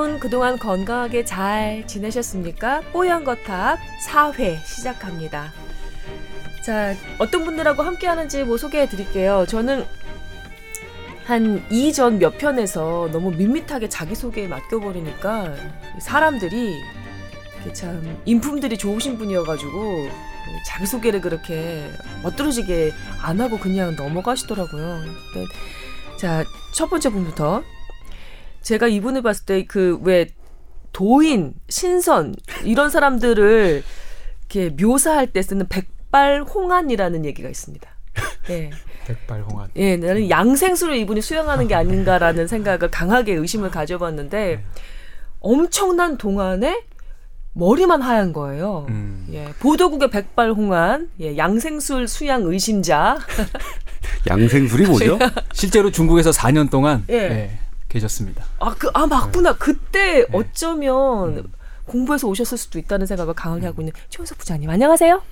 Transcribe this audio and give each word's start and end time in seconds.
여러분 0.00 0.18
그동안 0.18 0.58
건강하게 0.58 1.26
잘 1.26 1.86
지내셨습니까? 1.86 2.80
뽀얀 2.90 3.22
거탑 3.22 3.78
4회 4.06 4.64
시작합니다. 4.64 5.52
자, 6.64 6.94
어떤 7.18 7.44
분들하고 7.44 7.82
함께 7.82 8.06
하는지 8.06 8.42
뭐 8.44 8.56
소개해 8.56 8.88
드릴게요. 8.88 9.44
저는 9.46 9.84
한 11.26 11.62
이전 11.70 12.18
몇 12.18 12.38
편에서 12.38 13.10
너무 13.12 13.30
밋밋하게 13.32 13.90
자기소개에 13.90 14.48
맡겨버리니까 14.48 15.54
사람들이 16.00 16.80
참 17.74 18.18
인품들이 18.24 18.78
좋으신 18.78 19.18
분이어가지고 19.18 20.08
자기소개를 20.66 21.20
그렇게 21.20 21.90
멋들어지게 22.22 22.92
안 23.20 23.38
하고 23.38 23.58
그냥 23.58 23.94
넘어가시더라고요. 23.96 25.02
자, 26.18 26.42
첫 26.72 26.88
번째 26.88 27.10
분부터 27.10 27.62
제가 28.62 28.88
이분을 28.88 29.22
봤을 29.22 29.44
때 29.46 29.64
그 29.64 29.98
왜 30.02 30.28
도인, 30.92 31.54
신선 31.68 32.34
이런 32.64 32.90
사람들을 32.90 33.82
이렇게 34.52 34.74
묘사할 34.84 35.28
때 35.28 35.40
쓰는 35.42 35.68
백발 35.68 36.42
홍안이라는 36.42 37.24
얘기가 37.24 37.48
있습니다. 37.48 37.88
예. 38.50 38.70
백발 39.06 39.42
홍안. 39.42 39.68
예, 39.76 39.96
나는 39.96 40.28
양생수를 40.30 40.96
이분이 40.96 41.20
수영하는 41.20 41.68
게 41.68 41.74
아닌가라는 41.74 42.46
생각을 42.48 42.90
강하게 42.90 43.34
의심을 43.34 43.70
가져봤는데 43.70 44.46
네. 44.56 44.64
엄청난 45.40 46.16
동안에 46.18 46.82
머리만 47.52 48.02
하얀 48.02 48.32
거예요. 48.32 48.86
음. 48.88 49.26
예, 49.32 49.46
보도국의 49.58 50.10
백발 50.10 50.50
홍안, 50.52 51.10
예, 51.20 51.36
양생술 51.36 52.08
수양 52.08 52.42
의심자. 52.44 53.18
양생술이 54.28 54.86
뭐죠? 54.86 55.18
실제로 55.52 55.90
중국에서 55.90 56.30
4년 56.30 56.70
동안 56.70 57.04
예. 57.10 57.14
예, 57.14 57.58
계셨습니다. 57.90 58.44
아, 58.58 58.74
그, 58.78 58.88
아, 58.94 59.06
맞구나. 59.06 59.56
그때 59.56 60.24
네. 60.24 60.26
어쩌면 60.32 61.38
음. 61.38 61.52
공부해서 61.84 62.26
오셨을 62.28 62.56
수도 62.56 62.78
있다는 62.78 63.06
생각을 63.06 63.34
강하게 63.34 63.66
하고 63.66 63.82
있는 63.82 63.92
최원석 64.08 64.38
부장님. 64.38 64.70
안녕하세요. 64.70 65.22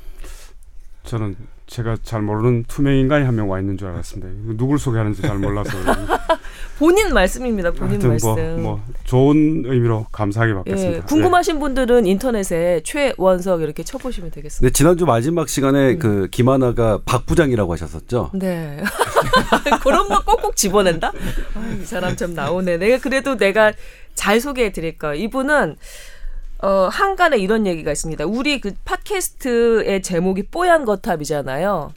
저는 1.05 1.37
제가 1.69 1.97
잘 2.03 2.23
모르는 2.23 2.65
투명 2.67 2.95
인간이 2.95 3.25
한 3.25 3.35
명 3.37 3.49
와 3.51 3.61
있는 3.61 3.77
줄 3.77 3.89
알았습니다. 3.89 4.29
누굴 4.57 4.79
소개하는지 4.79 5.23
잘 5.23 5.39
몰라서 5.39 5.71
본인 6.79 7.13
말씀입니다. 7.13 7.71
본인 7.73 7.93
하여튼 7.93 8.09
말씀. 8.11 8.35
뭐, 8.35 8.57
뭐 8.63 8.83
좋은 9.05 9.65
의미로 9.67 10.07
감사하게 10.11 10.55
받겠습니다. 10.55 10.97
예, 10.99 11.01
궁금하신 11.03 11.59
분들은 11.61 12.07
인터넷에 12.07 12.81
최원석 12.85 13.61
이렇게 13.63 13.83
쳐보시면 13.83 14.31
되겠습니다. 14.31 14.69
네, 14.69 14.73
지난주 14.73 15.05
마지막 15.05 15.49
시간에 15.49 15.93
음. 15.93 15.99
그 15.99 16.29
김하나가 16.31 17.01
박 17.05 17.27
부장이라고 17.27 17.73
하셨었죠. 17.73 18.31
네. 18.35 18.83
그런 19.83 20.09
거 20.09 20.23
꼭꼭 20.25 20.57
집어낸다? 20.57 21.09
아, 21.55 21.77
이 21.81 21.85
사람 21.85 22.17
참 22.17 22.35
나오네. 22.35 22.79
내가 22.79 22.99
그래도 22.99 23.37
내가 23.37 23.73
잘 24.15 24.41
소개해 24.41 24.73
드릴 24.73 24.97
거예요. 24.99 25.15
이분은 25.23 25.77
어, 26.61 26.89
한간에 26.91 27.39
이런 27.39 27.67
얘기가 27.67 27.93
있습니다. 27.93 28.25
우리 28.27 28.61
그 28.61 28.73
팟캐스트의 28.85 30.03
제목이 30.03 30.45
뽀얀 30.45 30.85
거탑이잖아요. 30.85 31.93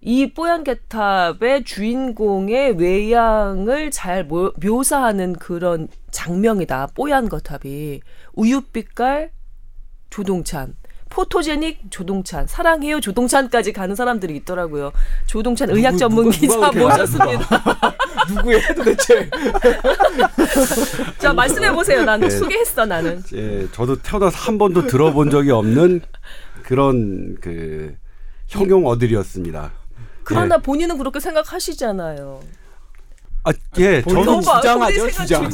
이 0.00 0.32
뽀얀 0.32 0.62
거탑의 0.62 1.64
주인공의 1.64 2.76
외양을 2.78 3.90
잘 3.90 4.24
모- 4.24 4.52
묘사하는 4.62 5.32
그런 5.32 5.88
장면이다. 6.12 6.88
뽀얀 6.94 7.28
거탑이. 7.28 8.00
우유빛깔 8.34 9.32
조동찬. 10.10 10.74
포토제닉 11.10 11.90
조동찬, 11.90 12.46
사랑해요 12.46 13.00
조동찬까지 13.00 13.72
가는 13.72 13.94
사람들이 13.94 14.36
있더라고요. 14.36 14.92
조동찬 15.26 15.70
의학 15.70 15.92
누구- 15.92 15.98
전문 15.98 16.30
누가- 16.30 16.70
기자 16.70 16.72
모셨습니다. 16.72 17.64
누구예요 18.34 18.60
도대체? 18.76 19.30
자 21.18 21.32
말씀해 21.32 21.72
보세요. 21.72 22.04
난 22.04 22.20
네. 22.20 22.30
소개했어 22.30 22.84
나는. 22.86 23.22
예, 23.34 23.66
저도 23.72 23.96
태어나서 24.02 24.36
한 24.36 24.58
번도 24.58 24.86
들어본 24.86 25.30
적이 25.30 25.50
없는 25.52 26.00
그런 26.62 27.36
그 27.40 27.94
형용 28.46 28.86
어들이었습니다. 28.86 29.72
그러나 30.24 30.56
예. 30.56 30.62
본인은 30.62 30.98
그렇게 30.98 31.20
생각하시잖아요. 31.20 32.40
아, 33.48 33.52
예, 33.78 34.02
본인은 34.02 34.24
저는 34.24 34.42
주장하죠, 34.42 35.10
주장. 35.10 35.50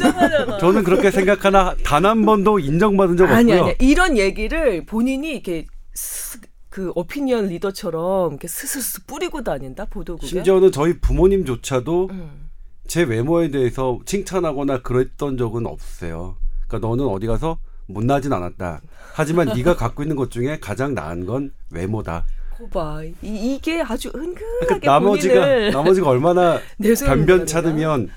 저는 0.61 0.85
그렇게 0.85 1.11
생각하나 1.11 1.75
단 1.85 2.05
한 2.05 2.25
번도 2.25 2.59
인정받은 2.59 3.17
적 3.17 3.31
아니 3.31 3.53
없고요. 3.53 3.75
아니 3.79 3.89
이런 3.89 4.19
얘기를 4.19 4.85
본인이 4.85 5.31
이렇게 5.33 5.67
스, 5.95 6.39
그 6.69 6.91
opinion 6.95 7.47
leader처럼 7.49 8.33
이렇게 8.33 8.49
스스스 8.49 9.05
뿌리고 9.07 9.43
다닌다 9.43 9.85
보도국에. 9.87 10.27
심지어는 10.27 10.73
저희 10.73 10.99
부모님조차도 11.01 12.09
음. 12.11 12.49
제 12.87 13.03
외모에 13.05 13.51
대해서 13.51 13.99
칭찬하거나 14.05 14.83
그랬던 14.83 15.39
적은 15.39 15.67
없으세요. 15.67 16.37
그러니까 16.69 16.87
너는 16.89 17.07
어디 17.07 17.27
가서 17.27 17.59
못나진 17.87 18.33
않았다. 18.33 18.81
하지만 19.15 19.49
네가 19.55 19.77
갖고 19.77 20.03
있는 20.03 20.17
것 20.17 20.31
중에 20.31 20.59
가장 20.61 20.95
나은 20.95 21.25
건 21.27 21.53
외모다. 21.71 22.25
거봐 22.59 23.03
이, 23.05 23.15
이게 23.23 23.83
아주 23.83 24.09
은근하게 24.15 24.67
그러니까 24.67 24.91
나머지가 24.93 25.71
나머지가 25.71 26.09
얼마나 26.09 26.61
변변. 27.07 27.47
찾으면 27.47 28.11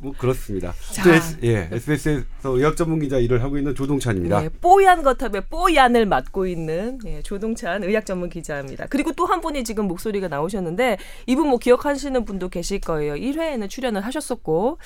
뭐 0.00 0.12
그렇습니다. 0.16 0.72
자. 0.92 1.02
또 1.02 1.10
S, 1.12 1.38
예, 1.42 1.68
SBS에서 1.72 2.24
의학 2.44 2.76
전문 2.76 3.00
기자 3.00 3.18
일을 3.18 3.42
하고 3.42 3.58
있는 3.58 3.74
조동찬입니다. 3.74 4.42
네, 4.42 4.48
뽀얀 4.60 5.02
거탑의 5.02 5.42
뽀얀을 5.50 6.06
맡고 6.06 6.46
있는 6.46 7.00
예, 7.04 7.20
조동찬 7.22 7.82
의학 7.82 8.06
전문 8.06 8.28
기자입니다. 8.30 8.86
그리고 8.90 9.10
또 9.12 9.26
한 9.26 9.40
분이 9.40 9.64
지금 9.64 9.88
목소리가 9.88 10.28
나오셨는데 10.28 10.98
이분 11.26 11.48
뭐 11.48 11.58
기억하시는 11.58 12.24
분도 12.24 12.48
계실 12.48 12.80
거예요. 12.80 13.14
1회에는 13.14 13.68
출연을 13.68 14.02
하셨었고 14.06 14.78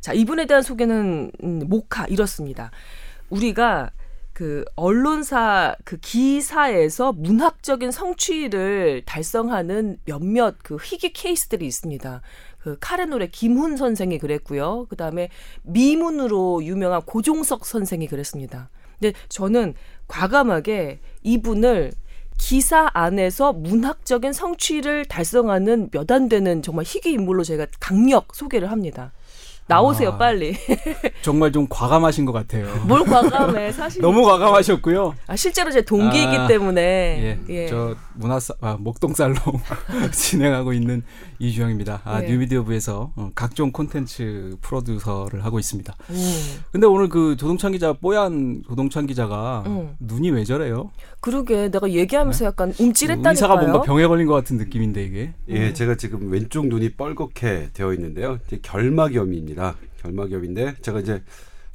자 0.00 0.12
이분에 0.12 0.46
대한 0.46 0.62
소개는 0.62 1.32
음, 1.42 1.62
모카 1.66 2.06
이렇습니다. 2.06 2.70
우리가 3.28 3.90
그 4.40 4.64
언론사 4.74 5.76
그 5.84 5.98
기사에서 5.98 7.12
문학적인 7.12 7.90
성취를 7.90 9.02
달성하는 9.04 9.98
몇몇 10.06 10.56
그 10.62 10.78
희귀 10.82 11.12
케이스들이 11.12 11.66
있습니다. 11.66 12.22
그 12.58 12.78
카레노래 12.80 13.26
김훈 13.26 13.76
선생이 13.76 14.18
그랬고요. 14.18 14.86
그 14.88 14.96
다음에 14.96 15.28
미문으로 15.64 16.64
유명한 16.64 17.02
고종석 17.02 17.66
선생이 17.66 18.06
그랬습니다. 18.06 18.70
근데 18.98 19.12
저는 19.28 19.74
과감하게 20.08 21.00
이분을 21.22 21.92
기사 22.38 22.88
안에서 22.94 23.52
문학적인 23.52 24.32
성취를 24.32 25.04
달성하는 25.04 25.90
몇 25.92 26.10
안 26.10 26.30
되는 26.30 26.62
정말 26.62 26.86
희귀 26.86 27.12
인물로 27.12 27.44
제가 27.44 27.66
강력 27.78 28.34
소개를 28.34 28.70
합니다. 28.70 29.12
나오세요, 29.70 30.10
아. 30.10 30.18
빨리. 30.18 30.56
정말 31.22 31.52
좀 31.52 31.66
과감하신 31.70 32.24
것 32.24 32.32
같아요. 32.32 32.66
뭘 32.86 33.04
과감해, 33.06 33.70
사실. 33.72 34.02
너무 34.02 34.24
과감하셨고요. 34.24 35.14
아, 35.28 35.36
실제로 35.36 35.70
제 35.70 35.82
동기이기 35.82 36.36
아, 36.36 36.46
때문에. 36.48 37.38
예, 37.48 37.66
저 37.68 37.94
문화사 38.14 38.54
아, 38.60 38.76
목동살롱 38.80 39.36
진행하고 40.12 40.72
있는 40.72 41.02
이주영입니다. 41.38 42.02
아, 42.04 42.20
네. 42.20 42.28
뉴미디어부에서 42.30 43.12
어, 43.14 43.30
각종 43.34 43.70
콘텐츠 43.70 44.56
프로듀서를 44.60 45.44
하고 45.44 45.58
있습니다. 45.60 45.94
음, 46.10 46.60
근데 46.72 46.86
오늘 46.86 47.08
그 47.08 47.36
조동찬 47.36 47.72
기자 47.72 47.92
뽀얀 47.92 48.62
조동찬 48.66 49.06
기자가 49.06 49.62
음. 49.66 49.94
눈이 50.00 50.30
왜 50.30 50.44
저래요? 50.44 50.90
그러게 51.20 51.70
내가 51.70 51.90
얘기하면서 51.90 52.44
약간 52.46 52.74
움찔했다니까요. 52.78 53.30
의사가 53.32 53.56
뭔가 53.56 53.82
병에 53.82 54.06
걸린 54.06 54.26
것 54.26 54.34
같은 54.34 54.56
느낌인데 54.56 55.04
이게. 55.04 55.32
예, 55.48 55.72
제가 55.72 55.94
지금 55.94 56.30
왼쪽 56.32 56.66
눈이 56.66 56.90
뻘겋게 56.96 57.72
되어 57.72 57.92
있는데요. 57.94 58.38
이제 58.46 58.58
결막염입니다. 59.60 59.76
결막염인데 60.02 60.74
제가 60.82 61.00
이제 61.00 61.22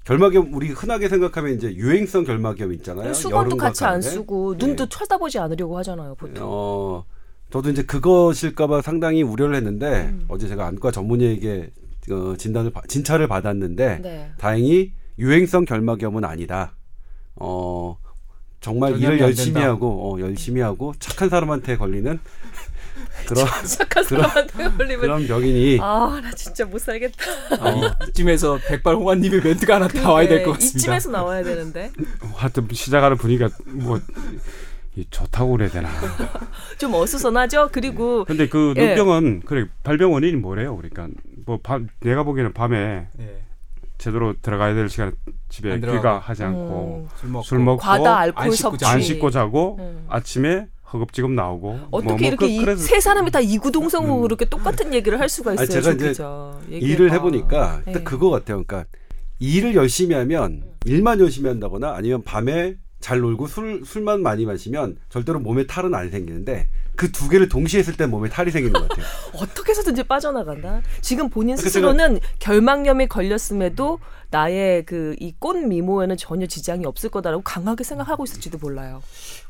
결막염 0.04 0.54
우리 0.54 0.70
흔하게 0.70 1.10
생각하면 1.10 1.54
이제 1.56 1.74
유행성 1.74 2.26
결막염 2.26 2.74
있잖아요. 2.74 3.14
수건도 3.14 3.38
여름과 3.38 3.68
같이 3.68 3.84
안 3.86 3.92
가을에. 3.92 4.02
쓰고 4.02 4.56
예. 4.60 4.66
눈도 4.66 4.88
쳐다보지 4.88 5.40
않으려고 5.40 5.78
하잖아요, 5.80 6.16
보통. 6.16 6.44
어, 6.48 7.06
저도 7.52 7.70
이제 7.70 7.84
그것일까봐 7.84 8.82
상당히 8.82 9.24
우려를 9.24 9.56
했는데 9.56 10.10
음. 10.12 10.26
어제 10.28 10.48
제가 10.48 10.66
안과 10.68 10.92
전문의에게 10.92 11.72
어, 12.12 12.36
진단을 12.38 12.72
받- 12.72 12.88
진찰을 12.88 13.28
받았는데 13.28 14.00
네. 14.02 14.32
다행히 14.38 14.94
유행성 15.18 15.66
결막염은 15.66 16.24
아니다. 16.24 16.76
어 17.38 17.98
정말 18.62 18.98
일을 19.00 19.14
안 19.14 19.20
열심히 19.20 19.54
된다. 19.54 19.70
하고 19.70 20.14
어, 20.16 20.20
열심히 20.20 20.62
하고 20.62 20.94
착한 21.00 21.30
사람한테 21.30 21.78
걸리는 21.78 22.20
그런 23.28 23.46
착한 23.66 24.04
사람한테 24.04 24.54
걸리면 24.78 25.00
그런 25.00 25.28
병이니 25.28 25.80
아, 25.82 26.20
나 26.24 26.32
진짜 26.32 26.66
못 26.66 26.80
살겠다. 26.80 27.24
아, 27.60 27.96
이쯤에서 28.10 28.60
백발 28.68 28.96
홍환님의 28.96 29.42
멘트가 29.42 29.76
하나 29.76 29.88
나와야 29.88 30.28
될것 30.28 30.46
네, 30.46 30.52
같습니다. 30.54 30.78
이쯤에서 30.78 31.12
나와야 31.12 31.44
되는데. 31.44 31.92
하여튼 32.36 32.68
시작하는 32.72 33.18
분위기가 33.18 33.50
뭐이 33.66 34.00
좋다고 35.10 35.52
그래야 35.54 35.70
되나. 35.70 35.90
좀 36.78 36.94
어수선하죠? 36.94 37.70
그리고 37.72 38.26
근데 38.26 38.48
그 38.48 38.74
예. 38.78 38.88
눈병은 38.88 39.42
그래 39.46 39.66
발병 39.84 40.14
원인이 40.14 40.38
뭐래요? 40.38 40.76
그러니까 40.78 41.08
뭐 41.46 41.60
밤, 41.62 41.88
내가 42.02 42.24
보기에는 42.24 42.54
밤에 42.54 43.08
예, 43.20 43.44
제대로 43.98 44.34
들어가야 44.42 44.74
될 44.74 44.90
시간에 44.90 45.12
집에 45.50 45.72
안 45.74 45.82
들어가고. 45.82 46.02
귀가 46.02 46.20
하지 46.20 46.44
않고 46.44 47.08
술 47.18 47.30
먹고. 47.30 47.44
술 47.44 47.60
먹고 47.60 47.78
과다 47.82 48.18
알코올 48.20 48.46
안 48.46 48.52
씻고 48.52 48.70
섭취. 48.72 48.80
자고. 48.80 48.94
안 48.94 49.02
씻고 49.02 49.32
자고 49.32 49.78
음. 49.80 50.06
아침에 50.10 50.68
허겁지겁 50.94 51.32
나오고 51.32 51.80
어떻게 51.92 52.10
뭐, 52.12 52.18
뭐 52.18 52.28
이렇게 52.28 52.66
그, 52.66 52.78
세 52.78 53.00
사람이 53.00 53.32
다 53.32 53.40
이구동성으로 53.40 54.16
음. 54.18 54.22
그렇게 54.22 54.46
똑같은 54.46 54.94
얘기를 54.94 55.20
할 55.20 55.28
수가 55.30 55.54
있어요? 55.54 55.64
아니, 55.64 55.70
제가 55.72 55.84
조 55.84 55.92
이제 55.96 56.08
기자. 56.10 56.60
일을. 56.70 57.12
해보니까 57.12 57.82
네. 57.86 57.92
딱 57.94 58.04
그거 58.04 58.30
같아요. 58.30 58.64
그러니까 58.64 58.86
일을 59.40 59.76
열심히 59.76 60.16
하면 60.16 60.64
일만 60.86 61.20
열심히 61.20 61.50
한다거나 61.50 61.94
아니면 61.96 62.22
밤에 62.24 62.76
잘 63.02 63.20
놀고 63.20 63.48
술 63.48 63.84
술만 63.86 64.22
많이 64.24 64.46
마시면 64.46 64.98
절대로 65.10 65.40
몸에 65.40 65.68
탈은 65.68 65.94
안 65.94 66.10
생기는데 66.10 66.68
그 66.96 67.12
두 67.12 67.28
개를 67.28 67.50
동시에 67.50 67.80
했을 67.82 67.98
때 67.98 68.06
몸에 68.06 68.30
탈이 68.30 68.52
생기는 68.52 68.72
것 68.80 68.88
같아요. 68.88 69.06
어떻게 69.36 69.72
해서든지 69.72 70.04
빠져나간다. 70.04 70.82
지금 71.02 71.30
본인 71.30 71.58
스스로는 71.58 72.20
결막염이 72.40 73.08
걸렸음에도 73.08 74.00
나의 74.32 74.86
그 74.86 75.14
이 75.20 75.34
꽃 75.38 75.58
미모에는 75.58 76.16
전혀 76.18 76.46
지장이 76.46 76.86
없을 76.86 77.10
거다라고 77.10 77.44
강하게 77.44 77.84
생각하고 77.84 78.24
있을지도 78.24 78.58
몰라요. 78.60 79.02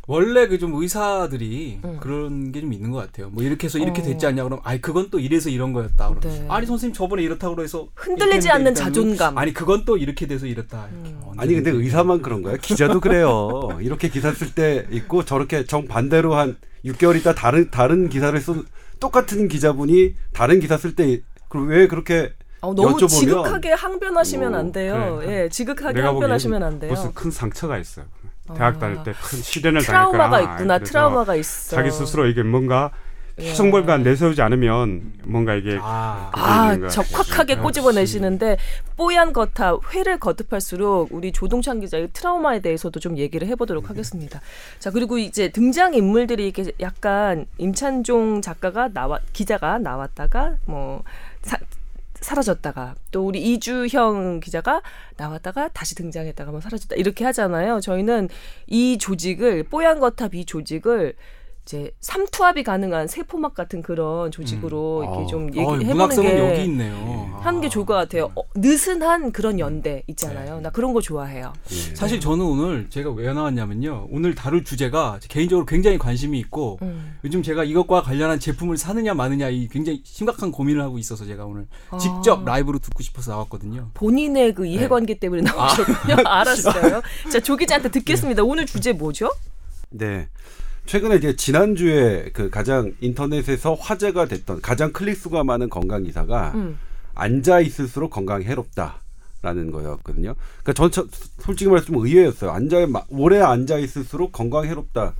원래 0.07 0.47
그 0.47 0.57
좀 0.59 0.73
의사들이 0.75 1.79
음. 1.83 1.97
그런 1.99 2.51
게 2.51 2.61
좀 2.61 2.71
있는 2.73 2.91
것 2.91 2.99
같아요. 2.99 3.29
뭐 3.29 3.43
이렇게 3.43 3.65
해서 3.65 3.77
이렇게 3.79 4.01
어. 4.01 4.05
됐지 4.05 4.25
않냐 4.27 4.43
그러면 4.43 4.61
아니 4.63 4.81
그건 4.81 5.09
또 5.09 5.19
이래서 5.19 5.49
이런 5.49 5.73
거였다. 5.73 6.09
그럼 6.09 6.19
네. 6.21 6.45
아니 6.49 6.65
선생님 6.65 6.93
저번에 6.93 7.23
이렇다고 7.23 7.61
해서 7.63 7.87
흔들리지 7.95 8.49
않는 8.51 8.75
자존감. 8.75 9.37
아니 9.37 9.53
그건 9.53 9.83
또 9.85 9.97
이렇게 9.97 10.27
돼서 10.27 10.45
이랬다. 10.45 10.87
이렇게 10.91 11.09
음. 11.09 11.21
아니 11.37 11.53
근데 11.55 11.71
의사만 11.71 12.21
그런 12.21 12.41
거야? 12.43 12.57
기자도 12.57 12.99
그래요. 12.99 13.69
이렇게 13.81 14.09
기사 14.09 14.31
쓸 14.31 14.53
때 14.53 14.87
있고 14.91 15.25
저렇게 15.25 15.65
정 15.65 15.87
반대로 15.87 16.35
한 16.35 16.57
6개월 16.85 17.15
있다 17.17 17.33
다른 17.33 17.69
다른 17.71 18.09
기사를 18.09 18.39
쓴 18.39 18.63
똑같은 18.99 19.47
기자분이 19.47 20.13
다른 20.33 20.59
기사 20.59 20.77
쓸때왜 20.77 21.87
그렇게 21.89 22.31
어, 22.61 22.73
너무 22.73 22.95
여쭤보면- 22.97 23.09
지극하게 23.09 23.71
항변하시면 23.73 24.55
어, 24.55 24.57
안 24.57 24.71
돼요. 24.71 25.19
그래. 25.21 25.43
예, 25.45 25.49
지극하게 25.49 25.93
내가 25.95 26.09
항변하시면 26.09 26.63
안 26.63 26.79
돼요. 26.79 26.91
무슨 26.91 27.13
큰 27.13 27.29
상처가 27.31 27.77
있어요. 27.77 28.05
대학 28.53 28.79
다닐 28.79 29.03
때 29.03 29.11
큰 29.13 29.39
시련을 29.39 29.81
트라우마가 29.81 30.29
당했거나 30.29 30.53
있구나. 30.53 30.79
트라우마가 30.79 31.35
있어. 31.35 31.75
자기 31.75 31.89
스스로 31.91 32.27
이게 32.27 32.43
뭔가 32.43 32.91
예. 33.37 33.49
희성벌가 33.49 33.97
내세우지 33.97 34.41
않으면 34.41 35.11
뭔가 35.25 35.55
이게 35.55 35.77
아, 35.81 36.29
아, 36.33 36.87
적확하게. 36.87 37.57
꼬집어내시는데 37.57 38.55
뽀얀 38.95 39.33
거타 39.33 39.75
회를 39.93 40.17
거듭할수록 40.19 41.09
우리 41.11 41.33
조동찬 41.33 41.81
기자의 41.81 42.09
트라우마에 42.13 42.61
대해서도 42.61 43.01
좀 43.01 43.17
얘기를 43.17 43.45
해보도록 43.49 43.89
하겠습니다. 43.89 44.39
자 44.79 44.89
그리고 44.89 45.17
이제 45.17 45.49
등장 45.49 45.95
인물들이 45.95 46.45
이렇게 46.47 46.71
약간 46.79 47.45
임찬종 47.57 48.41
작가가 48.41 48.87
나와 48.87 49.19
기자가 49.33 49.79
나왔다가 49.79 50.53
뭐 50.65 51.03
사, 51.41 51.57
사라졌다가 52.21 52.95
또 53.11 53.25
우리 53.25 53.41
이주형 53.41 54.39
기자가 54.39 54.81
나왔다가 55.17 55.69
다시 55.69 55.95
등장했다가 55.95 56.51
뭐 56.51 56.61
사라졌다 56.61 56.95
이렇게 56.95 57.25
하잖아요. 57.25 57.79
저희는 57.81 58.29
이 58.67 58.97
조직을 58.97 59.63
뽀얀 59.63 59.99
거탑 59.99 60.35
이 60.35 60.45
조직을 60.45 61.15
이제 61.65 61.91
삼투압이 61.99 62.63
가능한 62.63 63.07
세포막 63.07 63.55
같은 63.55 63.81
그런 63.81 64.29
조직으로 64.29 65.01
이렇게 65.01 65.17
어. 65.17 65.25
좀 65.25 65.43
어, 65.45 65.47
얘기해보는 65.47 66.21
게 66.21 66.37
여기 66.37 66.65
있네요. 66.65 67.39
하는 67.41 67.59
게 67.59 67.69
좋을 67.69 67.87
것 67.87 67.95
같아요. 67.95 68.31
어, 68.35 68.43
느슨한 68.55 69.31
그런 69.31 69.59
연대 69.59 70.03
있잖아요. 70.07 70.61
나 70.61 70.69
그런 70.69 70.93
거 70.93 71.01
좋아해요. 71.01 71.53
예. 71.71 71.95
사실 71.95 72.19
저는 72.19 72.45
오늘 72.45 72.87
제가 72.89 73.09
왜 73.11 73.33
나왔냐면요. 73.33 74.09
오늘 74.11 74.35
다룰 74.35 74.63
주제가 74.63 75.19
개인적으로 75.27 75.65
굉장히 75.65 75.97
관심이 75.97 76.37
있고 76.39 76.77
음. 76.83 77.17
요즘 77.23 77.41
제가 77.41 77.63
이것과 77.63 78.03
관련한 78.03 78.39
제품을 78.39 78.77
사느냐 78.77 79.15
마느냐 79.15 79.49
이 79.49 79.67
굉장히 79.67 80.01
심각한 80.03 80.51
고민을 80.51 80.83
하고 80.83 80.99
있어서 80.99 81.25
제가 81.25 81.45
오늘 81.45 81.65
아. 81.89 81.97
직접 81.97 82.45
라이브로 82.45 82.77
듣고 82.77 83.01
싶어서 83.01 83.31
나왔거든요. 83.31 83.89
본인의 83.95 84.53
그 84.53 84.67
이해관계 84.67 85.15
때문에 85.17 85.41
나오셨군요. 85.41 86.17
알았어요. 86.25 87.01
자, 87.31 87.39
조 87.39 87.55
기자한테 87.55 87.89
듣겠습니다. 87.89 88.43
오늘 88.43 88.67
주제 88.67 88.93
뭐죠? 88.93 89.31
네. 89.89 90.27
최근에 90.85 91.15
이제 91.15 91.35
지난주에 91.35 92.29
그 92.33 92.49
가장 92.49 92.93
인터넷에서 93.01 93.73
화제가 93.73 94.27
됐던 94.27 94.61
가장 94.61 94.91
클릭 94.93 95.17
수가 95.17 95.43
많은 95.43 95.69
건강 95.69 96.03
기사가 96.03 96.51
음. 96.55 96.77
앉아 97.15 97.61
있을수록 97.61 98.11
건강이 98.11 98.45
해롭다 98.45 99.01
라는 99.41 99.71
거였거든요. 99.71 100.35
그러니까 100.63 100.73
전 100.73 100.91
저- 100.91 101.07
솔직히 101.39 101.69
말해서 101.69 101.87
좀 101.87 101.97
의외였어요. 102.05 102.51
앉아 102.51 102.87
마- 102.87 103.03
오래 103.09 103.39
앉아 103.39 103.77
있을수록 103.79 104.31
건강이 104.31 104.67
해롭다. 104.67 105.13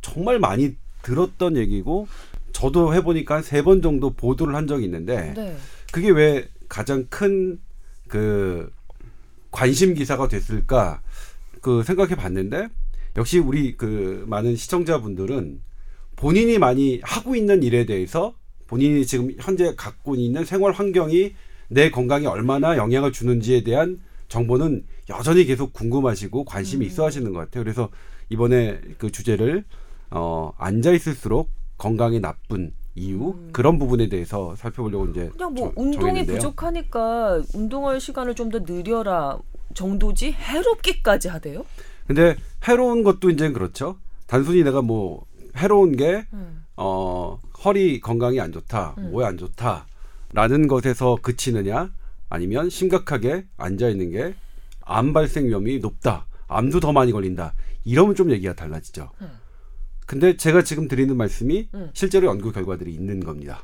정말 0.00 0.38
많이 0.38 0.76
들었던 1.02 1.56
얘기고 1.56 2.08
저도 2.52 2.94
해보니까 2.94 3.36
한 3.36 3.42
세 3.42 3.62
번 3.62 3.80
정도 3.82 4.10
보도를 4.10 4.54
한 4.54 4.66
적이 4.66 4.84
있는데 4.86 5.32
네. 5.34 5.56
그게 5.92 6.10
왜 6.10 6.48
가장 6.68 7.06
큰 7.10 7.58
그 8.08 8.72
관심 9.52 9.94
기사가 9.94 10.26
됐을까 10.28 11.00
그 11.60 11.82
생각해 11.84 12.16
봤는데 12.16 12.68
역시 13.16 13.38
우리 13.38 13.76
그 13.76 14.24
많은 14.28 14.56
시청자분들은 14.56 15.60
본인이 16.16 16.58
많이 16.58 17.00
하고 17.02 17.34
있는 17.34 17.62
일에 17.62 17.86
대해서 17.86 18.34
본인이 18.66 19.04
지금 19.06 19.30
현재 19.40 19.74
갖고 19.76 20.14
있는 20.14 20.44
생활 20.44 20.72
환경이 20.72 21.32
내 21.68 21.90
건강에 21.90 22.26
얼마나 22.26 22.76
영향을 22.76 23.12
주는지에 23.12 23.62
대한 23.62 24.00
정보는 24.28 24.84
여전히 25.08 25.44
계속 25.44 25.72
궁금하시고 25.72 26.44
관심이 26.44 26.86
있어 26.86 27.04
하시는 27.04 27.32
것 27.32 27.40
같아요. 27.40 27.64
그래서 27.64 27.88
이번에 28.28 28.80
그 28.98 29.10
주제를 29.10 29.64
어 30.10 30.52
앉아 30.58 30.92
있을수록 30.92 31.50
건강에 31.78 32.20
나쁜 32.20 32.72
이유 32.94 33.34
그런 33.52 33.78
부분에 33.78 34.08
대해서 34.08 34.54
살펴보려고 34.56 35.06
이제 35.06 35.30
그냥 35.30 35.54
뭐 35.54 35.72
정- 35.72 35.72
운동이 35.84 36.00
정했는데요. 36.00 36.36
부족하니까 36.36 37.42
운동할 37.54 38.00
시간을 38.00 38.34
좀 38.34 38.50
더 38.50 38.60
늘려라 38.60 39.38
정도지 39.74 40.32
해롭기까지 40.32 41.28
하대요. 41.28 41.64
근데 42.10 42.34
해로운 42.66 43.04
것도 43.04 43.30
이제 43.30 43.52
그렇죠. 43.52 44.00
단순히 44.26 44.64
내가 44.64 44.82
뭐 44.82 45.26
해로운 45.56 45.94
게 45.94 46.26
음. 46.32 46.64
어, 46.76 47.40
허리 47.64 48.00
건강이 48.00 48.40
안 48.40 48.50
좋다, 48.50 48.96
음. 48.98 49.12
뭐에 49.12 49.26
안 49.26 49.38
좋다라는 49.38 50.66
것에서 50.66 51.16
그치느냐, 51.22 51.92
아니면 52.28 52.68
심각하게 52.68 53.46
앉아 53.56 53.88
있는 53.88 54.10
게 54.10 54.34
암 54.90 55.12
발생 55.12 55.46
위험이 55.46 55.78
높다, 55.78 56.26
암도 56.48 56.80
더 56.80 56.92
많이 56.92 57.12
걸린다. 57.12 57.54
이러면 57.84 58.16
좀 58.16 58.32
얘기가 58.32 58.54
달라지죠. 58.54 59.10
음. 59.20 59.30
근데 60.04 60.36
제가 60.36 60.64
지금 60.64 60.88
드리는 60.88 61.16
말씀이 61.16 61.68
음. 61.74 61.90
실제로 61.94 62.26
연구 62.26 62.50
결과들이 62.50 62.92
있는 62.92 63.20
겁니다. 63.20 63.62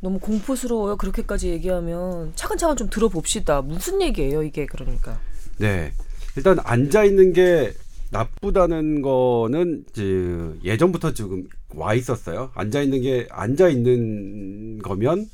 너무 0.00 0.18
공포스러워요. 0.18 0.96
그렇게까지 0.96 1.50
얘기하면 1.50 2.32
차근차근 2.34 2.74
좀 2.74 2.90
들어봅시다. 2.90 3.62
무슨 3.62 4.02
얘기예요, 4.02 4.42
이게 4.42 4.66
그러니까. 4.66 5.20
네. 5.58 5.92
일단 6.36 6.58
앉아 6.62 7.04
있는 7.04 7.32
게 7.32 7.72
나쁘다는 8.10 9.02
거는 9.02 9.84
이제 9.90 10.50
예전부터 10.64 11.14
지금 11.14 11.44
와 11.74 11.94
있었어요. 11.94 12.50
앉아 12.54 12.82
있는 12.82 13.00
게 13.00 13.26
앉아 13.30 13.68
있는 13.68 14.78
거면 14.80 15.26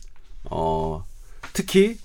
어 0.50 1.04
특히 1.52 1.98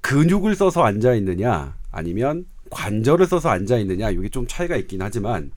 근육을 0.00 0.54
써서 0.54 0.82
앉아 0.82 1.14
있느냐 1.16 1.76
아니면 1.90 2.46
관절을 2.70 3.26
써서 3.26 3.50
앉아 3.50 3.78
있느냐 3.78 4.10
이게 4.10 4.28
좀 4.28 4.46
차이가 4.46 4.76
있긴 4.76 5.02
하지만 5.02 5.50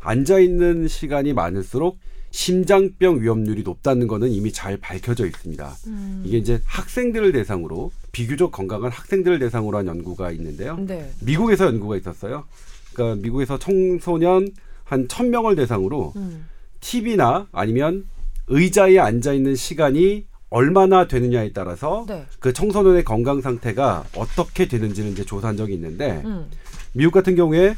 앉아 0.00 0.38
있는 0.38 0.88
시간이 0.88 1.32
많을수록 1.32 1.98
심장병 2.36 3.22
위험률이 3.22 3.62
높다는 3.62 4.06
거는 4.06 4.30
이미 4.30 4.52
잘 4.52 4.76
밝혀져 4.76 5.24
있습니다. 5.24 5.74
음. 5.86 6.22
이게 6.22 6.36
이제 6.36 6.60
학생들을 6.66 7.32
대상으로 7.32 7.92
비교적 8.12 8.52
건강한 8.52 8.92
학생들을 8.92 9.38
대상으로 9.38 9.78
한 9.78 9.86
연구가 9.86 10.32
있는데요. 10.32 10.76
네. 10.76 11.10
미국에서 11.22 11.64
연구가 11.64 11.96
있었어요. 11.96 12.44
그러니까 12.92 13.22
미국에서 13.22 13.58
청소년 13.58 14.50
한 14.84 15.08
천명을 15.08 15.56
대상으로 15.56 16.12
음. 16.16 16.46
TV나 16.80 17.48
아니면 17.52 18.04
의자에 18.48 18.98
앉아 18.98 19.32
있는 19.32 19.56
시간이 19.56 20.26
얼마나 20.50 21.08
되느냐에 21.08 21.52
따라서 21.54 22.04
네. 22.06 22.26
그 22.38 22.52
청소년의 22.52 23.04
건강 23.04 23.40
상태가 23.40 24.04
어떻게 24.14 24.68
되는지는 24.68 25.12
이제 25.12 25.24
조사한 25.24 25.56
적이 25.56 25.72
있는데 25.72 26.20
음. 26.26 26.50
미국 26.92 27.12
같은 27.12 27.34
경우에 27.34 27.74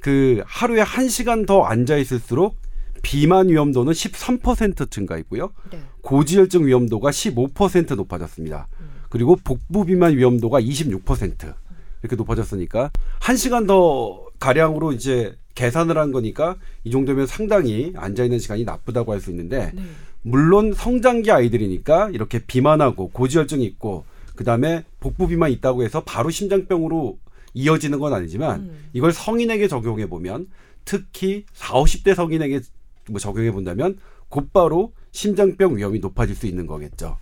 그 0.00 0.42
하루에 0.46 0.80
한시간더 0.80 1.64
앉아 1.64 1.96
있을수록 1.96 2.54
비만 3.02 3.48
위험도는 3.48 3.92
13% 3.92 4.90
증가했고요. 4.90 5.52
네. 5.72 5.80
고지혈증 6.02 6.66
위험도가 6.66 7.10
15% 7.10 7.94
높아졌습니다. 7.96 8.68
그리고 9.08 9.36
복부 9.36 9.84
비만 9.84 10.16
위험도가 10.16 10.60
26% 10.60 11.54
이렇게 12.02 12.16
높아졌으니까 12.16 12.90
한 13.18 13.36
시간 13.36 13.66
더 13.66 14.26
가량으로 14.38 14.92
이제 14.92 15.36
계산을 15.54 15.98
한 15.98 16.12
거니까 16.12 16.56
이 16.84 16.90
정도면 16.90 17.26
상당히 17.26 17.92
앉아 17.96 18.24
있는 18.24 18.38
시간이 18.38 18.64
나쁘다고 18.64 19.12
할 19.12 19.20
수 19.20 19.30
있는데 19.30 19.72
네. 19.74 19.82
물론 20.22 20.72
성장기 20.72 21.30
아이들이니까 21.30 22.10
이렇게 22.10 22.38
비만하고 22.38 23.08
고지혈증이 23.10 23.64
있고 23.64 24.04
그다음에 24.36 24.84
복부 25.00 25.26
비만 25.28 25.50
있다고 25.50 25.82
해서 25.82 26.02
바로 26.04 26.30
심장병으로 26.30 27.18
이어지는 27.52 27.98
건 27.98 28.14
아니지만 28.14 28.60
음. 28.60 28.88
이걸 28.92 29.12
성인에게 29.12 29.66
적용해 29.68 30.08
보면 30.08 30.46
특히 30.84 31.44
4, 31.52 31.74
50대 31.74 32.14
성인에게 32.14 32.60
뭐 33.10 33.18
적용해 33.18 33.50
본다면 33.50 33.98
곧바로 34.28 34.92
심장병 35.12 35.76
위험이 35.76 35.98
높아질 35.98 36.34
수 36.34 36.46
있는 36.46 36.66
거겠죠. 36.66 37.16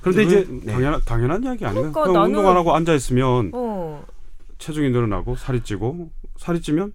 그런데 0.00 0.22
이제 0.22 0.46
네. 0.48 0.72
당연한 0.72 1.00
당연한 1.04 1.44
이야기 1.44 1.64
아니에요. 1.64 1.92
그러니까 1.92 2.22
운동 2.22 2.48
안 2.48 2.56
하고 2.56 2.74
앉아 2.74 2.94
있으면 2.94 3.50
어. 3.54 4.04
체중이 4.58 4.90
늘어나고 4.90 5.36
살이 5.36 5.62
찌고 5.62 6.10
살이 6.36 6.60
찌면 6.60 6.92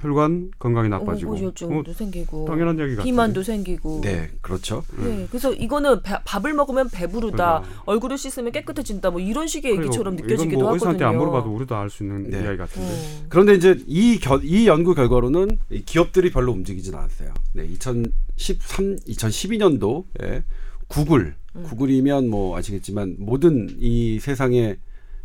혈관 0.00 0.50
건강이 0.58 0.86
어, 0.86 0.90
나빠지고 0.90 1.32
고지혈증도 1.32 1.90
어, 1.90 1.94
생기고 1.94 2.44
당연한 2.46 2.74
얘기 2.78 2.90
같은데. 2.96 3.02
비만도 3.04 3.42
생기고 3.42 4.00
네, 4.02 4.30
그렇죠. 4.40 4.82
네, 4.98 5.26
그래서 5.30 5.52
이거는 5.52 6.02
배- 6.02 6.18
밥을 6.24 6.54
먹으면 6.54 6.88
배부르다, 6.90 7.60
그러니까. 7.60 7.82
얼굴을 7.86 8.16
씻으면 8.18 8.52
깨끗해진다, 8.52 9.10
뭐 9.10 9.20
이런 9.20 9.46
식의 9.46 9.72
얘기처럼 9.78 10.14
이건 10.14 10.26
느껴지기도 10.26 10.60
뭐 10.60 10.72
의사한테 10.74 11.04
안 11.04 11.14
하거든요. 11.14 11.30
물어봐도 11.30 11.54
우리도 11.54 11.74
알 11.76 11.90
수 11.90 12.02
있는 12.02 12.30
네. 12.30 12.40
이야기 12.42 12.56
같은데. 12.56 12.88
어. 12.88 13.26
그런데 13.28 13.54
이제 13.54 13.78
이, 13.86 14.18
겨, 14.20 14.38
이 14.42 14.66
연구 14.66 14.94
결과로는 14.94 15.58
이 15.70 15.82
기업들이 15.84 16.30
별로 16.30 16.52
움직이진 16.52 16.94
않았어요. 16.94 17.32
네, 17.54 17.64
2013, 17.66 18.96
2012년도에 19.06 20.42
구글, 20.88 21.34
음. 21.56 21.62
구글이면 21.64 22.28
뭐 22.28 22.56
아시겠지만 22.56 23.16
모든 23.18 23.76
이 23.80 24.18
세상에 24.20 24.76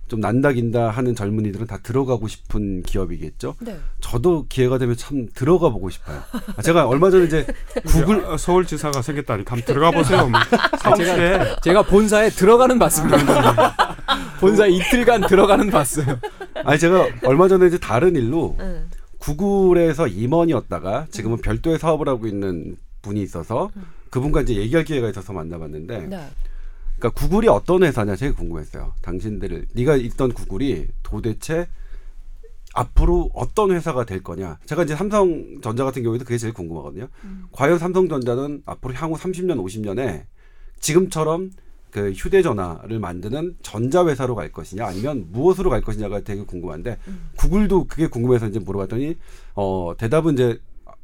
좀 0.07 0.19
난다 0.19 0.51
긴다 0.51 0.89
하는 0.91 1.15
젊은이들은 1.15 1.65
다 1.65 1.79
들어가고 1.81 2.27
싶은 2.27 2.83
기업이겠죠. 2.83 3.55
네. 3.61 3.77
저도 4.01 4.45
기회가 4.47 4.77
되면 4.77 4.95
참 4.95 5.27
들어가 5.33 5.69
보고 5.69 5.89
싶어요. 5.89 6.21
아, 6.55 6.61
제가 6.61 6.87
얼마 6.87 7.09
전에 7.09 7.25
이제 7.25 7.45
구글 7.85 8.21
구글 8.21 8.37
서울지사가 8.37 9.01
생겼다니 9.01 9.45
감 9.45 9.61
들어가 9.61 9.91
보세요. 9.91 10.27
뭐. 10.27 10.39
사무실에 10.79 11.55
제가 11.63 11.81
본사에 11.83 12.29
들어가는 12.29 12.77
봤습니다. 12.77 13.75
본사에 14.39 14.69
이틀간 14.69 15.27
들어가는 15.27 15.71
봤어요. 15.71 16.19
아니 16.53 16.77
제가 16.77 17.07
얼마 17.23 17.47
전에 17.47 17.67
이제 17.67 17.77
다른 17.79 18.15
일로 18.15 18.55
응. 18.59 18.87
구글에서 19.17 20.07
임원이었다가 20.07 21.07
지금은 21.09 21.37
별도의 21.41 21.79
사업을 21.79 22.07
하고 22.07 22.27
있는 22.27 22.77
분이 23.01 23.21
있어서 23.23 23.71
그분과 24.11 24.41
이제 24.41 24.55
얘기할 24.55 24.85
기회가 24.85 25.09
있어서 25.09 25.33
만나봤는데 25.33 26.07
네. 26.07 26.29
그러니까 27.05 27.09
구글이 27.11 27.47
어떤 27.47 27.83
회사냐 27.83 28.15
제가 28.15 28.35
궁금했어요. 28.35 28.93
당신들 29.01 29.67
네가 29.73 29.95
있던 29.97 30.33
구글이 30.33 30.87
도대체 31.03 31.67
앞으로 32.73 33.29
어떤 33.33 33.71
회사가 33.71 34.05
될 34.05 34.23
거냐. 34.23 34.57
제가 34.65 34.83
이제 34.83 34.95
삼성전자 34.95 35.83
같은 35.83 36.03
경우에도 36.03 36.25
그게 36.25 36.37
제일 36.37 36.53
궁금하거든요. 36.53 37.07
과연 37.51 37.77
삼성전자는 37.77 38.63
앞으로 38.65 38.93
향후 38.95 39.15
30년, 39.17 39.63
50년에 39.63 40.25
지금처럼 40.79 41.51
그 41.91 42.11
휴대전화를 42.11 42.99
만드는 42.99 43.55
전자회사로 43.61 44.35
갈 44.35 44.51
것이냐 44.51 44.85
아니면 44.85 45.27
무엇으로 45.31 45.69
갈 45.69 45.81
것이냐가 45.81 46.21
되게 46.21 46.43
궁금한데 46.43 46.97
구글도 47.37 47.87
그게 47.87 48.07
궁금해서 48.07 48.47
이제 48.47 48.59
물어봤더니 48.59 49.15
어 49.53 49.93
대답은 49.97 50.33
이제 50.33 50.59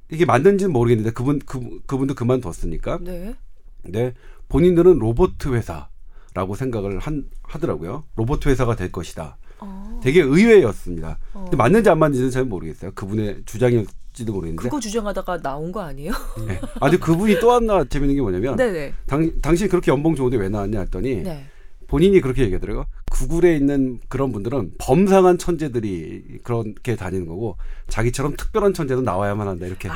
이게 0.09 0.25
맞는지는 0.25 0.73
모르겠는데 0.73 1.11
그분 1.11 1.39
그, 1.39 1.79
그분도 1.85 2.15
그만뒀으니까 2.15 2.99
네. 3.01 3.35
네, 3.83 4.13
본인들은 4.49 4.99
로봇 4.99 5.45
회사 5.45 5.90
라고 6.33 6.55
생각을 6.55 6.99
한, 6.99 7.25
하더라고요. 7.43 8.05
로봇 8.15 8.45
회사가 8.45 8.75
될 8.75 8.91
것이다. 8.91 9.37
어. 9.59 9.99
되게 10.03 10.21
의외였습니다. 10.21 11.19
어. 11.33 11.41
근데 11.43 11.57
맞는지 11.57 11.89
안 11.89 11.99
맞는지는 11.99 12.31
잘 12.31 12.45
모르겠어요. 12.45 12.91
그분의 12.95 13.43
주장일지도 13.45 14.31
모르겠는데. 14.33 14.63
그거 14.63 14.79
주장하다가 14.79 15.41
나온 15.41 15.71
거 15.71 15.81
아니에요? 15.81 16.13
네. 16.47 16.59
아, 16.79 16.89
근데 16.89 16.97
그분이 16.97 17.39
또 17.39 17.51
하나 17.51 17.83
재밌는 17.83 18.15
게 18.15 18.21
뭐냐면 18.21 18.55
네네. 18.57 18.93
당, 19.05 19.31
당신 19.41 19.67
그렇게 19.67 19.91
연봉 19.91 20.15
좋은데 20.15 20.37
왜 20.37 20.49
나왔냐 20.49 20.79
했더니 20.79 21.17
네. 21.17 21.45
본인이 21.91 22.21
그렇게 22.21 22.43
얘기하더라고요. 22.43 22.85
구글에 23.11 23.53
있는 23.57 23.99
그런 24.07 24.31
분들은 24.31 24.71
범상한 24.77 25.37
천재들이 25.37 26.39
그렇게 26.41 26.95
다니는 26.95 27.27
거고 27.27 27.57
자기처럼 27.89 28.37
특별한 28.37 28.73
천재는 28.73 29.03
나와야만 29.03 29.45
한다 29.45 29.65
이렇게. 29.65 29.89
아, 29.89 29.95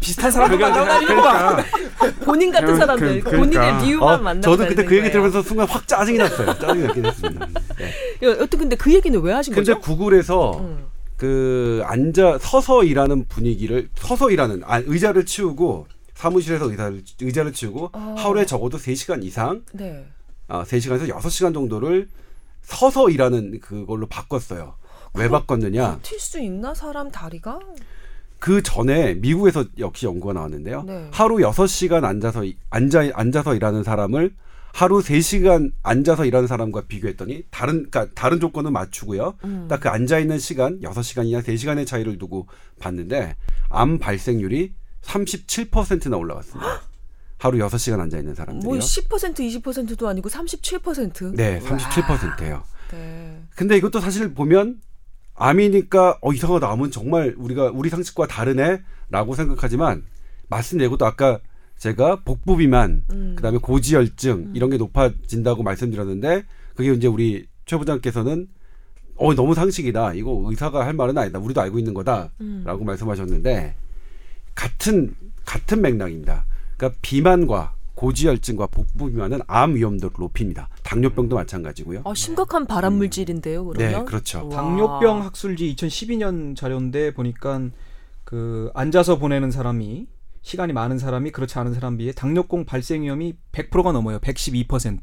비슷한 0.00 0.30
사람들 0.30 0.58
만나다니는 0.58 1.06
그러니까 1.06 1.64
본인 2.24 2.50
같은 2.50 2.68
그- 2.68 2.76
사람들, 2.76 3.20
그- 3.20 3.30
본인의 3.36 3.50
그러니까. 3.52 3.82
이유만 3.84 4.14
어, 4.14 4.22
만나고 4.22 4.56
저도 4.56 4.66
그때 4.66 4.82
그 4.82 4.94
얘기 4.96 5.08
다니는 5.08 5.12
들으면서 5.12 5.42
순간 5.42 5.68
확 5.68 5.86
짜증이 5.86 6.16
났어요. 6.16 6.58
짜증이 6.58 6.82
났긴 6.86 7.04
했습니다. 7.04 7.48
네. 7.78 7.92
여튼 8.22 8.58
근데 8.58 8.74
그 8.76 8.90
얘기는 8.94 9.20
왜 9.20 9.32
하신 9.34 9.54
근데 9.54 9.74
거죠? 9.74 9.82
구글에서 9.82 10.58
음. 10.58 10.86
그 11.18 11.82
앉아 11.84 12.38
서서 12.40 12.84
일하는 12.84 13.26
분위기를 13.28 13.90
서서 13.94 14.30
일하는 14.30 14.62
아, 14.64 14.78
의자를 14.78 15.26
치우고 15.26 15.86
사무실에서 16.14 16.70
의자를 16.70 17.02
의자를 17.20 17.52
치우고 17.52 17.90
어. 17.92 18.14
하루에 18.16 18.46
적어도 18.46 18.78
3시간 18.78 19.22
이상 19.22 19.62
네. 19.74 20.06
아, 20.48 20.62
3시간에서 20.64 21.08
6시간 21.08 21.54
정도를 21.54 22.08
서서 22.62 23.10
일하는 23.10 23.60
그걸로 23.60 24.06
바꿨어요. 24.06 24.74
왜 25.14 25.28
바꿨느냐? 25.28 25.96
버틸 25.96 26.18
수 26.18 26.40
있나 26.40 26.74
사람 26.74 27.10
다리가? 27.10 27.58
그 28.38 28.62
전에 28.62 29.14
미국에서 29.14 29.64
역시 29.78 30.06
연구가 30.06 30.34
나왔는데요. 30.34 30.82
네. 30.82 31.08
하루 31.12 31.36
6시간 31.36 32.04
앉아서 32.04 32.44
이- 32.44 32.56
앉아 32.70 33.10
앉아서 33.14 33.54
일하는 33.54 33.82
사람을 33.84 34.34
하루 34.72 34.98
3시간 34.98 35.70
앉아서 35.82 36.24
일하는 36.26 36.48
사람과 36.48 36.82
비교했더니 36.88 37.44
다른 37.50 37.88
그러니까 37.90 38.08
다른 38.14 38.40
조건은 38.40 38.72
맞추고요. 38.72 39.34
음. 39.44 39.66
딱그 39.68 39.88
앉아 39.88 40.18
있는 40.18 40.38
시간 40.38 40.80
6시간이나 40.80 41.42
3시간의 41.44 41.86
차이를 41.86 42.18
두고 42.18 42.48
봤는데 42.80 43.36
암 43.70 43.98
발생률이 43.98 44.72
37%나 45.02 46.16
올라갔습니다. 46.16 46.80
하루 47.44 47.58
6시간 47.58 48.00
앉아 48.00 48.16
있는 48.16 48.34
사람들이요. 48.34 48.66
뭐 48.66 48.78
10% 48.78 49.62
20%도 49.62 50.08
아니고 50.08 50.30
37%. 50.30 51.36
네, 51.36 51.60
37%예요. 51.60 52.62
네. 52.90 53.42
근데 53.54 53.76
이것도 53.76 54.00
사실 54.00 54.32
보면 54.32 54.80
암이니까 55.34 56.20
어 56.22 56.32
이상하다. 56.32 56.70
암은 56.70 56.90
정말 56.90 57.34
우리가 57.36 57.70
우리 57.74 57.90
상식과 57.90 58.28
다르네라고 58.28 59.34
생각하지만 59.34 60.04
말씀내고도 60.48 61.04
아까 61.04 61.38
제가 61.76 62.22
복부 62.24 62.56
비만, 62.56 63.04
음. 63.12 63.34
그다음에 63.36 63.58
고지혈증 63.58 64.52
이런 64.54 64.70
게 64.70 64.78
높아진다고 64.78 65.62
말씀드렸는데 65.62 66.44
그게 66.74 66.94
이제 66.94 67.08
우리 67.08 67.46
최 67.66 67.76
부장께서는 67.76 68.48
어 69.16 69.34
너무 69.34 69.54
상식이다. 69.54 70.14
이거 70.14 70.42
의사가 70.46 70.86
할 70.86 70.94
말은 70.94 71.18
아니다. 71.18 71.38
우리도 71.40 71.60
알고 71.60 71.78
있는 71.78 71.92
거다라고 71.92 72.30
음. 72.40 72.86
말씀하셨는데 72.86 73.74
같은 74.54 75.14
같은 75.44 75.82
맥락입니다. 75.82 76.46
그러니까 76.76 76.98
비만과 77.02 77.74
고지혈증과 77.94 78.66
복부 78.68 79.10
비만은 79.10 79.40
암 79.46 79.76
위험도를 79.76 80.16
높입니다. 80.18 80.68
당뇨병도 80.82 81.36
마찬가지고요. 81.36 82.02
아, 82.04 82.14
심각한 82.14 82.66
발암 82.66 82.94
물질인데요, 82.94 83.72
네, 83.76 83.88
그러면? 83.88 84.04
그렇죠. 84.04 84.48
와. 84.48 84.56
당뇨병 84.56 85.22
학술지 85.22 85.74
2012년 85.76 86.56
자료인데 86.56 87.14
보니까 87.14 87.68
그 88.24 88.70
앉아서 88.74 89.18
보내는 89.18 89.50
사람이 89.50 90.08
시간이 90.42 90.72
많은 90.72 90.98
사람이 90.98 91.30
그렇지 91.30 91.58
않은 91.58 91.72
사람 91.72 91.96
비해 91.96 92.12
당뇨병 92.12 92.64
발생 92.64 93.02
위험이 93.02 93.34
100%가 93.52 93.92
넘어요. 93.92 94.18
112%. 94.18 94.98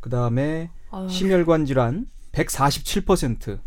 그다음에 0.00 0.70
아유, 0.90 1.08
심혈관 1.08 1.66
질환 1.66 2.06
147%, 2.32 3.58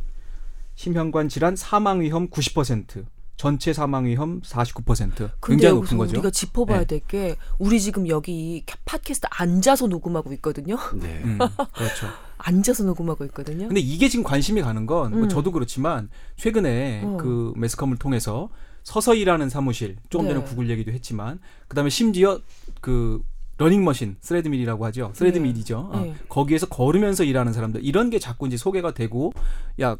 심혈관 0.76 1.30
질환 1.30 1.56
사망 1.56 2.02
위험 2.02 2.30
90%, 2.30 3.06
전체 3.38 3.74
사망 3.74 4.06
위험 4.06 4.42
49%. 4.42 4.86
근데 5.16 5.32
굉장히 5.42 5.76
높은 5.76 5.98
거죠. 5.98 6.12
우리가 6.12 6.30
짚어봐야 6.30 6.80
네. 6.80 6.86
될게 6.86 7.38
우리 7.58 7.82
지금 7.82 8.08
여기 8.08 8.32
이 8.58 8.66
팟캐스트 8.86 9.28
앉아서 9.32 9.88
녹음하고 9.88 10.32
있거든요. 10.34 10.78
네. 10.94 11.22
음, 11.24 11.40
그렇죠. 11.74 12.08
앉아서 12.38 12.84
녹음하고 12.84 13.26
있거든요. 13.26 13.68
근데 13.68 13.80
이게 13.80 14.10
지금 14.10 14.24
관심이 14.24 14.62
가는 14.62 14.86
건 14.86 15.12
뭐 15.12 15.24
음. 15.24 15.30
저도 15.30 15.52
그렇지만 15.52 16.10
최근에 16.38 17.02
어. 17.04 17.18
그 17.20 17.54
매스컴을 17.56 17.98
통해서 17.98 18.50
서서 18.84 19.14
일하는 19.16 19.50
사무실 19.50 19.98
조금 20.10 20.28
전에 20.28 20.40
네. 20.40 20.46
구글 20.46 20.70
얘기도 20.70 20.92
했지만 20.92 21.40
그다음에 21.68 21.90
심지어 21.90 22.40
그 22.82 23.22
러닝머신 23.58 24.18
treadmill이라고 24.22 24.86
하죠 24.88 25.12
treadmill이죠 25.14 25.90
어, 25.94 26.00
네. 26.02 26.16
거기에서 26.30 26.68
걸으면서 26.68 27.24
일하는 27.24 27.54
사람들 27.54 27.86
이런 27.86 28.10
게 28.10 28.18
자꾸 28.18 28.48
이제 28.48 28.58
소개가 28.58 28.94
되고 28.96 29.34
야 29.82 29.96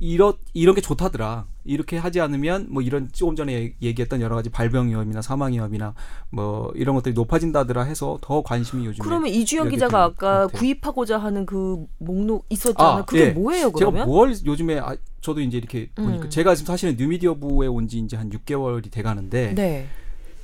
이런 0.00 0.34
이런 0.54 0.74
게 0.74 0.80
좋다더라 0.80 1.46
이렇게 1.64 1.96
하지 1.98 2.20
않으면 2.20 2.68
뭐 2.70 2.82
이런 2.82 3.08
조금 3.12 3.34
전에 3.36 3.52
얘- 3.54 3.74
얘기했던 3.82 4.20
여러 4.20 4.36
가지 4.36 4.48
발병 4.48 4.88
위험이나 4.88 5.20
사망 5.22 5.52
위험이나 5.52 5.92
뭐 6.30 6.70
이런 6.76 6.94
것들이 6.94 7.14
높아진다더라 7.14 7.82
해서 7.82 8.16
더 8.22 8.42
관심이 8.42 8.86
요즘에 8.86 9.04
그러면 9.04 9.28
이야기 9.30 9.70
기자가 9.70 10.04
아까. 10.04 10.46
구입하고자 10.48 11.18
하는 11.18 11.44
그 11.46 11.84
목록 11.98 12.46
있었잖아요. 12.48 12.98
아, 12.98 13.04
그게 13.04 13.26
예. 13.26 13.30
뭐예요, 13.30 13.66
제가 13.76 13.90
그러면? 13.90 14.06
뭘 14.06 14.34
요즘에 14.46 14.78
아, 14.78 14.96
저도 15.20 15.40
이제 15.40 15.58
이렇게 15.58 15.90
보니까 15.96 16.24
음. 16.26 16.30
제가 16.30 16.54
지금 16.54 16.66
사실은 16.68 16.96
뉴미디어부에 16.96 17.66
온 17.66 17.88
지 17.88 17.98
이제 17.98 18.16
한 18.16 18.30
6개월이 18.30 18.90
돼 18.90 19.02
가는데 19.02 19.54
네. 19.54 19.86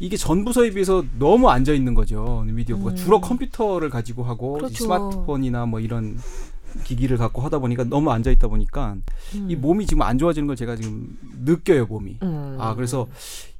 이게 0.01 0.17
전 0.17 0.45
부서에 0.45 0.71
비해서 0.71 1.05
너무 1.19 1.49
앉아 1.49 1.73
있는 1.73 1.95
거죠. 1.95 2.43
뉴미디어부가 2.47 2.91
음. 2.91 2.97
주로 2.97 3.21
컴퓨터를 3.21 3.89
가지고 3.89 4.25
하고 4.25 4.57
이 4.57 4.61
그렇죠. 4.63 4.83
스마트폰이나 4.85 5.67
뭐 5.67 5.79
이런 5.79 6.19
기기를 6.83 7.17
갖고 7.17 7.43
하다 7.43 7.59
보니까 7.61 7.85
너무 7.85 8.11
앉아 8.11 8.31
있다 8.33 8.49
보니까 8.49 8.97
음. 9.35 9.51
이 9.51 9.57
몸이 9.57 9.87
지금 9.87 10.03
안 10.03 10.19
좋아지는 10.19 10.47
걸 10.47 10.57
제가 10.57 10.77
지금 10.77 11.17
느껴요, 11.45 11.87
몸이. 11.87 12.19
음. 12.23 12.57
아, 12.59 12.75
그래서 12.75 13.07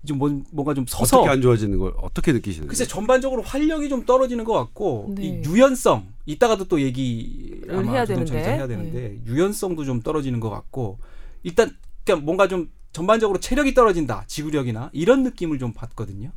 좀 0.05 0.19
뭐, 0.19 0.43
뭔가 0.51 0.75
좀 0.75 0.85
서서 0.89 1.21
어떻게 1.21 1.31
안 1.31 1.41
좋아지는 1.41 1.79
걸 1.79 1.95
어떻게 2.01 2.33
느끼시는 2.33 2.69
글쎄 2.69 2.85
거예요? 2.85 2.89
전반적으로 2.89 3.43
활력이 3.43 3.89
좀 3.89 4.05
떨어지는 4.05 4.45
것 4.45 4.53
같고 4.53 5.15
네. 5.17 5.23
이 5.23 5.43
유연성 5.45 6.07
이따가도 6.27 6.65
또 6.65 6.81
얘기 6.81 7.61
를 7.63 7.79
아마 7.79 7.93
해야 7.93 8.05
되는데. 8.05 8.37
해야 8.37 8.67
되는데 8.67 9.21
유연성도 9.27 9.85
좀 9.85 10.01
떨어지는 10.01 10.41
것 10.41 10.51
같고 10.51 10.99
일단 11.43 11.75
그냥 12.05 12.25
뭔가 12.25 12.49
좀 12.49 12.71
전반적으로 12.93 13.41
체력이 13.41 13.75
떨어진다 13.75 14.25
지구력이나 14.27 14.91
이런 14.93 15.23
느낌을 15.23 15.59
좀 15.59 15.73
받거든요. 15.73 16.31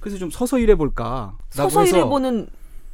그래서 0.00 0.18
좀 0.18 0.30
서서 0.30 0.58
일해 0.58 0.74
볼까. 0.74 1.36
서서 1.50 1.84
일해보는 1.84 2.48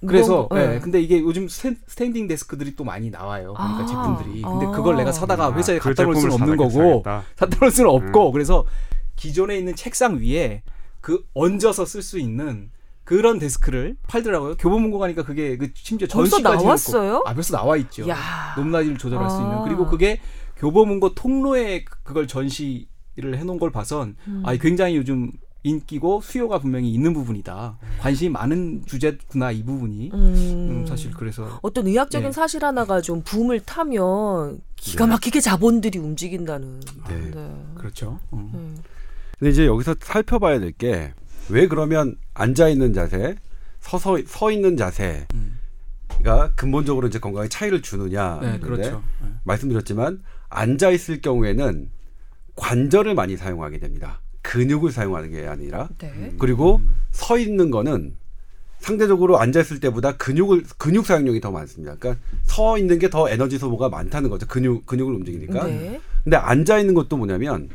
그래서 0.06 0.48
예, 0.54 0.74
예. 0.74 0.80
근데 0.80 1.00
이게 1.00 1.20
요즘 1.20 1.48
stan, 1.48 1.76
standing 1.86 2.26
desk들이 2.28 2.74
또 2.76 2.84
많이 2.84 3.10
나와요. 3.10 3.54
그러니까 3.54 3.82
아. 3.82 3.86
제품들이. 3.86 4.42
근데 4.42 4.66
아. 4.66 4.70
그걸 4.70 4.96
내가 4.96 5.12
사다가 5.12 5.46
아, 5.46 5.52
회사에 5.52 5.78
그 5.78 5.88
갖다 5.90 6.02
놓을 6.04 6.16
수는 6.16 6.32
없는 6.34 6.56
거고. 6.56 7.02
갖다 7.02 7.46
놓을 7.60 7.70
수는 7.70 7.90
없고 7.90 8.32
그래서 8.32 8.64
기존에 9.16 9.56
있는 9.58 9.74
책상 9.76 10.18
위에 10.20 10.62
그 11.00 11.24
얹어서 11.34 11.84
쓸 11.84 12.02
수 12.02 12.18
있는 12.18 12.70
그런 13.04 13.38
데스크를 13.38 13.96
팔더라고요. 14.08 14.56
교보문고 14.56 14.98
가니까 14.98 15.22
그게 15.24 15.56
그 15.56 15.70
심지어 15.74 16.06
전시까지 16.06 16.64
나왔어요? 16.64 17.22
아 17.26 17.34
벌써 17.34 17.56
나와 17.56 17.76
있죠. 17.78 18.08
야. 18.08 18.16
높낮이를 18.56 18.96
조절할 18.98 19.28
수 19.30 19.36
있는 19.38 19.50
아. 19.58 19.62
그리고 19.64 19.86
그게 19.86 20.20
교보문고 20.56 21.14
통로에 21.14 21.82
그- 21.84 21.96
그걸 22.04 22.28
전시를 22.28 22.86
해놓은 23.36 23.58
걸 23.58 23.72
봐선 23.72 24.14
음. 24.28 24.42
아 24.46 24.54
굉장히 24.56 24.96
요즘 24.96 25.32
인기고 25.62 26.20
수요가 26.22 26.58
분명히 26.58 26.92
있는 26.92 27.12
부분이다. 27.12 27.78
관심이 28.00 28.30
많은 28.30 28.82
주제구나 28.86 29.52
이 29.52 29.62
부분이 29.62 30.10
음. 30.12 30.18
음, 30.70 30.86
사실 30.86 31.12
그래서 31.12 31.58
어떤 31.62 31.86
의학적인 31.86 32.28
예. 32.28 32.32
사실 32.32 32.64
하나가 32.64 33.00
좀 33.00 33.22
붐을 33.22 33.60
타면 33.60 34.60
기가 34.76 35.06
막히게 35.06 35.40
자본들이 35.40 35.98
움직인다는. 35.98 36.80
네. 37.08 37.30
그렇죠. 37.76 38.18
음. 38.32 38.50
음. 38.54 38.78
근데 39.38 39.50
이제 39.50 39.66
여기서 39.66 39.94
살펴봐야 40.00 40.58
될 40.58 40.72
게 40.72 41.12
왜 41.48 41.66
그러면 41.66 42.16
앉아 42.34 42.68
있는 42.68 42.92
자세, 42.92 43.36
서서 43.80 44.18
서 44.26 44.50
있는 44.50 44.76
자세가 44.76 45.26
음. 45.34 45.58
근본적으로 46.56 47.08
이제 47.08 47.18
건강에 47.18 47.48
차이를 47.48 47.82
주느냐. 47.82 48.38
네, 48.40 48.58
그렇죠. 48.58 49.02
네. 49.20 49.28
말씀드렸지만 49.44 50.22
앉아 50.48 50.90
있을 50.90 51.20
경우에는 51.20 51.90
관절을 52.56 53.14
많이 53.14 53.36
사용하게 53.36 53.78
됩니다. 53.78 54.20
근육을 54.42 54.90
사용하는 54.92 55.30
게 55.30 55.46
아니라 55.46 55.88
네. 55.98 56.32
그리고 56.38 56.80
서 57.10 57.38
있는 57.38 57.70
거는 57.70 58.14
상대적으로 58.80 59.38
앉아 59.38 59.60
있을 59.60 59.78
때보다 59.78 60.16
근육을 60.16 60.64
근육 60.76 61.06
사용량이 61.06 61.40
더 61.40 61.52
많습니다. 61.52 61.94
그러니까 61.98 62.20
서 62.42 62.76
있는 62.78 62.98
게 62.98 63.08
더 63.08 63.28
에너지 63.30 63.56
소모가 63.58 63.88
많다는 63.88 64.28
거죠. 64.28 64.46
근육 64.46 64.86
근육을 64.86 65.14
움직이니까. 65.14 65.64
네. 65.66 66.00
근데 66.24 66.36
앉아 66.36 66.78
있는 66.78 66.94
것도 66.94 67.16
뭐냐면 67.16 67.68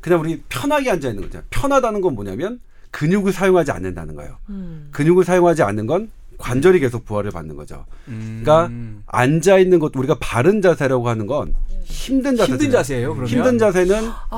그냥 0.00 0.20
우리 0.20 0.42
편하게 0.48 0.90
앉아 0.90 1.10
있는 1.10 1.24
거죠. 1.24 1.42
편하다는 1.50 2.00
건 2.00 2.14
뭐냐면 2.14 2.60
근육을 2.92 3.32
사용하지 3.32 3.72
않는다는 3.72 4.14
거예요. 4.14 4.38
음. 4.48 4.88
근육을 4.92 5.24
사용하지 5.24 5.62
않는 5.62 5.86
건 5.86 6.10
관절이 6.38 6.80
계속 6.80 7.04
부하를 7.04 7.30
받는 7.30 7.56
거죠. 7.56 7.84
음. 8.08 8.42
그러니까 8.42 8.70
앉아 9.06 9.58
있는 9.58 9.78
것도 9.78 9.98
우리가 9.98 10.16
바른 10.20 10.60
자세라고 10.62 11.08
하는 11.08 11.26
건 11.26 11.54
힘든 11.84 12.36
자세. 12.36 12.52
힘든 12.52 12.70
자세예요. 12.70 13.10
그러면 13.10 13.28
힘든 13.28 13.58
자세는 13.58 13.96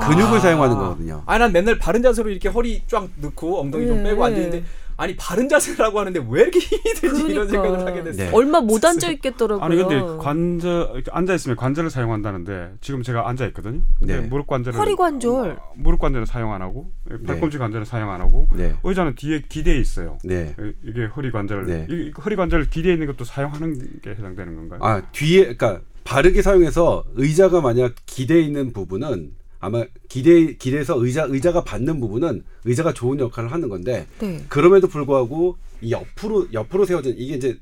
근육을 0.09 0.41
사용하는 0.41 0.77
거거든요. 0.77 1.23
아, 1.27 1.39
난 1.39 1.53
맨날 1.53 1.79
바른 1.79 2.03
자세로 2.03 2.31
이렇게 2.31 2.49
허리 2.49 2.83
쫙 2.87 3.09
넣고 3.17 3.61
엉덩이 3.61 3.87
좀 3.87 3.99
네. 3.99 4.11
빼고 4.11 4.25
앉아 4.25 4.37
있는데 4.37 4.65
아니 4.99 5.15
바른 5.17 5.49
자세라고 5.49 6.01
하는데 6.01 6.25
왜 6.29 6.43
이렇게 6.43 6.59
힘이 6.59 6.83
들지 6.95 7.07
이런 7.07 7.47
그러니까. 7.47 7.51
생각을 7.51 7.81
하게 7.87 8.03
됐어요. 8.05 8.31
네. 8.31 8.37
얼마 8.37 8.61
못 8.61 8.85
앉아 8.85 9.11
있겠더라고요. 9.13 9.65
아니 9.65 9.77
근데 9.77 10.01
관절 10.19 11.03
앉아 11.11 11.35
있으면 11.35 11.57
관절을 11.57 11.91
사용한다는데 11.91 12.73
지금 12.81 13.03
제가 13.03 13.29
앉아 13.29 13.47
있거든요. 13.49 13.83
네. 14.01 14.21
무릎 14.21 14.47
관절은 14.47 14.79
허리 14.79 14.97
관절. 14.97 15.51
어, 15.51 15.73
무릎 15.77 16.01
관절은 16.01 16.25
사용 16.27 16.53
안 16.53 16.63
하고 16.63 16.91
팔꿈치 17.27 17.59
관절은 17.59 17.85
사용 17.85 18.11
안 18.11 18.21
하고 18.21 18.47
네. 18.55 18.75
의자는 18.83 19.15
뒤에 19.17 19.43
기대에 19.49 19.77
있어요. 19.79 20.19
네. 20.25 20.55
이- 20.59 20.73
이게 20.91 21.05
허리 21.07 21.31
관절 21.31 21.67
네. 21.67 21.87
이 21.91 22.11
허리 22.25 22.37
관절 22.37 22.71
기대에 22.71 22.95
있는 22.95 23.07
것도 23.07 23.25
사용하는 23.25 24.01
게 24.03 24.11
해당되는 24.11 24.55
건가요? 24.57 24.81
아 24.83 25.03
뒤에 25.13 25.55
그러니까 25.55 25.81
바르게 26.05 26.41
사용해서 26.41 27.05
의자가 27.17 27.61
만약 27.61 27.95
기대 28.07 28.41
있는 28.41 28.73
부분은 28.73 29.33
아마 29.67 29.85
기대 30.09 30.55
기대서 30.55 31.05
의자 31.05 31.25
의자가 31.25 31.65
받는 31.65 31.99
부분은 31.99 32.45
의자가 32.65 32.95
좋은 32.95 33.19
역할을 33.19 33.51
하는 33.51 33.69
건데 33.69 34.07
네. 34.21 34.45
그럼에도 34.49 34.87
불구하고 34.87 35.57
이 35.81 35.91
옆으로 35.91 36.53
옆으로 36.53 36.85
세워진 36.85 37.17
이게 37.19 37.35
이제 37.35 37.59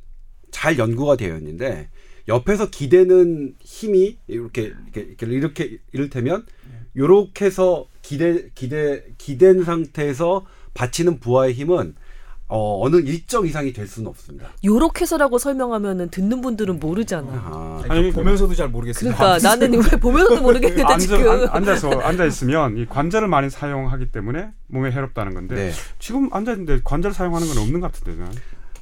잘 0.50 0.78
연구가 0.78 1.16
되어 1.16 1.38
있는데 1.38 1.88
옆에서 2.28 2.68
기대는 2.68 3.54
힘이 3.60 4.18
이렇게 4.26 4.72
이렇게 4.94 5.00
이렇게 5.00 5.26
이렇게 5.26 5.78
이를테면 5.92 6.44
요렇게 6.94 7.46
해서 7.46 7.88
기대 8.02 8.50
기대 8.54 9.02
기댄 9.16 9.64
상태에서 9.64 10.44
받치는 10.74 11.20
부하의 11.20 11.54
힘은 11.54 11.94
어, 12.46 12.84
어느 12.84 12.96
일정 12.96 13.46
이상이 13.46 13.72
될 13.72 13.86
수는 13.86 14.08
없습니다. 14.08 14.48
요렇게 14.64 15.02
해서라고 15.02 15.38
설명하면은 15.38 16.10
듣는 16.10 16.40
분들은 16.42 16.78
모르잖아. 16.78 17.26
아, 17.32 17.82
아니, 17.88 18.10
보면서도 18.12 18.54
잘 18.54 18.68
모르겠어요. 18.68 19.14
그러니까 19.14 19.38
나는 19.38 19.72
왜 19.74 19.98
보면서도 19.98 20.40
모르겠는데 20.42 20.82
앉아, 20.82 20.98
지금. 20.98 21.30
앉, 21.30 21.48
앉아서 21.50 21.90
앉아 22.00 22.26
있으면 22.26 22.76
이 22.76 22.86
관절을 22.86 23.28
많이 23.28 23.48
사용하기 23.48 24.12
때문에 24.12 24.50
몸에 24.68 24.90
해롭다는 24.90 25.32
건데 25.34 25.54
네. 25.54 25.72
지금 25.98 26.28
앉아 26.32 26.52
있는데 26.52 26.80
관절 26.84 27.14
사용하는 27.14 27.48
건 27.48 27.58
없는 27.58 27.80
것 27.80 27.90
같은데 27.92 28.16
저는. 28.18 28.32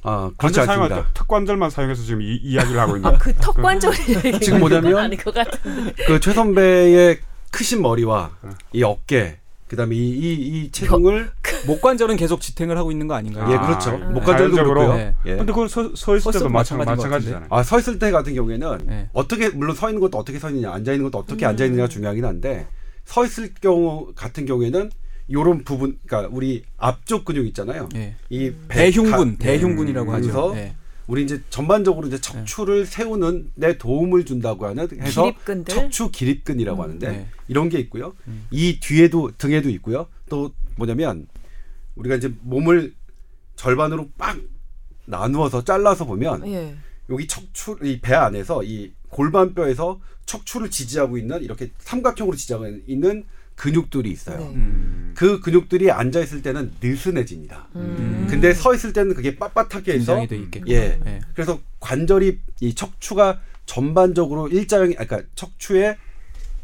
아 0.05 0.29
관절 0.37 0.65
사용할 0.65 0.91
않습니다. 0.91 1.13
때턱 1.13 1.27
관절만 1.29 1.69
사용해서 1.69 2.03
지금 2.03 2.21
이, 2.21 2.35
이야기를 2.35 2.77
하고 2.79 2.97
있는. 2.97 3.09
아, 3.09 3.17
그 3.17 3.33
턱 3.35 3.55
관절이 3.55 4.39
지금 4.41 4.59
뭐냐면 4.59 5.15
같은데. 5.33 5.93
그최 6.05 6.33
선배의 6.33 7.19
크신 7.51 7.81
머리와 7.81 8.31
이 8.73 8.83
어깨 8.83 9.39
그다음에 9.67 9.95
이 9.95 10.09
이이 10.09 10.71
체중을 10.71 11.31
목 11.65 11.81
관절은 11.81 12.15
계속 12.17 12.41
지탱을 12.41 12.77
하고 12.77 12.91
있는 12.91 13.07
거 13.07 13.15
아닌가요? 13.15 13.49
예 13.51 13.55
아, 13.55 13.65
그렇죠 13.65 13.93
예. 13.99 14.05
목 14.11 14.23
관절도 14.25 14.55
자연적으로. 14.55 14.73
그렇고요. 14.81 14.97
네. 14.97 15.15
예. 15.25 15.35
근데 15.37 15.45
그걸 15.53 15.69
서, 15.69 15.83
서 15.95 16.15
있을 16.15 16.31
때도 16.31 16.39
서있어도 16.39 16.49
마찬, 16.49 16.77
마찬가지인 16.77 16.85
것 16.85 17.01
마찬가지 17.03 17.29
잖아요. 17.31 17.47
아 17.49 17.63
서 17.63 17.79
있을 17.79 17.97
때 17.99 18.11
같은 18.11 18.33
경우에는 18.35 18.77
네. 18.85 19.09
어떻게 19.13 19.49
물론 19.49 19.75
서 19.75 19.89
있는 19.89 20.01
것도 20.01 20.17
어떻게 20.17 20.37
서 20.39 20.49
있느냐 20.49 20.71
앉아 20.73 20.91
있는 20.91 21.05
것도 21.09 21.17
어떻게 21.19 21.45
앉아 21.45 21.65
있느냐가 21.65 21.87
중요하긴 21.87 22.25
한데 22.25 22.67
서 23.05 23.25
있을 23.25 23.53
경우 23.61 24.11
같은 24.15 24.45
경우에는 24.45 24.91
요런 25.31 25.63
부분 25.63 25.97
그러니까 26.05 26.29
우리 26.35 26.63
앞쪽 26.77 27.23
근육 27.25 27.47
있잖아요. 27.47 27.87
예. 27.95 28.15
이 28.29 28.51
배- 28.67 28.91
대흉근, 28.91 29.37
가- 29.37 29.43
대흉근이라고 29.43 30.11
음, 30.11 30.15
하죠. 30.15 30.53
우리 31.07 31.23
이제 31.23 31.41
전반적으로 31.49 32.07
이제 32.07 32.19
척추를 32.19 32.85
세우는 32.85 33.51
데 33.59 33.77
도움을 33.77 34.25
준다고 34.25 34.65
하는 34.65 34.87
해서 35.01 35.23
기립근들? 35.23 35.75
척추 35.75 36.11
기립근이라고 36.11 36.81
하는데 36.81 37.09
네. 37.11 37.27
이런 37.47 37.69
게 37.69 37.79
있고요. 37.79 38.15
이 38.51 38.79
뒤에도 38.79 39.31
등에도 39.37 39.69
있고요. 39.69 40.07
또 40.29 40.51
뭐냐면 40.77 41.27
우리가 41.95 42.15
이제 42.15 42.33
몸을 42.41 42.93
절반으로 43.55 44.09
빡 44.17 44.39
나누어서 45.05 45.63
잘라서 45.63 46.05
보면 46.05 46.47
예. 46.47 46.75
여기 47.09 47.27
척추 47.27 47.77
이 47.83 47.99
배 48.01 48.13
안에서 48.15 48.63
이 48.63 48.93
골반뼈에서 49.09 49.99
척추를 50.25 50.69
지지하고 50.69 51.17
있는 51.17 51.43
이렇게 51.43 51.71
삼각형으로 51.79 52.35
지지하고 52.37 52.65
있는 52.87 53.25
근육들이 53.55 54.09
있어요. 54.11 54.39
네. 54.39 54.45
음. 54.55 55.13
그 55.15 55.39
근육들이 55.39 55.91
앉아 55.91 56.19
있을 56.21 56.41
때는 56.41 56.71
느슨해집니다. 56.81 57.67
음. 57.75 58.27
근데 58.29 58.53
서 58.53 58.73
있을 58.73 58.93
때는 58.93 59.13
그게 59.13 59.35
빳빳하게 59.35 59.89
해서. 59.89 60.25
예. 60.67 60.99
예. 61.05 61.19
그래서 61.33 61.59
관절이 61.79 62.39
이 62.61 62.75
척추가 62.75 63.39
전반적으로 63.65 64.47
일자형이 64.47 64.95
아, 64.97 65.05
그러니까 65.05 65.29
척추에 65.35 65.97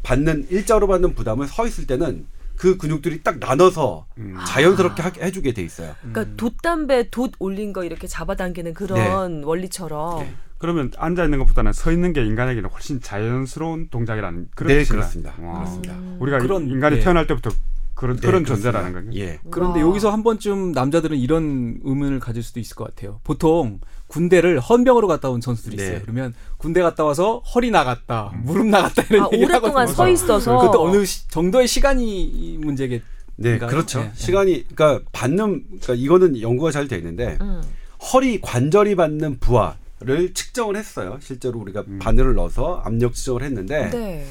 받는 0.02 0.48
일자로 0.50 0.86
받는 0.86 1.14
부담을 1.14 1.46
서 1.46 1.66
있을 1.66 1.86
때는 1.86 2.26
그 2.56 2.76
근육들이 2.76 3.22
딱 3.22 3.38
나눠서 3.38 4.06
음. 4.18 4.36
자연스럽게 4.46 5.02
하, 5.02 5.10
해주게 5.22 5.54
돼 5.54 5.62
있어요. 5.62 5.94
그러니까 6.02 6.36
돛담배 6.36 7.08
돛 7.10 7.32
올린 7.38 7.72
거 7.72 7.84
이렇게 7.84 8.06
잡아당기는 8.06 8.74
그런 8.74 9.44
원리처럼. 9.44 10.26
네. 10.60 10.66
그러면 10.66 10.90
앉아 10.98 11.24
있는 11.24 11.38
것보다는 11.38 11.72
서 11.72 11.90
있는 11.90 12.12
게 12.12 12.24
인간에게는 12.24 12.68
훨씬 12.70 13.00
자연스러운 13.00 13.88
동작이라는 13.90 14.48
그런 14.54 14.68
네, 14.68 14.80
뜻인가요? 14.80 15.00
그렇습니다. 15.00 15.34
와. 15.40 15.54
그렇습니다. 15.60 15.96
우리가 16.18 16.38
그런, 16.38 16.68
인간이 16.68 16.96
예. 16.96 17.00
태어날 17.00 17.26
때부터 17.26 17.50
그런 17.94 18.16
네, 18.16 18.26
그런 18.26 18.44
그렇습니다. 18.44 18.72
존재라는 18.72 19.10
거예요. 19.10 19.26
예. 19.26 19.38
그런데 19.50 19.80
와. 19.82 19.88
여기서 19.88 20.10
한 20.12 20.22
번쯤 20.22 20.72
남자들은 20.72 21.16
이런 21.16 21.78
의문을 21.82 22.20
가질 22.20 22.42
수도 22.42 22.60
있을 22.60 22.76
것 22.76 22.84
같아요. 22.94 23.20
보통 23.24 23.80
군대를 24.08 24.60
헌병으로 24.60 25.06
갔다 25.08 25.30
온 25.30 25.40
선수들이 25.40 25.76
네. 25.76 25.82
있어요. 25.84 26.00
그러면 26.02 26.34
군대 26.58 26.82
갔다 26.82 27.04
와서 27.04 27.38
허리 27.54 27.70
나갔다, 27.70 28.32
무릎 28.42 28.66
나갔다 28.66 29.02
이런 29.10 29.24
아, 29.24 29.28
얘기 29.32 29.44
오랫동안 29.44 29.88
하거든요. 29.88 29.94
서 29.94 30.08
있어서. 30.10 30.58
그것도 30.58 30.82
어느 30.82 31.04
시- 31.06 31.28
정도의 31.28 31.66
시간이 31.68 32.58
문제겠. 32.60 33.02
네? 33.36 33.56
그렇죠. 33.58 34.00
예, 34.00 34.04
예. 34.04 34.10
시간이 34.14 34.66
그러니까 34.74 35.02
받는 35.12 35.64
그러니까 35.80 35.94
이거는 35.94 36.40
연구가 36.42 36.70
잘 36.72 36.88
돼 36.88 36.96
있는데 36.98 37.38
음. 37.40 37.62
허리 38.12 38.38
관절이 38.40 38.96
받는 38.96 39.38
부하 39.40 39.76
를 40.02 40.32
측정을 40.32 40.76
했어요. 40.76 41.18
실제로 41.20 41.58
우리가 41.60 41.84
바늘을 42.00 42.34
넣어서 42.34 42.80
압력 42.86 43.12
측정을 43.14 43.42
했는데 43.42 43.90
네. 43.90 44.26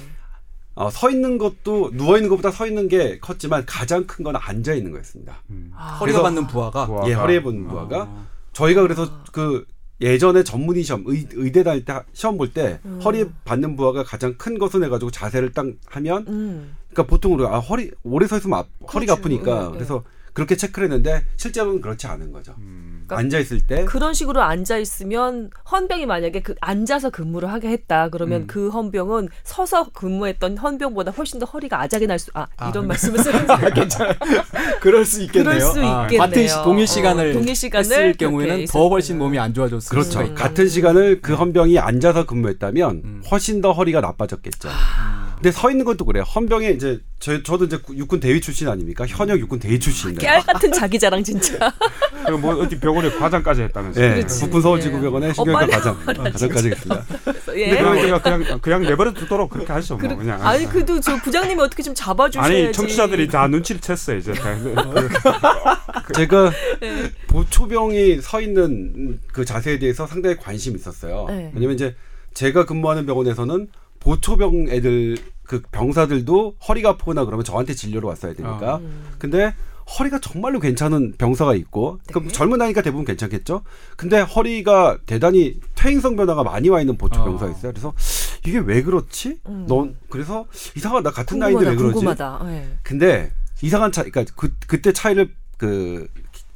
어, 0.74 0.90
서 0.90 1.12
있는 1.12 1.38
것도 1.38 1.92
누워 1.94 2.16
있는 2.18 2.28
것보다 2.30 2.50
서 2.52 2.66
있는 2.66 2.88
게 2.88 3.20
컸지만 3.20 3.66
가장 3.68 4.06
큰 4.08 4.24
건 4.24 4.36
앉아 4.36 4.74
있는 4.74 4.92
거였습니다. 4.92 5.44
음. 5.52 5.72
아. 5.76 5.98
허리가 6.00 6.24
받는 6.24 6.48
부하가. 6.48 6.88
부하가. 6.88 7.08
예, 7.10 7.14
허리에 7.14 7.44
붙는 7.44 7.68
부하가 7.68 8.02
아. 8.04 8.28
저희가 8.54 8.82
그래서 8.82 9.22
그 9.32 9.64
예전에 10.02 10.44
전문의 10.44 10.82
시험 10.84 11.04
의, 11.06 11.28
의대 11.34 11.62
다닐 11.64 11.86
때 11.86 11.94
하- 11.94 12.04
시험 12.14 12.38
볼때 12.38 12.80
음. 12.86 13.00
허리에 13.04 13.26
받는 13.46 13.76
부하가 13.76 14.04
가장 14.04 14.36
큰 14.40 14.58
것을 14.58 14.84
해가지고 14.86 15.12
자세를 15.12 15.52
딱 15.52 15.68
하면 15.88 16.26
음. 16.30 16.76
그러니까 16.90 17.04
보통 17.12 17.34
우리가 17.36 17.54
아, 17.56 17.60
허리 17.60 17.92
오래 18.04 18.26
서 18.26 18.38
있으면 18.38 18.60
아, 18.60 18.64
허리가 18.92 19.16
그렇죠. 19.16 19.22
아프니까 19.22 19.62
예, 19.64 19.68
예. 19.68 19.72
그래서 19.74 20.04
그렇게 20.34 20.56
체크를 20.56 20.88
했는데 20.88 21.26
실제로는 21.38 21.82
그렇지 21.82 22.08
않은 22.08 22.32
거죠. 22.32 22.54
음. 22.60 22.88
앉아 23.12 23.40
있을 23.40 23.60
때 23.62 23.86
그런 23.86 24.14
식으로 24.14 24.44
앉아 24.44 24.78
있으면 24.78 25.50
헌병이 25.72 26.06
만약에 26.06 26.42
그 26.42 26.54
앉아서 26.62 27.10
근무를 27.10 27.52
하게 27.52 27.70
했다 27.70 28.10
그러면 28.10 28.42
음. 28.42 28.48
그 28.48 28.70
헌병은 28.70 29.30
서서 29.44 29.90
근무했던 29.94 30.58
헌병보다 30.60 31.12
훨씬 31.12 31.40
더 31.40 31.46
허리가 31.48 31.82
아작이 31.82 32.06
날 32.06 32.20
수 32.20 32.30
아 32.36 32.46
아, 32.58 32.70
이런 32.70 32.84
네. 32.84 32.90
말씀을 32.90 33.18
쓰는 33.24 33.50
아, 33.50 33.58
괜찮아요. 33.72 34.14
그럴 34.80 35.06
수 35.06 35.24
있겠네요. 35.24 35.44
그럴 35.58 35.62
수 35.62 35.80
아, 35.84 36.04
있겠네요. 36.04 36.20
같은 36.28 36.48
시, 36.48 36.54
동일 36.64 36.86
시간을 36.88 37.30
어, 37.32 37.34
동일 37.34 37.56
시간을 37.56 37.86
했을 37.86 38.14
경우에는. 38.14 38.66
더 38.66 38.90
훨씬 38.90 39.18
몸이 39.18 39.40
안 39.40 39.54
좋아졌을 39.56 39.90
그렇죠. 39.90 40.36
같은 40.36 40.68
시간을 40.68 41.22
그 41.22 41.34
헌병이 41.34 41.80
앉아서 41.80 42.26
근무했다면 42.28 43.02
음. 43.04 43.24
훨씬 43.32 43.62
더 43.62 43.72
허리가 43.72 44.02
나빠졌겠죠. 44.02 44.70
근데 45.40 45.52
서 45.54 45.72
있는 45.72 45.86
것도 45.86 46.04
그래요. 46.04 46.24
헌병에 46.24 46.72
이제 46.72 47.00
저, 47.18 47.42
저도 47.42 47.64
이제 47.66 47.80
육군 47.96 48.20
대위 48.20 48.42
출신 48.42 48.68
아닙니까? 48.68 49.06
현역 49.08 49.40
육군 49.40 49.58
대위 49.60 49.80
출신인데. 49.80 50.20
깨알 50.22 50.42
같은 50.44 50.70
자기 50.74 51.00
자랑 51.00 51.24
진짜. 51.24 51.74
뭐 52.42 52.56
어디 52.56 52.78
병원에 52.78 53.10
과장까지 53.10 53.62
했다면서요. 53.62 54.04
예, 54.06 54.10
그렇지. 54.16 54.42
북군 54.42 54.62
서울지구병원에 54.62 55.32
신경과 55.34 55.60
빨리 55.62 55.72
과장. 55.72 55.98
과장까지 56.06 56.72
했습니다. 56.72 57.06
예. 57.56 57.70
근데 57.70 57.78
그걸 57.82 58.02
제가 58.02 58.22
그냥 58.22 58.60
그냥 58.60 58.82
내버려 58.84 59.14
두도록 59.14 59.50
그렇게 59.50 59.72
하죠. 59.72 59.94
뭐 59.96 60.02
그래- 60.02 60.16
그냥. 60.18 60.46
아니 60.46 60.66
그래도 60.66 61.00
저 61.00 61.16
부장님이 61.16 61.62
어떻게 61.62 61.84
좀 61.84 61.96
잡아주셔야지. 61.96 62.54
아니 62.64 62.72
청취자들이 62.74 63.30
다 63.30 63.48
눈치를 63.48 63.80
챘어요 63.80 64.20
이제. 64.20 64.34
제가 66.16 66.52
네. 66.82 67.12
보초병이 67.28 68.20
서 68.22 68.42
있는 68.42 69.20
그 69.32 69.46
자세에 69.46 69.80
대해서 69.80 70.06
상당히 70.06 70.36
관심이 70.36 70.76
있었어요. 70.76 71.28
네. 71.30 71.52
왜냐면 71.54 71.76
이제 71.76 71.96
제가 72.34 72.66
근무하는 72.66 73.06
병원에서는 73.06 73.68
보초병 74.00 74.68
애들 74.70 75.18
그 75.44 75.62
병사들도 75.72 76.56
허리가 76.68 76.90
아프거나 76.90 77.26
그러면 77.26 77.44
저한테 77.44 77.74
진료로 77.74 78.08
왔어야 78.08 78.34
되니까. 78.34 78.78
음. 78.78 79.04
근데 79.18 79.54
허리가 79.98 80.20
정말로 80.20 80.60
괜찮은 80.60 81.14
병사가 81.18 81.56
있고 81.56 82.00
그럼 82.08 82.26
네. 82.26 82.32
젊은 82.32 82.60
나이니까 82.60 82.84
대부분 82.84 83.06
괜찮겠죠. 83.06 83.64
근데 83.98 84.20
허리가 84.20 85.00
대단히 85.08 85.60
퇴행성 85.74 86.16
변화가 86.16 86.44
많이 86.44 86.70
와 86.70 86.80
있는 86.80 86.96
보초 86.98 87.24
병사가 87.24 87.52
어. 87.52 87.56
있어요. 87.56 87.72
그래서 87.72 87.94
이게 88.46 88.60
왜 88.60 88.84
그렇지? 88.84 89.40
음. 89.48 89.66
넌 89.68 89.98
그래서 90.10 90.46
이상하다 90.76 91.12
같은 91.12 91.40
나이인데. 91.40 91.70
왜 91.70 91.76
그러지? 91.76 91.94
궁금하다. 91.94 92.42
예. 92.46 92.68
근데 92.84 93.32
이상한 93.62 93.92
차이, 93.92 94.10
그러니까 94.12 94.34
그 94.38 94.54
그때 94.68 94.94
차이를 94.94 95.34
그 95.58 96.08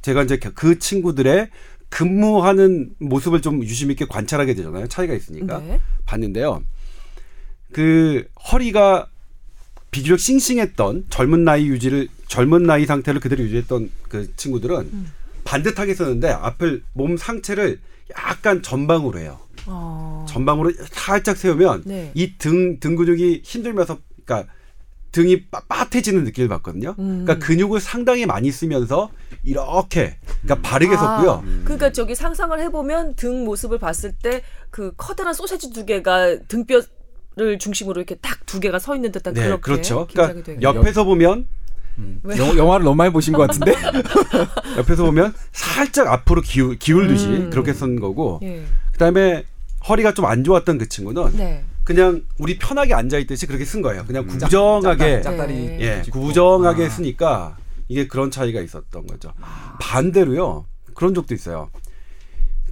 제가 0.02 0.22
이제 0.22 0.38
그 0.38 0.78
친구들의 0.78 1.50
근무하는 1.88 2.94
모습을 2.98 3.42
좀 3.42 3.62
유심 3.62 3.90
있게 3.90 4.06
관찰하게 4.06 4.54
되잖아요. 4.54 4.86
차이가 4.86 5.14
있으니까 5.14 5.58
네. 5.58 5.80
봤는데요. 6.06 6.62
그 7.74 8.24
허리가 8.52 9.08
비교적 9.90 10.18
싱싱했던 10.20 11.06
젊은 11.10 11.44
나이 11.44 11.66
유지를 11.66 12.08
젊은 12.28 12.62
나이 12.64 12.86
상태를 12.86 13.20
그대로 13.20 13.42
유지했던 13.44 13.90
그 14.08 14.34
친구들은 14.36 14.76
음. 14.92 15.12
반듯하게 15.44 15.94
썼는데 15.94 16.30
앞을 16.30 16.82
몸 16.94 17.16
상체를 17.16 17.80
약간 18.16 18.62
전방으로 18.62 19.18
해요. 19.18 19.40
어. 19.66 20.24
전방으로 20.28 20.72
살짝 20.90 21.36
세우면 21.36 21.82
네. 21.86 22.10
이등 22.14 22.78
등 22.80 22.96
근육이 22.96 23.42
힘들면서 23.44 23.98
그러니까 24.24 24.52
등이 25.12 25.46
빳- 25.50 25.66
빳해지는 25.68 26.24
느낌을 26.24 26.48
받거든요. 26.48 26.94
음. 26.98 27.24
그러니까 27.24 27.44
근육을 27.46 27.80
상당히 27.80 28.26
많이 28.26 28.50
쓰면서 28.50 29.10
이렇게 29.44 30.16
그러니까 30.42 30.68
바르게 30.68 30.94
아, 30.96 30.98
섰고요. 30.98 31.44
그러니까 31.64 31.92
저기 31.92 32.14
상상을 32.14 32.58
해보면 32.60 33.14
등 33.16 33.44
모습을 33.44 33.78
봤을 33.78 34.12
때 34.12 34.42
그 34.70 34.92
커다란 34.96 35.34
소세지 35.34 35.70
두 35.72 35.86
개가 35.86 36.36
등뼈 36.48 36.82
를 37.36 37.58
중심으로 37.58 38.00
이렇게 38.00 38.14
딱 38.16 38.44
두 38.46 38.60
개가 38.60 38.78
서 38.78 38.94
있는 38.94 39.10
듯한 39.10 39.34
네, 39.34 39.42
그렇게 39.44 39.60
그렇죠. 39.62 40.06
긴장이 40.06 40.28
그러니까 40.28 40.44
되겠네요. 40.44 40.68
옆에서 40.80 41.02
보면 41.04 41.48
음. 41.98 42.20
왜? 42.22 42.36
영, 42.38 42.56
영화를 42.56 42.84
너무 42.84 42.94
많이 42.94 43.12
보신 43.12 43.32
것 43.32 43.46
같은데. 43.48 43.74
옆에서 44.78 45.04
보면 45.04 45.34
살짝 45.50 46.06
앞으로 46.06 46.40
기울, 46.42 46.78
기울듯이 46.78 47.26
음. 47.26 47.50
그렇게 47.50 47.72
선 47.72 47.98
거고 47.98 48.38
예. 48.44 48.62
그다음에 48.92 49.44
허리가 49.88 50.14
좀 50.14 50.26
안 50.26 50.44
좋았던 50.44 50.78
그 50.78 50.88
친구는 50.88 51.36
네. 51.36 51.64
그냥 51.82 52.22
우리 52.38 52.56
편하게 52.58 52.94
앉아 52.94 53.18
있듯이 53.18 53.46
그렇게 53.46 53.64
쓴 53.64 53.82
거예요. 53.82 54.04
그냥 54.06 54.22
음. 54.24 54.38
짝- 54.38 54.46
구정하게 54.46 55.22
짝- 55.22 55.30
짝다리 55.32 55.54
네. 55.54 55.78
예. 55.80 56.02
구정하게 56.10 56.86
아. 56.86 56.88
쓰니까 56.90 57.56
이게 57.88 58.06
그런 58.06 58.30
차이가 58.30 58.60
있었던 58.60 59.06
거죠. 59.08 59.32
반대로요. 59.80 60.66
그런 60.94 61.12
적도 61.14 61.34
있어요. 61.34 61.70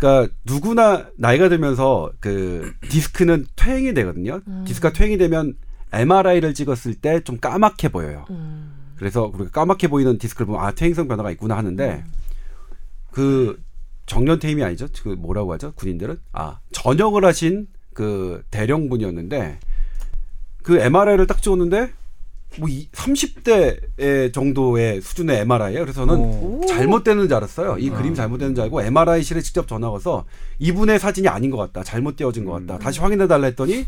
그러니까 0.02 0.34
누구나 0.44 1.06
나이가 1.16 1.48
들면서 1.48 2.10
그 2.18 2.74
디스크는 2.88 3.46
퇴행이 3.54 3.94
되거든요. 3.94 4.40
음. 4.48 4.64
디스크가 4.66 4.92
퇴행이 4.92 5.16
되면 5.16 5.54
MRI를 5.92 6.54
찍었을 6.54 6.96
때 6.96 7.20
좀 7.22 7.38
까맣게 7.38 7.90
보여요. 7.90 8.24
음. 8.30 8.72
그래서 8.96 9.30
우리가 9.32 9.50
까맣게 9.52 9.86
보이는 9.86 10.18
디스크를 10.18 10.46
보면 10.46 10.60
아 10.60 10.72
퇴행성 10.72 11.06
변화가 11.06 11.30
있구나 11.30 11.56
하는데 11.56 12.04
그 13.12 13.62
정년 14.06 14.40
퇴임이 14.40 14.64
아니죠. 14.64 14.88
그 15.04 15.10
뭐라고 15.10 15.52
하죠? 15.52 15.72
군인들은 15.76 16.18
아 16.32 16.58
전역을 16.72 17.24
하신 17.24 17.68
그 17.94 18.42
대령분이었는데 18.50 19.60
그 20.64 20.78
MRI를 20.80 21.28
딱 21.28 21.40
찍었는데 21.40 21.92
뭐 22.58 22.68
30대 22.68 24.32
정도의 24.32 25.00
수준의 25.00 25.40
MRI예요. 25.40 25.80
그래서 25.80 26.04
저는 26.04 26.14
어. 26.20 26.60
잘못되는 26.68 27.28
줄 27.28 27.34
알았어요. 27.36 27.78
이 27.78 27.90
아. 27.90 27.94
그림 27.96 28.14
잘못되는 28.14 28.54
줄 28.54 28.64
알고 28.64 28.82
MRI실에 28.82 29.40
직접 29.40 29.66
전화 29.68 29.88
와서 29.90 30.24
이분의 30.58 30.98
사진이 30.98 31.28
아닌 31.28 31.50
것 31.50 31.56
같다. 31.56 31.82
잘못 31.82 32.16
띄어진 32.16 32.44
것 32.44 32.52
같다. 32.52 32.78
다시 32.78 33.00
확인해 33.00 33.26
달라 33.26 33.46
했더니 33.46 33.86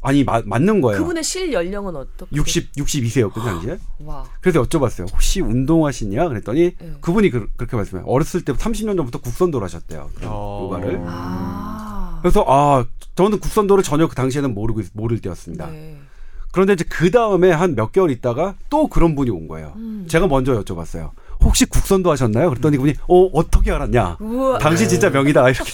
아니 0.00 0.22
마- 0.22 0.42
맞는 0.44 0.82
거예요. 0.82 1.00
그분의 1.00 1.22
실 1.24 1.50
연령은 1.52 1.96
어떻게? 1.96 2.34
60 2.36 2.72
62세였거든요, 2.72 3.42
당시에. 3.44 3.78
와. 4.00 4.24
그래서 4.42 4.62
여쭤봤어요. 4.62 5.10
혹시 5.10 5.40
운동하시냐? 5.40 6.28
그랬더니 6.28 6.74
네. 6.78 6.92
그분이 7.00 7.30
그, 7.30 7.48
렇게 7.56 7.74
말씀해요. 7.74 8.04
어렸을 8.06 8.42
때 8.44 8.52
30년 8.52 8.96
전부터 8.96 9.20
국선도를 9.20 9.64
하셨대요. 9.64 10.10
어. 10.24 10.60
요가를. 10.64 11.02
아. 11.06 12.18
그래서 12.20 12.44
아 12.46 12.84
저는 13.16 13.38
국선도를 13.40 13.82
전혀 13.82 14.06
그 14.06 14.14
당시에는 14.14 14.52
모르고 14.52 14.80
있- 14.80 14.90
모를 14.92 15.20
때였습니다. 15.20 15.70
네. 15.70 15.96
그런데 16.54 16.74
이제 16.74 16.84
그 16.88 17.10
다음에 17.10 17.50
한 17.50 17.74
몇 17.74 17.90
개월 17.90 18.10
있다가 18.12 18.54
또 18.70 18.86
그런 18.86 19.16
분이 19.16 19.28
온 19.30 19.48
거예요. 19.48 19.72
음. 19.76 20.04
제가 20.08 20.28
먼저 20.28 20.52
여쭤봤어요. 20.62 21.10
혹시 21.40 21.64
국선도 21.66 22.10
하셨나요? 22.12 22.48
그랬더니 22.50 22.76
그분이 22.76 22.94
어 23.08 23.24
어떻게 23.32 23.72
알았냐? 23.72 24.18
우와. 24.20 24.58
당신 24.58 24.88
진짜 24.88 25.10
명이다 25.10 25.48
이렇게. 25.50 25.70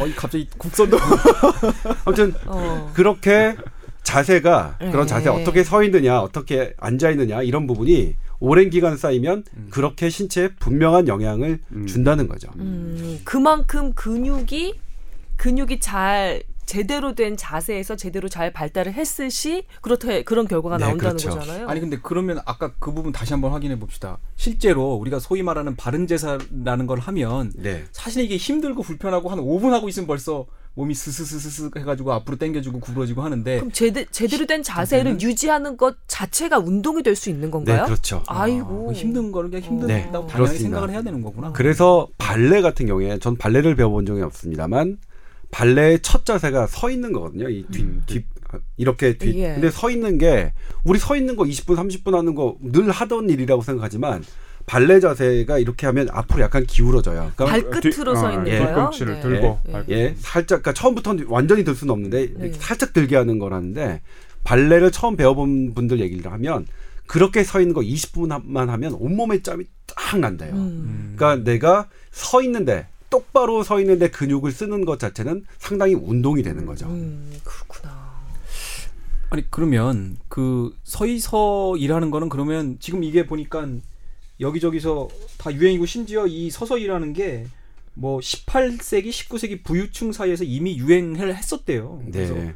어, 0.00 0.06
갑자기 0.16 0.48
국선도. 0.56 0.96
아무튼 2.06 2.32
어. 2.46 2.90
그렇게 2.94 3.54
자세가 4.02 4.76
그런 4.78 5.02
네. 5.02 5.06
자세 5.06 5.28
어떻게 5.28 5.62
서 5.62 5.82
있느냐 5.84 6.20
어떻게 6.20 6.74
앉아 6.78 7.10
있느냐 7.10 7.42
이런 7.42 7.66
부분이 7.66 8.14
오랜 8.40 8.70
기간 8.70 8.96
쌓이면 8.96 9.44
음. 9.56 9.66
그렇게 9.70 10.08
신체에 10.08 10.48
분명한 10.58 11.06
영향을 11.08 11.60
음. 11.72 11.86
준다는 11.86 12.26
거죠. 12.26 12.48
음, 12.56 13.20
그만큼 13.24 13.92
근육이 13.94 14.74
근육이 15.36 15.78
잘 15.80 16.42
제대로 16.66 17.14
된 17.14 17.36
자세에서 17.36 17.96
제대로 17.96 18.28
잘 18.28 18.52
발달을 18.52 18.92
했을 18.92 19.30
시 19.30 19.64
그렇다 19.80 20.22
그런 20.22 20.46
결과가 20.46 20.78
네, 20.78 20.84
나온다는 20.86 21.16
그렇죠. 21.16 21.30
거잖아요. 21.38 21.68
아니 21.68 21.80
근데 21.80 21.98
그러면 22.02 22.40
아까 22.44 22.72
그 22.78 22.92
부분 22.92 23.12
다시 23.12 23.32
한번 23.32 23.52
확인해 23.52 23.78
봅시다. 23.78 24.18
실제로 24.36 24.94
우리가 24.94 25.18
소위 25.18 25.42
말하는 25.42 25.76
바른 25.76 26.06
제사라는 26.06 26.86
걸 26.86 26.98
하면 27.00 27.52
네. 27.56 27.84
사실 27.92 28.24
이게 28.24 28.36
힘들고 28.36 28.82
불편하고 28.82 29.28
한 29.28 29.38
5분 29.38 29.70
하고 29.70 29.88
있으면 29.88 30.06
벌써 30.06 30.46
몸이 30.74 30.94
스스스스스 30.94 31.70
해가지고 31.76 32.12
앞으로 32.14 32.38
당겨지고 32.38 32.80
구부러지고 32.80 33.20
하는데 33.20 33.56
그럼 33.56 33.70
제대, 33.72 34.06
제대로 34.06 34.46
된 34.46 34.62
자세를 34.62 35.20
유지하는 35.20 35.76
것 35.76 35.96
자체가 36.06 36.58
운동이 36.58 37.02
될 37.02 37.14
수 37.14 37.28
있는 37.28 37.48
네, 37.48 37.50
건가요? 37.50 37.84
그렇죠. 37.84 38.22
아이고. 38.26 38.88
아, 38.88 38.92
힘든 38.94 39.30
거는 39.32 39.50
그냥 39.50 39.62
힘든다고 39.64 39.86
네, 39.92 40.02
당연히 40.10 40.32
그렇습니다. 40.32 40.62
생각을 40.62 40.90
해야 40.90 41.02
되는 41.02 41.20
거구나. 41.20 41.52
그래서 41.52 42.08
발레 42.16 42.62
같은 42.62 42.86
경우에 42.86 43.18
전 43.18 43.36
발레를 43.36 43.76
배워본 43.76 44.06
적이 44.06 44.22
없습니다만 44.22 44.96
발레의 45.56 46.00
첫 46.02 46.26
자세가 46.26 46.66
서 46.66 46.90
있는 46.90 47.12
거거든요. 47.12 47.48
이 47.48 47.64
뒤, 47.70 47.82
음. 47.82 48.02
뒤 48.06 48.24
이렇게 48.76 49.16
뒤. 49.16 49.38
예. 49.38 49.52
근데 49.54 49.70
서 49.70 49.88
있는 49.90 50.18
게 50.18 50.52
우리 50.84 50.98
서 50.98 51.14
있는 51.16 51.36
거 51.36 51.44
20분 51.44 51.76
30분 51.76 52.12
하는 52.12 52.34
거 52.34 52.56
늘 52.60 52.90
하던 52.90 53.30
일이라고 53.30 53.62
생각하지만 53.62 54.24
발레 54.66 55.00
자세가 55.00 55.58
이렇게 55.58 55.86
하면 55.86 56.08
앞으로 56.10 56.42
약간 56.42 56.64
기울어져요. 56.66 57.32
그러니까 57.36 57.70
발끝으로 57.70 58.14
서 58.16 58.32
있는 58.32 58.48
예. 58.48 58.58
거요. 58.58 58.68
뒤꿈치를 58.74 59.14
네. 59.14 59.20
들고 59.20 59.60
예. 59.68 59.72
발- 59.72 59.84
예, 59.90 60.14
살짝 60.18 60.62
그러니까 60.62 60.72
처음부터 60.72 61.16
완전히 61.28 61.64
들 61.64 61.74
수는 61.74 61.92
없는데 61.92 62.22
이렇게 62.22 62.50
네. 62.50 62.52
살짝 62.58 62.92
들게 62.92 63.16
하는 63.16 63.38
거라는데 63.38 64.00
발레를 64.44 64.90
처음 64.90 65.16
배워본 65.16 65.74
분들 65.74 66.00
얘기를 66.00 66.30
하면 66.32 66.66
그렇게 67.06 67.44
서 67.44 67.60
있는 67.60 67.74
거 67.74 67.80
20분만 67.82 68.66
하면 68.68 68.92
온몸에 68.94 69.42
짬이 69.42 69.64
딱 69.86 70.18
난대요. 70.18 70.52
음. 70.52 70.56
음. 70.58 71.14
그러니까 71.16 71.44
내가 71.44 71.88
서 72.10 72.42
있는데 72.42 72.86
똑바로 73.12 73.62
서 73.62 73.78
있는데 73.80 74.10
근육을 74.10 74.50
쓰는 74.50 74.84
것 74.84 74.98
자체는 74.98 75.44
상당히 75.58 75.94
운동이 75.94 76.42
되는 76.42 76.66
거죠. 76.66 76.86
음, 76.86 77.32
그렇구나. 77.44 78.10
아니 79.30 79.48
그러면 79.50 80.16
그 80.28 80.74
서이서 80.82 81.76
일하는 81.78 82.10
거는 82.10 82.28
그러면 82.28 82.76
지금 82.80 83.04
이게 83.04 83.24
보니까 83.26 83.68
여기저기서 84.40 85.08
다 85.38 85.52
유행이고 85.52 85.86
심지어 85.86 86.26
이 86.26 86.50
서서 86.50 86.78
일하는 86.78 87.12
게 87.12 87.46
뭐 87.94 88.20
18세기, 88.20 89.10
19세기 89.10 89.62
부유층 89.62 90.12
사이에서 90.12 90.44
이미 90.44 90.78
유행을 90.78 91.34
했었대요. 91.36 92.02
그래서 92.10 92.34
네. 92.34 92.54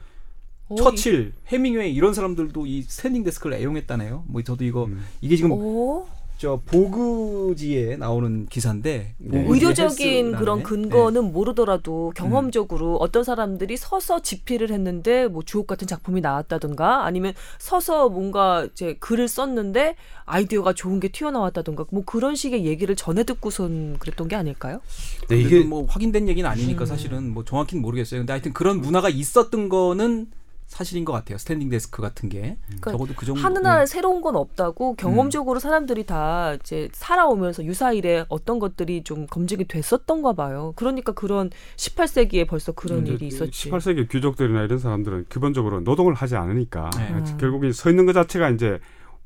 어, 0.69 0.77
처칠, 0.77 1.33
헤밍웨이 1.49 1.95
이런 1.95 2.15
사람들도 2.15 2.67
이 2.67 2.83
standing 2.83 3.23
desk를 3.23 3.59
애용했다네요. 3.59 4.25
뭐 4.27 4.43
저도 4.43 4.65
이거 4.65 4.87
음. 4.87 5.05
이게 5.21 5.37
지금 5.37 5.53
오, 5.53 6.07
저 6.39 6.61
보그지에 6.65 7.97
나오는 7.97 8.47
기사인데 8.47 9.15
네. 9.19 9.47
의료적인 9.49 10.37
그런 10.37 10.59
네. 10.59 10.65
근거는 10.65 11.33
모르더라도 11.33 12.13
경험적으로 12.15 12.97
어떤 12.97 13.25
사람들이 13.25 13.77
서서 13.77 14.21
집필을 14.23 14.71
했는데 14.71 15.27
뭐 15.27 15.43
주옥 15.43 15.67
같은 15.67 15.89
작품이 15.89 16.21
나왔다든가 16.21 17.05
아니면 17.05 17.33
서서 17.59 18.09
뭔가 18.09 18.67
이제 18.73 18.95
글을 19.01 19.29
썼는데 19.29 19.97
아이디어가 20.27 20.75
좋은 20.75 21.01
게 21.01 21.09
튀어나왔다든가 21.09 21.87
뭐 21.91 22.05
그런 22.05 22.37
식의 22.37 22.67
얘기를 22.67 22.95
전해 22.95 23.25
듣고선 23.25 23.99
그랬던 23.99 24.29
게 24.29 24.37
아닐까요? 24.37 24.81
네, 25.29 25.41
이게 25.41 25.57
이게 25.57 25.67
뭐 25.67 25.87
확인된 25.87 26.29
얘기는 26.29 26.49
아니니까 26.49 26.85
음. 26.85 26.87
사실은 26.87 27.33
뭐 27.33 27.45
정확히는 27.45 27.83
모르겠어요. 27.83 28.21
근데 28.21 28.33
하여튼 28.33 28.53
그런 28.53 28.81
문화가 28.81 29.09
있었던 29.09 29.69
거는 29.69 30.27
사실인 30.67 31.05
것 31.05 31.13
같아요. 31.13 31.39
standing 31.39 31.69
desk 31.69 32.03
같은 32.03 32.29
게 32.29 32.59
그러니까 32.67 32.91
적어도 32.91 33.15
그 33.17 33.25
정도. 33.25 33.41
하늘 33.41 33.59
아래 33.59 33.81
네. 33.81 33.87
새로운 33.87 34.21
건 34.21 34.37
없다고 34.37 34.91
음. 34.91 34.97
경험적으로 34.97 35.61
사람들이 35.61 36.05
다 36.05 36.55
이제 36.55 36.89
살아오면서 36.93 37.65
유사 37.65 37.96
이래 37.96 38.27
어떤 38.29 38.59
것들이 38.59 39.05
좀 39.05 39.27
검증이 39.27 39.67
됐었던가 39.67 40.33
봐요. 40.33 40.73
그러니까 40.77 41.13
그런 41.13 41.51
18세기에 41.77 42.49
벌써 42.49 42.73
그런 42.73 43.07
일이 43.07 43.29
있었지. 43.29 43.71
18세기 43.71 44.09
귀족들이나 44.11 44.65
이런 44.65 44.79
사람들은 44.79 45.27
기본적으로 45.29 45.81
노동을 45.81 46.15
하지 46.15 46.37
않으니까 46.37 46.91
네. 46.97 47.09
음. 47.11 47.37
결국에 47.39 47.73
서 47.73 47.89
있는 47.89 48.05
것 48.05 48.13
자체가 48.13 48.51
이제 48.51 48.81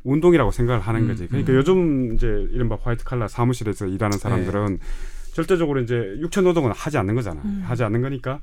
운동이라고 0.04 0.50
생각을 0.50 0.80
하는 0.80 1.02
음, 1.02 1.08
거지. 1.08 1.26
그러니까 1.26 1.52
음. 1.52 1.56
요즘 1.56 2.14
이제 2.14 2.26
이른바 2.52 2.76
화이트칼라 2.80 3.28
사무실에서 3.28 3.86
일하는 3.86 4.18
사람들은 4.18 4.78
절대적으로 5.32 5.80
이제 5.80 5.94
육체 6.20 6.40
노동은 6.40 6.72
하지 6.72 6.98
않는 6.98 7.14
거잖아. 7.14 7.40
음. 7.44 7.62
하지 7.66 7.84
않는 7.84 8.02
거니까 8.02 8.40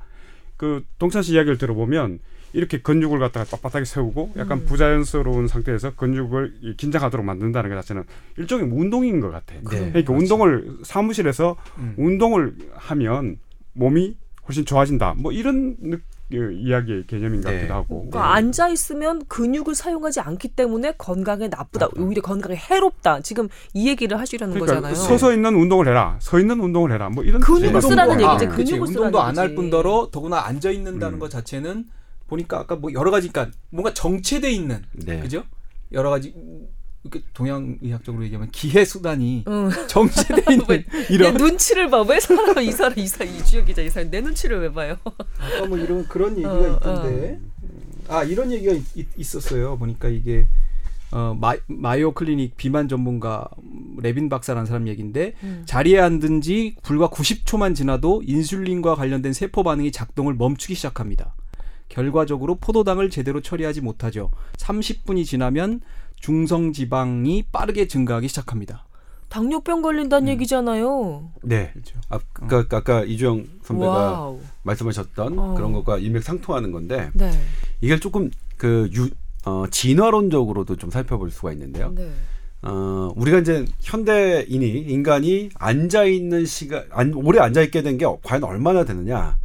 그 0.58 0.84
동찬 0.98 1.22
씨 1.22 1.32
이야기를 1.32 1.56
들어보면 1.56 2.18
이렇게 2.52 2.80
근육을 2.80 3.18
갖다가 3.18 3.44
빳빳하게 3.56 3.84
세우고 3.84 4.32
약간 4.36 4.58
음. 4.58 4.66
부자연스러운 4.66 5.48
상태에서 5.48 5.94
근육을 5.94 6.54
이 6.62 6.76
긴장하도록 6.76 7.24
만든다는 7.24 7.70
것 7.70 7.76
자체는 7.76 8.04
일종의 8.36 8.66
운동인 8.70 9.20
것 9.20 9.30
같아. 9.30 9.54
네. 9.54 9.62
그러니까 9.64 9.92
그렇죠. 9.92 10.14
운동을 10.14 10.78
사무실에서 10.82 11.56
음. 11.78 11.94
운동을 11.96 12.54
하면 12.74 13.38
몸이 13.74 14.16
훨씬 14.46 14.64
좋아진다. 14.64 15.14
뭐 15.18 15.30
이런 15.30 15.76
느, 15.78 15.96
그 15.96 16.02
이야기의 16.30 17.06
개념인 17.06 17.40
것 17.40 17.50
네. 17.50 17.56
같기도 17.56 17.74
하고. 17.74 17.96
그러니까 18.10 18.34
앉아 18.34 18.68
있으면 18.68 19.24
근육을 19.28 19.74
사용하지 19.74 20.20
않기 20.20 20.48
때문에 20.48 20.92
건강에 20.98 21.48
나쁘다. 21.48 21.86
나쁘다. 21.86 22.02
오히려 22.02 22.20
건강에 22.22 22.54
해롭다. 22.54 23.20
지금 23.20 23.48
이 23.72 23.88
얘기를 23.88 24.18
하시려는 24.20 24.54
그러니까 24.54 24.74
거잖아요. 24.76 24.94
서서 24.94 25.32
있는 25.32 25.54
운동을 25.54 25.88
해라. 25.88 26.18
서 26.20 26.38
있는 26.38 26.60
운동을 26.60 26.92
해라. 26.92 27.08
뭐 27.08 27.24
이런 27.24 27.40
근육을. 27.40 27.80
쓰라는 27.80 28.16
운동도- 28.16 28.30
얘기지. 28.32 28.46
아, 28.46 28.48
그치. 28.50 28.72
근육을 28.72 28.86
쓰라는 28.88 29.06
운동도 29.06 29.20
안 29.22 29.38
할. 29.38 29.54
뿐더러 29.54 30.08
더구나 30.12 30.44
앉아 30.44 30.70
있는다는 30.70 31.14
음. 31.16 31.18
것 31.18 31.30
자체는 31.30 31.86
보니까 32.26 32.58
아까 32.58 32.76
뭐 32.76 32.92
여러 32.92 33.10
가지 33.10 33.28
그러니까 33.30 33.56
뭔가 33.70 33.94
정체돼 33.94 34.50
있는 34.50 34.82
네. 34.92 35.20
그죠? 35.20 35.44
여러 35.92 36.10
가지 36.10 36.34
이렇게 37.04 37.22
동양 37.32 37.78
의학적으로 37.80 38.24
얘기하면 38.24 38.50
기회 38.50 38.84
수단이 38.84 39.44
응. 39.46 39.70
정체돼 39.86 40.52
있는 40.52 40.66
내 40.68 40.84
이런 41.10 41.34
눈치를 41.34 41.88
봐. 41.90 42.02
왜 42.02 42.18
사람 42.18 42.58
이 42.58 42.72
사람 42.72 42.98
이사 42.98 43.24
이주혁 43.24 43.66
기자 43.66 43.82
이 43.82 43.88
사람 43.88 44.10
내 44.10 44.20
눈치를 44.20 44.60
왜 44.60 44.72
봐요? 44.72 44.96
아까 45.04 45.66
뭐 45.66 45.78
이런 45.78 46.06
그런 46.08 46.32
얘기가 46.32 46.52
어, 46.52 46.76
있던데 46.76 47.40
아 48.08 48.24
이런 48.24 48.50
얘기가 48.50 48.74
있, 48.94 49.36
었어요 49.36 49.78
보니까 49.78 50.08
이게 50.08 50.48
어 51.10 51.36
마, 51.40 51.54
마요 51.68 52.12
클리닉 52.12 52.56
비만 52.56 52.88
전문가 52.88 53.48
음, 53.62 53.96
레빈 54.00 54.28
박사라는 54.28 54.66
사람 54.66 54.88
얘기인데 54.88 55.34
음. 55.42 55.62
자리에 55.66 56.00
앉은 56.00 56.40
지 56.42 56.76
불과 56.82 57.08
90초만 57.08 57.74
지나도 57.74 58.22
인슐린과 58.26 58.96
관련된 58.96 59.32
세포 59.32 59.62
반응이 59.62 59.92
작동을 59.92 60.34
멈추기 60.34 60.74
시작합니다. 60.74 61.34
결과적으로 61.88 62.56
포도당을 62.56 63.08
제대로 63.08 63.40
처리하지 63.40 63.80
못하죠. 63.80 64.30
30분이 64.58 65.24
지나면 65.24 65.80
중성 66.20 66.72
지방이 66.72 67.44
빠르게 67.52 67.86
증가하기 67.86 68.28
시작합니다. 68.28 68.84
당뇨병 69.28 69.82
걸린다는 69.82 70.26
음. 70.28 70.32
얘기잖아요. 70.32 71.30
네. 71.42 71.70
그렇죠. 71.72 71.98
아, 72.08 72.18
까 72.32 72.64
아까 72.78 73.04
이주영 73.04 73.44
선배가 73.62 73.90
와우. 73.90 74.40
말씀하셨던 74.62 75.38
어. 75.38 75.54
그런 75.54 75.72
것과 75.72 75.98
일맥상통하는 75.98 76.72
건데 76.72 77.10
네. 77.14 77.30
이게 77.82 77.98
조금 78.00 78.30
그 78.56 78.88
유, 78.94 79.10
어, 79.44 79.64
진화론적으로도 79.70 80.76
좀 80.76 80.90
살펴볼 80.90 81.30
수가 81.30 81.52
있는데요. 81.52 81.92
네. 81.94 82.10
어, 82.62 83.12
우리가 83.16 83.38
이제 83.38 83.64
현대인이 83.80 84.66
인간이 84.66 85.50
앉아 85.54 86.04
있는 86.04 86.44
시간 86.46 86.86
안, 86.90 87.12
오래 87.14 87.38
앉아 87.38 87.60
있게 87.62 87.82
된 87.82 87.98
게 87.98 88.06
과연 88.22 88.42
얼마나 88.44 88.84
되느냐? 88.84 89.36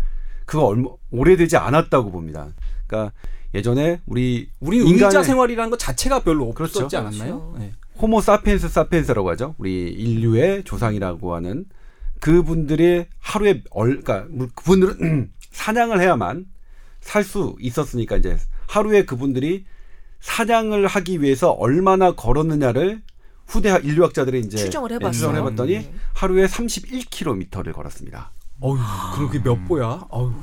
그거 0.46 0.66
얼마 0.66 0.90
오래되지 1.12 1.58
않았다고 1.58 2.12
봅니다. 2.12 2.48
그러니까 2.94 3.12
예전에 3.56 4.02
우리 4.06 4.50
우리 4.60 4.80
인간의- 4.84 5.06
의자 5.06 5.24
생활이라는 5.24 5.70
것 5.72 5.78
자체가 5.80 6.20
별로 6.24 6.48
없었지 6.50 6.74
그렇죠. 6.78 6.98
않았나요? 6.98 7.52
그렇죠. 7.52 7.56
네. 7.60 7.74
호모 8.02 8.22
사피엔스 8.22 8.70
사피엔스라고 8.70 9.30
하죠. 9.32 9.56
우리 9.58 9.90
인류의 9.92 10.64
조상이라고 10.64 11.36
하는 11.36 11.66
그분들의 12.20 13.08
하루에 13.20 13.64
얼, 13.72 14.02
그러니까 14.02 14.26
물- 14.30 14.50
그분들은 14.56 15.32
사냥을 15.52 16.00
해야만 16.02 16.46
살 17.02 17.24
수 17.24 17.56
있었으니까 17.60 18.16
이제 18.18 18.38
하루에 18.68 19.04
그분들이 19.06 19.66
사냥을 20.22 20.88
하기 20.88 21.22
위해서 21.22 21.52
얼마나 21.52 22.14
걸었느냐를 22.14 23.02
후대 23.46 23.78
인류학자들이 23.84 24.40
이제 24.40 24.56
추정을 24.58 24.92
예, 24.92 24.96
해봤어요. 24.96 25.12
추정을 25.12 25.36
해봤더니 25.42 25.74
네. 25.74 25.94
하루에 26.14 26.46
31km를 26.48 27.74
걸었습니다. 27.74 28.32
어휴, 28.64 28.78
그럼 29.14 29.30
그게 29.30 29.44
몇 29.44 29.56
보야? 29.68 30.02
어휴. 30.10 30.34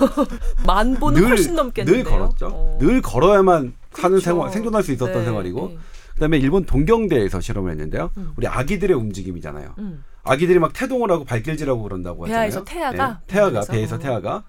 만 0.66 0.94
보는 0.94 1.22
훨씬 1.22 1.54
넘겠는데요. 1.54 2.02
늘 2.02 2.10
걸었죠. 2.10 2.46
어. 2.46 2.78
늘 2.80 3.02
걸어야만 3.02 3.74
사는 3.92 4.10
그렇죠. 4.10 4.20
생활, 4.24 4.50
생존할 4.50 4.82
수 4.82 4.92
있었던 4.92 5.18
네, 5.18 5.24
생활이고, 5.24 5.68
네. 5.68 5.78
그다음에 6.14 6.38
일본 6.38 6.64
동경대에서 6.64 7.42
실험을 7.42 7.70
했는데요. 7.72 8.10
음. 8.16 8.32
우리 8.36 8.46
아기들의 8.46 8.96
움직임이잖아요. 8.96 9.74
음. 9.78 10.02
아기들이 10.24 10.58
막 10.58 10.72
태동을 10.72 11.10
하고 11.10 11.24
발길질하고 11.24 11.82
그런다고 11.82 12.24
하잖아요. 12.24 12.40
배아에서 12.40 12.64
태아가? 12.64 13.08
네, 13.08 13.14
태아가 13.26 13.50
배아에서? 13.50 13.72
배에서 13.72 13.96
어. 13.96 13.98
태아가 13.98 14.44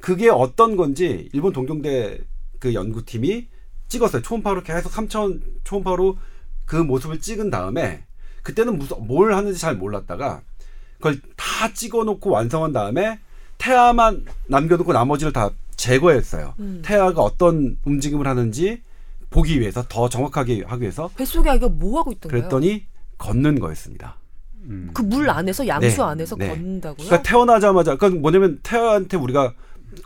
그게 0.00 0.28
어떤 0.28 0.76
건지 0.76 1.28
일본 1.32 1.52
동경대 1.52 2.20
그 2.60 2.72
연구팀이 2.72 3.48
찍었어요. 3.88 4.22
초음파로 4.22 4.62
계속 4.62 4.92
3천 4.92 5.42
초음파로 5.64 6.18
그 6.66 6.76
모습을 6.76 7.20
찍은 7.20 7.50
다음에 7.50 8.04
그때는 8.42 8.78
무슨 8.78 9.06
뭘 9.06 9.34
하는지 9.34 9.58
잘 9.58 9.74
몰랐다가 9.76 10.42
그걸 11.00 11.18
다 11.36 11.72
찍어놓고 11.72 12.30
완성한 12.30 12.72
다음에 12.72 13.18
태아만 13.58 14.26
남겨두고 14.46 14.92
나머지를 14.92 15.32
다 15.32 15.50
제거했어요. 15.76 16.54
음. 16.60 16.82
태아가 16.84 17.22
어떤 17.22 17.78
움직임을 17.84 18.26
하는지 18.26 18.82
보기 19.30 19.58
위해서 19.60 19.82
더 19.88 20.08
정확하게 20.08 20.64
하기 20.66 20.82
위해서 20.82 21.10
뱃속에 21.16 21.48
아기가 21.48 21.68
뭐 21.68 21.98
하고 21.98 22.12
있던 22.12 22.30
거예요? 22.30 22.48
그랬더니 22.48 22.84
걷는 23.16 23.58
거였습니다. 23.58 24.16
음. 24.64 24.90
그물 24.92 25.30
안에서 25.30 25.66
양수 25.66 25.96
네, 25.96 26.02
안에서 26.02 26.36
네. 26.36 26.48
걷는다고요? 26.48 27.06
그러니까 27.06 27.22
태어나자마자 27.22 27.96
그러니까 27.96 28.20
뭐냐면 28.20 28.60
태아한테 28.62 29.16
우리가 29.16 29.54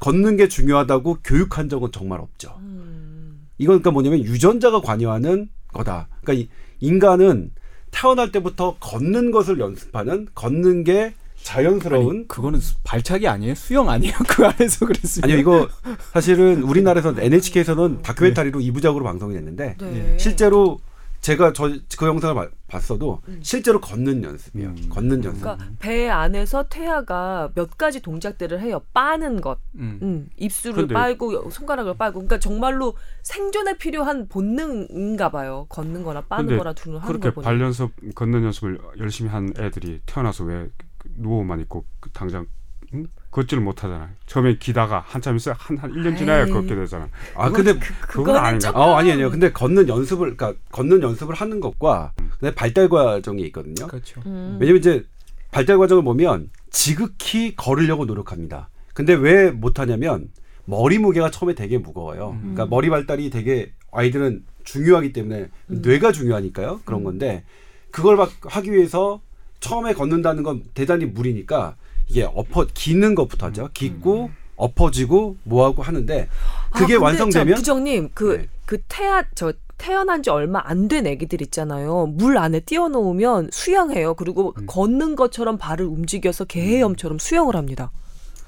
걷는 0.01 0.37
게 0.37 0.49
중요하다고 0.49 1.19
교육한 1.25 1.69
적은 1.69 1.91
정말 1.93 2.21
없죠. 2.21 2.55
음. 2.61 3.49
이건 3.59 3.81
그러니까 3.81 3.91
뭐냐면 3.91 4.21
유전자가 4.21 4.81
관여하는 4.81 5.49
거다. 5.73 6.09
그러니까 6.23 6.45
이 6.45 6.49
인간은 6.81 7.51
태어날 7.95 8.33
때부터 8.33 8.77
걷는 8.81 9.31
것을 9.31 9.61
연습하는 9.61 10.27
걷는 10.35 10.83
게 10.85 11.15
자연스러운 11.43 12.17
아니, 12.17 12.29
그거는 12.29 12.59
수- 12.59 12.75
발차기 12.85 13.29
아니에요? 13.29 13.55
수영 13.55 13.89
아니에요? 13.91 14.15
그 14.29 14.45
안에서 14.47 14.87
그랬으면. 14.87 15.25
아니요 15.25 15.39
이거 15.39 15.69
사실은 16.13 16.63
우리나라에서 16.63 17.15
NHK에서는 17.21 18.03
다큐멘터리로 18.03 18.61
이부작으로 18.61 19.05
방송이 19.05 19.35
됐는데 19.35 19.77
네. 19.79 20.17
실제로 20.19 20.79
제가 21.25 21.55
저 21.55 21.71
그 21.97 22.07
영상을 22.07 22.35
봐- 22.35 22.51
봤어도 22.69 23.23
음. 23.29 23.41
실제로 23.43 23.81
걷는 23.81 24.23
연습이에요. 24.25 24.69
음. 24.69 24.89
걷는 24.91 25.25
연습. 25.25 25.41
그러니까 25.41 25.67
배 25.79 26.11
안에서 26.11 26.65
태아가 26.69 27.51
몇 27.55 27.79
가지 27.79 28.03
동작들을 28.03 28.61
해요. 28.61 28.83
빠는 28.93 29.41
것, 29.41 29.59
음. 29.77 29.99
음, 30.03 30.29
입술을 30.37 30.75
근데- 30.83 30.93
빨고 30.93 31.49
손가락을 31.51 31.97
빨고, 31.97 32.19
그러니까 32.19 32.39
정말로 32.39 32.95
생존에 33.23 33.79
필요한 33.79 34.29
본능인가 34.29 35.31
봐요. 35.31 35.65
걷는 35.71 36.03
거나 36.03 36.21
빠는 36.21 36.59
거나 36.59 36.75
두는 36.75 36.99
하는 36.99 37.21
그렇게. 37.21 37.41
발 37.41 37.59
연습 37.59 37.93
걷는 38.15 38.45
연습을 38.45 38.79
열심히 38.99 39.31
한 39.31 39.51
애들이 39.59 40.03
태어나서 40.05 40.45
왜 40.45 40.69
누워만 41.17 41.59
있고 41.61 41.87
그 42.01 42.11
당장 42.11 42.47
응? 42.95 43.07
걷지를 43.31 43.63
못하잖아요. 43.63 44.09
처음에 44.27 44.57
기다가 44.59 45.03
한참 45.07 45.37
있어 45.37 45.53
한한 45.59 45.93
1년 45.93 46.17
지나야. 46.17 46.47
걷게 46.47 46.75
되잖아. 46.75 47.09
아 47.35 47.51
근데 47.51 47.77
그 48.01 48.23
건 48.23 48.37
아닌가? 48.37 48.69
조금- 48.69 48.81
어 48.81 48.95
아니 48.97 49.11
아니요. 49.13 49.31
근데 49.31 49.51
걷는 49.53 49.89
연습을 49.89 50.37
그러니까 50.37 50.59
걷는 50.71 51.03
연습을 51.03 51.35
하는 51.35 51.59
것과 51.61 52.13
음. 52.21 52.31
근데 52.39 52.55
발달 52.55 52.89
과정이 52.89 53.43
있거든요. 53.47 53.89
그렇죠. 53.89 54.21
음. 54.27 54.57
왜냐면 54.61 54.79
이제 54.79 55.05
발달 55.51 55.79
과정을 55.79 56.05
보면 56.05 56.51
지극히 56.71 57.57
걸으려고 57.57 58.05
노력합니다. 58.05 58.69
근데 58.93 59.15
왜 59.15 59.51
못하냐면 59.51 60.29
머리 60.65 60.99
무게가 60.99 61.31
처음에 61.31 61.55
되게 61.55 61.79
무거워요. 61.79 62.31
음. 62.31 62.41
그러니까 62.41 62.67
머리 62.67 62.89
발달이 62.89 63.31
되게 63.31 63.73
아이들은 63.93 64.45
중요하기 64.63 65.13
때문에 65.13 65.49
음. 65.71 65.83
뇌가 65.83 66.13
중요하니까요. 66.13 66.83
그런 66.85 67.01
음. 67.01 67.05
건데 67.05 67.45
그걸 67.91 68.17
막 68.17 68.31
하기 68.43 68.73
위해서 68.73 69.21
처음에 69.61 69.93
걷는다는 69.95 70.43
건 70.45 70.63
대단히 70.75 71.05
무리니까 71.07 71.77
이게 72.09 72.25
엎어 72.25 72.67
기는 72.75 73.15
것부터 73.15 73.47
하죠. 73.47 73.69
깃고 73.75 74.31
엎어지고 74.57 75.37
뭐하고 75.45 75.83
하는데 75.83 76.29
그게 76.73 76.95
아, 76.95 77.01
완성되면 77.01 77.55
자, 77.55 77.61
부장님 77.61 78.11
그 78.15 78.39
네. 78.39 78.49
그 78.67 78.79
태아 78.89 79.25
저 79.35 79.53
태어난 79.79 80.23
지 80.23 80.31
얼마 80.31 80.61
안 80.65 80.89
된 80.89 81.07
애기들 81.07 81.43
있잖아요. 81.43 82.07
물 82.07 82.39
안에 82.39 82.61
띄워놓으면 82.61 83.51
수영해요. 83.53 84.15
그리고 84.15 84.55
음. 84.57 84.67
걷는 84.67 85.17
것처럼 85.17 85.59
발을 85.59 85.85
움직여서 85.87 86.45
개헤엄처럼 86.45 87.19
수영을 87.19 87.57
합니다. 87.57 87.91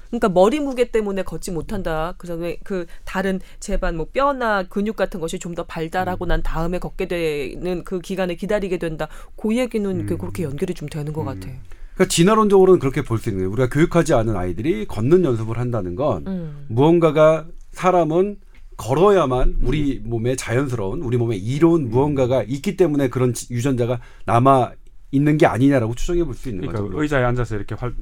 그러니까 0.07 0.29
머리 0.29 0.61
무게 0.61 0.89
때문에 0.89 1.23
걷지 1.23 1.51
못한다. 1.51 2.13
그다음에 2.17 2.57
그 2.63 2.85
다른 3.03 3.41
제반 3.59 3.97
뭐 3.97 4.05
뼈나 4.13 4.63
근육 4.63 4.95
같은 4.95 5.19
것이 5.19 5.37
좀 5.37 5.53
더 5.53 5.63
발달하고 5.65 6.25
음. 6.25 6.27
난 6.29 6.41
다음에 6.43 6.79
걷게 6.79 7.07
되는 7.09 7.83
그 7.83 7.99
기간을 7.99 8.37
기다리게 8.37 8.77
된다. 8.77 9.09
그 9.35 9.57
얘기는 9.57 9.89
음. 9.99 10.05
그렇게 10.17 10.43
연결이 10.43 10.73
좀 10.73 10.87
되는 10.87 11.11
것 11.11 11.25
같아. 11.25 11.49
그러니까 11.97 12.05
진화론적으로는 12.07 12.79
그렇게 12.79 13.01
볼 13.01 13.17
수 13.19 13.29
있는 13.29 13.39
거예요. 13.41 13.51
우리가 13.51 13.69
교육하지 13.69 14.13
않은 14.13 14.35
아이들이 14.35 14.85
걷는 14.85 15.23
연습을 15.25 15.57
한다는 15.57 15.95
건 15.95 16.25
음. 16.27 16.65
무언가가 16.69 17.45
사람은 17.71 18.37
걸어야만 18.77 19.57
우리 19.63 19.99
몸에 20.03 20.35
자연스러운 20.35 21.01
우리 21.01 21.17
몸에 21.17 21.35
이로운 21.35 21.89
무언가가 21.89 22.43
있기 22.43 22.77
때문에 22.77 23.09
그런 23.09 23.33
지- 23.33 23.51
유전자가 23.51 23.99
남아 24.25 24.71
있는 25.11 25.37
게 25.37 25.47
아니냐라고 25.47 25.95
추정해 25.95 26.23
볼 26.23 26.35
수 26.35 26.49
있는 26.49 26.67
그러니까 26.67 26.83
거죠. 26.87 27.01
의자에 27.01 27.23
앉아서 27.23 27.55
이렇게 27.55 27.73
활, 27.73 27.93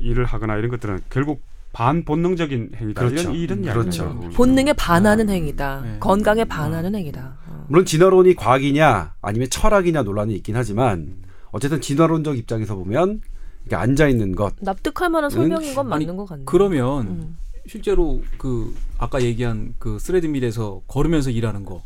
일을 0.00 0.24
하거나 0.24 0.56
이런 0.56 0.70
것들은 0.70 1.00
결국 1.10 1.42
반본능적인 1.72 2.70
행위다. 2.76 3.00
그렇죠. 3.08 3.32
이런 3.34 3.64
이런 3.64 3.74
그렇죠. 3.80 4.04
음. 4.22 4.30
본능에 4.30 4.72
반하는 4.74 5.28
행위다. 5.28 5.80
네. 5.82 5.96
건강에 5.98 6.44
반하는 6.44 6.94
행위다. 6.94 7.36
어. 7.48 7.66
물론 7.68 7.84
진화론이 7.84 8.34
과학이냐 8.36 9.14
아니면 9.20 9.48
철학이냐 9.50 10.02
논란이 10.02 10.34
있긴 10.36 10.54
하지만 10.56 11.16
어쨌든 11.56 11.80
진화론적 11.80 12.36
입장에서 12.36 12.74
보면 12.76 13.22
이게 13.64 13.74
앉아 13.76 14.08
있는 14.08 14.34
것 14.36 14.54
납득할 14.60 15.08
만한 15.08 15.30
설명인 15.30 15.74
건 15.74 15.90
아니, 15.92 16.04
맞는 16.04 16.16
것 16.18 16.26
같네. 16.28 16.42
그러면 16.44 17.06
음. 17.06 17.36
실제로 17.66 18.22
그 18.38 18.74
아까 18.98 19.22
얘기한 19.22 19.74
그 19.78 19.98
스레드밀에서 19.98 20.82
걸으면서 20.86 21.30
일하는 21.30 21.64
거 21.64 21.82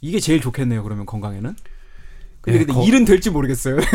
이게 0.00 0.20
제일 0.20 0.40
좋겠네요. 0.40 0.82
그러면 0.84 1.04
건강에는. 1.04 1.54
근데, 2.40 2.60
예, 2.60 2.64
근데 2.64 2.72
거- 2.72 2.84
일은 2.84 3.04
될지 3.04 3.30
모르겠어요. 3.30 3.76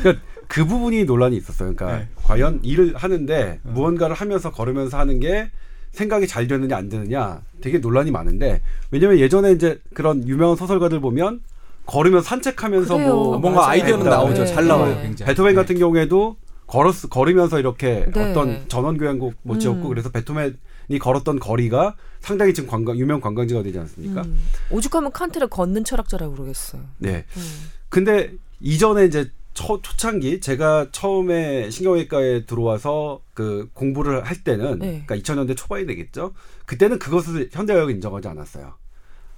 그러니까 0.00 0.22
그 0.46 0.64
부분이 0.64 1.04
논란이 1.04 1.36
있었어요. 1.36 1.74
그러니까 1.74 1.98
네. 1.98 2.08
과연 2.22 2.60
일을 2.62 2.94
하는데 2.96 3.58
무언가를 3.64 4.14
하면서 4.14 4.52
걸으면서 4.52 4.96
하는 4.98 5.18
게 5.18 5.50
생각이 5.90 6.26
잘 6.28 6.46
되느냐 6.46 6.76
안 6.76 6.88
되느냐 6.88 7.42
되게 7.60 7.78
논란이 7.78 8.10
많은데 8.12 8.60
왜냐면 8.90 9.18
예전에 9.18 9.52
이제 9.52 9.80
그런 9.94 10.26
유명한 10.28 10.56
소설가들 10.56 11.00
보면 11.00 11.40
걸으면서 11.86 12.28
산책하면서 12.28 12.94
그래요. 12.96 13.14
뭐 13.14 13.38
뭔가 13.38 13.60
맞아요. 13.60 13.70
아이디어는 13.70 14.06
했다. 14.06 14.16
나오죠. 14.16 14.44
네, 14.44 14.46
잘 14.46 14.66
나와요. 14.66 14.94
네. 14.96 15.02
굉장히. 15.02 15.28
베토벤 15.28 15.54
네. 15.54 15.60
같은 15.60 15.78
경우에도 15.78 16.36
걸었 16.66 17.08
걸으면서 17.08 17.58
이렇게 17.58 18.06
네. 18.12 18.30
어떤 18.30 18.68
전원 18.68 18.98
교향곡 18.98 19.34
못 19.42 19.58
지었고 19.58 19.82
음. 19.84 19.88
그래서 19.88 20.10
베토벤이 20.10 20.98
걸었던 21.00 21.38
거리가 21.38 21.94
상당히 22.20 22.52
지금 22.52 22.68
관광 22.68 22.98
유명 22.98 23.20
관광지가 23.20 23.62
되지 23.62 23.78
않습니까? 23.78 24.22
음. 24.22 24.36
오죽하면 24.70 25.12
칸트를 25.12 25.48
걷는 25.48 25.84
철학자라고 25.84 26.34
그러겠어요. 26.34 26.82
네. 26.98 27.24
음. 27.36 27.70
근데 27.88 28.32
이전에 28.60 29.04
이제 29.04 29.30
초, 29.54 29.80
초창기 29.80 30.40
제가 30.40 30.88
처음에 30.92 31.70
신경외과에 31.70 32.44
들어와서 32.44 33.20
그 33.32 33.70
공부를 33.72 34.24
할 34.24 34.42
때는 34.42 34.80
네. 34.80 35.02
그러니까 35.06 35.16
2000년대 35.16 35.56
초반이 35.56 35.86
되겠죠. 35.86 36.32
그때는 36.66 36.98
그것을 36.98 37.48
현대의학이 37.52 37.92
인정하지 37.94 38.28
않았어요. 38.28 38.74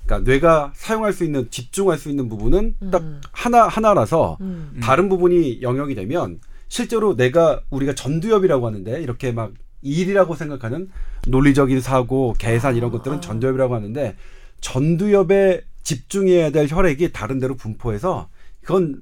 그러니까 0.08 0.30
뇌가 0.30 0.72
사용할 0.74 1.12
수 1.12 1.22
있는 1.22 1.48
집중할 1.50 1.98
수 1.98 2.08
있는 2.08 2.30
부분은 2.30 2.76
딱 2.90 3.02
음. 3.02 3.20
하나 3.30 3.68
하나라서 3.68 4.38
음. 4.40 4.80
다른 4.82 5.10
부분이 5.10 5.60
영역이 5.60 5.94
되면 5.94 6.40
실제로 6.68 7.14
내가 7.14 7.60
우리가 7.68 7.94
전두엽이라고 7.94 8.66
하는데 8.66 9.02
이렇게 9.02 9.32
막 9.32 9.52
일이라고 9.82 10.34
생각하는 10.34 10.88
논리적인 11.28 11.80
사고, 11.80 12.34
계산 12.38 12.74
이런 12.74 12.90
것들은 12.90 13.18
아. 13.18 13.20
전두엽이라고 13.20 13.74
하는데 13.74 14.16
전두엽에 14.60 15.62
집중해야 15.82 16.50
될 16.50 16.66
혈액이 16.68 17.12
다른 17.12 17.38
데로 17.38 17.54
분포해서 17.54 18.28
그건 18.62 18.98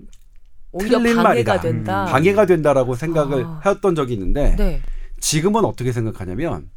틀린 0.78 1.02
방해가 1.02 1.22
말이다. 1.22 1.60
된다. 1.60 2.04
방해가 2.04 2.46
된다라고 2.46 2.94
생각을 2.96 3.44
아. 3.44 3.60
해왔던 3.64 3.94
적이 3.94 4.14
있는데 4.14 4.56
네. 4.56 4.82
지금은 5.20 5.64
어떻게 5.64 5.92
생각하냐면 5.92 6.68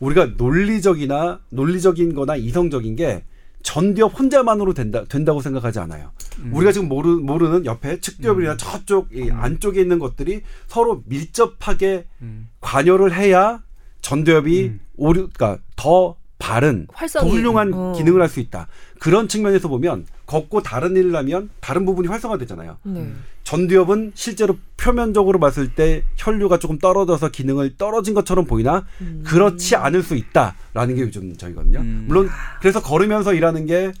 우리가 0.00 0.32
논리적이나 0.36 1.40
논리적인 1.50 2.14
거나 2.14 2.36
이성적인 2.36 2.96
게 2.96 3.24
전두엽 3.66 4.16
혼자만으로 4.16 4.74
된다, 4.74 5.04
된다고 5.08 5.42
생각하지 5.42 5.80
않아요. 5.80 6.12
음. 6.38 6.52
우리가 6.54 6.70
지금 6.70 6.88
모르, 6.88 7.16
모르는 7.16 7.66
옆에 7.66 7.98
측두엽이나 7.98 8.56
저쪽 8.56 9.08
이 9.12 9.28
안쪽에 9.28 9.80
있는 9.80 9.98
것들이 9.98 10.42
서로 10.68 11.02
밀접하게 11.06 12.06
음. 12.22 12.48
관여를 12.60 13.12
해야 13.12 13.60
전두엽이 14.02 14.66
음. 14.66 14.80
오류, 14.96 15.28
그러니까 15.34 15.60
더 15.74 16.14
더 16.46 16.86
활성이 16.94 17.30
훌륭한 17.30 17.72
어. 17.74 17.92
기능을 17.96 18.20
할 18.22 18.28
수 18.28 18.40
있다. 18.40 18.66
그런 18.98 19.28
측면에서 19.28 19.68
보면 19.68 20.06
걷고 20.26 20.62
다른 20.62 20.96
일을 20.96 21.14
하면 21.16 21.50
다른 21.60 21.84
부분이 21.86 22.08
활성화되잖아요. 22.08 22.78
네. 22.84 23.12
전두엽은 23.44 24.12
실제로 24.14 24.56
표면적으로 24.76 25.38
봤을 25.38 25.74
때 25.74 26.02
혈류가 26.16 26.58
조금 26.58 26.78
떨어져서 26.78 27.28
기능을 27.30 27.76
떨어진 27.76 28.14
것처럼 28.14 28.44
보이나 28.46 28.84
음. 29.00 29.22
그렇지 29.24 29.76
않을 29.76 30.02
수 30.02 30.16
있다라는 30.16 30.96
게 30.96 31.02
요즘 31.02 31.36
저희거든요. 31.36 31.78
음. 31.80 32.04
물론 32.08 32.28
그래서 32.60 32.82
걸으면서 32.82 33.34
일하는 33.34 33.66
게 33.66 33.92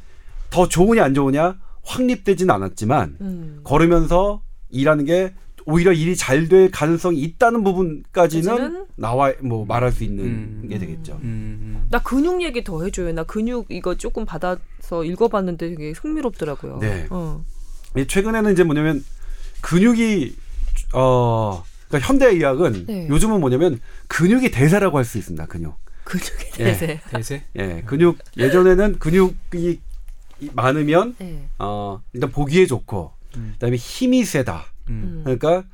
더 0.50 0.68
좋으냐 0.68 1.04
안 1.04 1.12
좋으냐 1.12 1.56
확립되지는 1.82 2.54
않았지만 2.54 3.16
음. 3.20 3.60
걸으면서 3.64 4.42
일하는 4.70 5.04
게 5.04 5.34
오히려 5.66 5.92
일이 5.92 6.14
잘 6.16 6.48
될 6.48 6.70
가능성이 6.70 7.20
있다는 7.20 7.64
부분까지는 7.64 8.48
까지는? 8.56 8.86
나와 8.94 9.32
뭐 9.42 9.66
말할 9.66 9.90
수 9.92 10.04
있는 10.04 10.24
음. 10.24 10.66
게 10.68 10.78
되겠죠. 10.78 11.18
음. 11.22 11.86
나 11.90 11.98
근육 12.00 12.42
얘기 12.42 12.62
더 12.62 12.82
해줘요. 12.84 13.12
나 13.12 13.24
근육 13.24 13.66
이거 13.70 13.96
조금 13.96 14.24
받아서 14.24 15.04
읽어봤는데 15.04 15.70
되게 15.70 15.90
흥미롭더라고요. 15.90 16.78
네. 16.78 17.06
어. 17.10 17.44
이 17.96 18.06
최근에는 18.06 18.52
이제 18.52 18.62
뭐냐면 18.62 19.04
근육이 19.60 20.36
어 20.94 21.64
그러니까 21.88 22.08
현대 22.08 22.26
의학은 22.26 22.86
네. 22.86 23.08
요즘은 23.08 23.40
뭐냐면 23.40 23.80
근육이 24.08 24.50
대사라고 24.52 24.98
할 24.98 25.04
수 25.04 25.18
있습니다. 25.18 25.46
근육. 25.46 25.74
근육의 26.04 26.50
예. 26.60 26.64
대세. 26.64 27.00
대세. 27.10 27.42
예, 27.58 27.82
근육 27.84 28.18
예전에는 28.36 28.98
근육이 29.00 29.80
이- 30.40 30.50
많으면 30.52 31.16
네. 31.18 31.48
어 31.58 32.00
일단 32.12 32.30
보기에 32.30 32.66
좋고 32.66 33.10
음. 33.36 33.50
그다음에 33.54 33.76
힘이 33.76 34.24
세다. 34.24 34.64
음. 34.88 35.02
음. 35.04 35.20
그러니까 35.24 35.64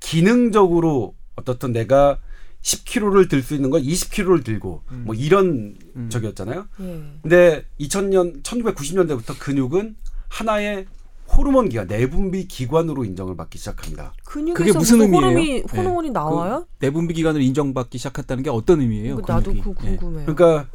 기능적으로 0.00 1.14
어떻든 1.36 1.72
내가 1.72 2.18
10kg를 2.62 3.28
들 3.28 3.42
수 3.42 3.54
있는 3.54 3.70
걸 3.70 3.82
20kg를 3.82 4.44
들고 4.44 4.82
음. 4.90 5.02
뭐 5.06 5.14
이런 5.14 5.76
음. 5.94 6.08
적이었잖아요. 6.10 6.66
예. 6.80 7.02
근데 7.22 7.64
2000년 7.80 8.42
1990년대부터 8.42 9.38
근육은 9.38 9.96
하나의 10.28 10.86
호르몬 11.28 11.68
기관, 11.68 11.86
내분비 11.88 12.46
기관으로 12.48 13.04
인정을 13.04 13.36
받기 13.36 13.58
시작합니다. 13.58 14.12
근육에서 14.24 14.54
그게 14.56 14.72
무슨 14.72 15.00
의미예요? 15.00 15.24
호르몬이, 15.26 15.62
네. 15.62 15.76
호르몬이 15.76 16.10
나와요? 16.10 16.66
내분비 16.78 17.14
기관을 17.14 17.42
인정받기 17.42 17.98
시작했다는 17.98 18.42
게 18.44 18.50
어떤 18.50 18.80
의미예요? 18.80 19.18
이거 19.18 19.32
나도 19.32 19.54
예. 19.56 19.60
궁금해요. 19.60 19.98
그러니까 19.98 20.66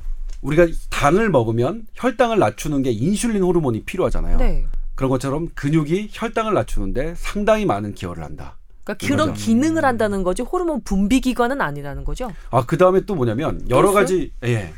우리가 0.41 0.67
당을 0.89 1.29
먹으면 1.29 1.87
혈당을 1.93 2.39
낮추는 2.39 2.83
게 2.83 2.91
인슐린 2.91 3.41
호르몬이 3.43 3.83
필요하잖아요. 3.83 4.37
네. 4.37 4.65
그런 5.01 5.09
것처럼 5.09 5.47
근육이 5.55 6.09
혈당을 6.11 6.53
낮추는데 6.53 7.15
상당히 7.17 7.65
많은 7.65 7.95
기여를 7.95 8.23
한다. 8.23 8.57
그러니까 8.83 9.07
그런 9.07 9.29
맞아. 9.29 9.43
기능을 9.45 9.83
한다는 9.83 10.21
거지 10.21 10.43
호르몬 10.43 10.83
분비 10.83 11.21
기관은 11.21 11.59
아니라는 11.59 12.03
거죠. 12.03 12.31
아, 12.51 12.63
그 12.67 12.77
다음에 12.77 13.01
또 13.07 13.15
뭐냐면 13.15 13.67
여러? 13.71 13.93
가지 13.93 14.31
예. 14.43 14.71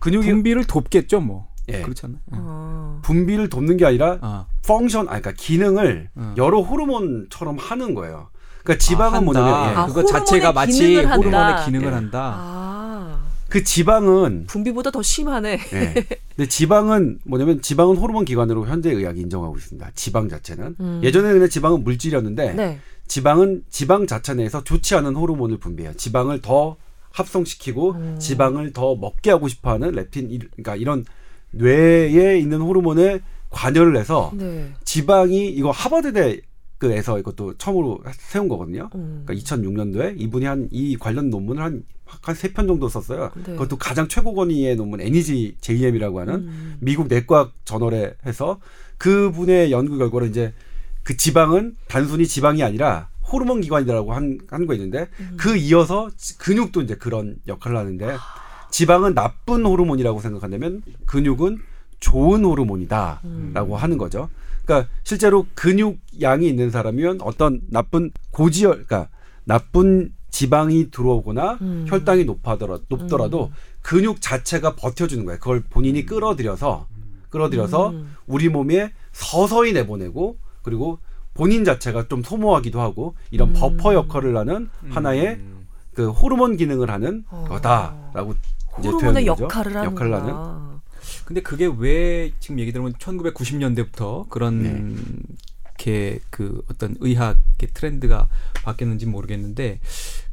근육이 0.00 0.26
분비를 0.26 0.64
돕겠죠, 0.64 1.20
뭐. 1.20 1.46
예. 1.70 1.74
예. 1.74 1.84
아. 2.32 2.98
분비를 3.02 3.48
돕는 3.50 3.76
게 3.76 3.86
아니라 3.86 4.18
아, 4.20 4.46
펑션, 4.66 5.02
아, 5.06 5.20
그러니까 5.20 5.32
기능을 5.36 6.08
어. 6.16 6.34
여러 6.36 6.60
호르몬처럼 6.60 7.56
하는 7.58 7.94
거예요. 7.94 8.30
그러니까 8.64 8.84
지방은 8.84 9.18
아. 9.18 9.20
뭐냐면 9.20 9.70
예. 9.70 9.74
아, 9.76 9.86
그거 9.86 10.04
자체가 10.04 10.52
마치. 10.52 10.96
호르몬의 11.04 11.64
기능을 11.66 11.86
예. 11.86 11.92
한다. 11.92 12.34
아. 12.36 13.24
그 13.52 13.62
지방은 13.64 14.44
분비보다 14.46 14.90
더 14.90 15.02
심하네. 15.02 15.58
예. 15.74 15.94
근데 16.34 16.48
지방은 16.48 17.18
뭐냐면 17.26 17.60
지방은 17.60 17.96
호르몬 17.98 18.24
기관으로 18.24 18.66
현대 18.66 18.90
의학이 18.90 19.20
인정하고 19.20 19.58
있습니다. 19.58 19.90
지방 19.94 20.30
자체는 20.30 20.76
음. 20.80 21.00
예전에는 21.04 21.34
그냥 21.34 21.48
지방은 21.50 21.84
물질이었는데 21.84 22.54
네. 22.54 22.78
지방은 23.08 23.64
지방 23.68 24.06
자체 24.06 24.32
내에서 24.32 24.64
좋지 24.64 24.94
않은 24.94 25.14
호르몬을 25.16 25.58
분비해요. 25.58 25.92
지방을 25.98 26.40
더 26.40 26.76
합성시키고 27.10 27.90
음. 27.92 28.16
지방을 28.18 28.72
더 28.72 28.94
먹게 28.96 29.28
하고 29.30 29.48
싶어하는 29.48 29.90
이- 30.30 30.38
그러니까 30.38 30.74
이런 30.76 31.04
뇌에 31.50 32.38
있는 32.38 32.58
호르몬에 32.62 33.20
관여를 33.50 33.98
해서 33.98 34.32
네. 34.34 34.72
지방이 34.86 35.48
이거 35.50 35.70
하버드대에서 35.70 37.18
이것도 37.18 37.58
처음으로 37.58 38.00
세운 38.16 38.48
거거든요. 38.48 38.88
음. 38.94 39.24
그러니까 39.26 39.34
2006년도에 39.44 40.18
이분이 40.18 40.46
한 40.46 40.68
이 40.72 40.96
관련 40.96 41.28
논문을 41.28 41.62
한 41.62 41.82
한 42.22 42.34
세 42.34 42.52
편 42.52 42.66
정도 42.66 42.88
썼어요. 42.88 43.30
네. 43.36 43.42
그것도 43.52 43.76
가장 43.78 44.08
최고 44.08 44.34
권위의 44.34 44.76
논문 44.76 45.00
NEG 45.00 45.56
JM이라고 45.60 46.20
하는 46.20 46.34
음. 46.34 46.76
미국 46.80 47.08
내과학 47.08 47.52
저널에 47.64 48.14
해서 48.26 48.60
그분의 48.98 49.72
연구 49.72 49.98
결과로 49.98 50.26
이제 50.26 50.52
그 51.02 51.16
지방은 51.16 51.76
단순히 51.88 52.26
지방이 52.26 52.62
아니라 52.62 53.08
호르몬 53.32 53.60
기관이라고 53.60 54.12
한, 54.12 54.38
한 54.48 54.66
거 54.66 54.74
있는데 54.74 55.08
음. 55.20 55.36
그 55.38 55.56
이어서 55.56 56.10
지- 56.16 56.38
근육도 56.38 56.82
이제 56.82 56.94
그런 56.94 57.36
역할을 57.48 57.76
하는데 57.76 58.16
지방은 58.70 59.14
나쁜 59.14 59.64
호르몬이라고 59.64 60.20
생각한다면 60.20 60.82
근육은 61.06 61.58
좋은 62.00 62.44
호르몬이다라고 62.44 63.20
음. 63.24 63.74
하는 63.74 63.98
거죠. 63.98 64.28
그러니까 64.64 64.88
실제로 65.02 65.46
근육 65.54 65.98
양이 66.20 66.48
있는 66.48 66.70
사람이면 66.70 67.20
어떤 67.22 67.60
나쁜 67.70 68.10
고지혈, 68.30 68.84
그러니까 68.86 69.08
나쁜 69.44 70.12
지방이 70.32 70.90
들어오거나 70.90 71.58
음. 71.60 71.84
혈당이 71.88 72.24
높아더라, 72.24 72.78
높더라도 72.88 73.52
근육 73.82 74.20
자체가 74.20 74.74
버텨주는 74.74 75.24
거예요. 75.24 75.38
그걸 75.38 75.62
본인이 75.62 76.04
끌어들여서 76.04 76.88
끌어들여서 77.28 77.90
음. 77.90 78.16
우리 78.26 78.48
몸에 78.48 78.92
서서히 79.12 79.72
내보내고 79.72 80.38
그리고 80.62 80.98
본인 81.34 81.64
자체가 81.64 82.08
좀 82.08 82.22
소모하기도 82.22 82.80
하고 82.80 83.14
이런 83.30 83.50
음. 83.50 83.54
버퍼 83.54 83.94
역할을 83.94 84.36
하는 84.36 84.68
하나의 84.88 85.36
음. 85.36 85.66
그 85.94 86.10
호르몬 86.10 86.56
기능을 86.56 86.90
하는 86.90 87.24
어. 87.28 87.44
거다라고 87.48 88.34
이제 88.80 88.88
호르몬의. 88.88 89.26
역할을 89.26 89.76
하는 89.76 89.92
역할을 89.92 90.14
하는 90.14 90.72
근데 91.26 91.42
그게 91.42 91.70
왜 91.78 92.32
지금 92.40 92.58
얘기 92.58 92.72
들으면 92.72 92.94
1990년대부터 92.94 94.28
그런 94.28 94.62
네. 94.62 94.94
게그 95.76 96.62
어떤 96.70 96.96
의학의 97.00 97.68
트렌드가 97.74 98.28
바뀌었는지 98.62 99.06
모르겠는데 99.06 99.80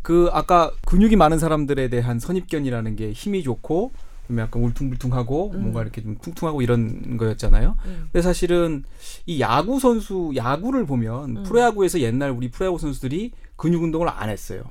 그 0.01 0.29
아까 0.31 0.71
근육이 0.85 1.15
많은 1.15 1.39
사람들에 1.39 1.89
대한 1.89 2.19
선입견이라는 2.19 2.95
게 2.95 3.11
힘이 3.11 3.43
좋고 3.43 3.91
좀 4.27 4.39
약간 4.39 4.63
울퉁불퉁하고 4.63 5.51
음. 5.55 5.61
뭔가 5.61 5.81
이렇게 5.81 6.01
좀 6.01 6.17
퉁퉁하고 6.21 6.61
이런 6.61 7.17
거였잖아요. 7.17 7.75
음. 7.85 8.09
근데 8.11 8.21
사실은 8.21 8.83
이 9.25 9.41
야구 9.41 9.79
선수 9.79 10.31
야구를 10.35 10.85
보면 10.85 11.37
음. 11.37 11.43
프로야구에서 11.43 11.99
옛날 11.99 12.31
우리 12.31 12.49
프로야구 12.49 12.77
선수들이 12.77 13.31
근육 13.55 13.83
운동을 13.83 14.07
안 14.07 14.29
했어요. 14.29 14.63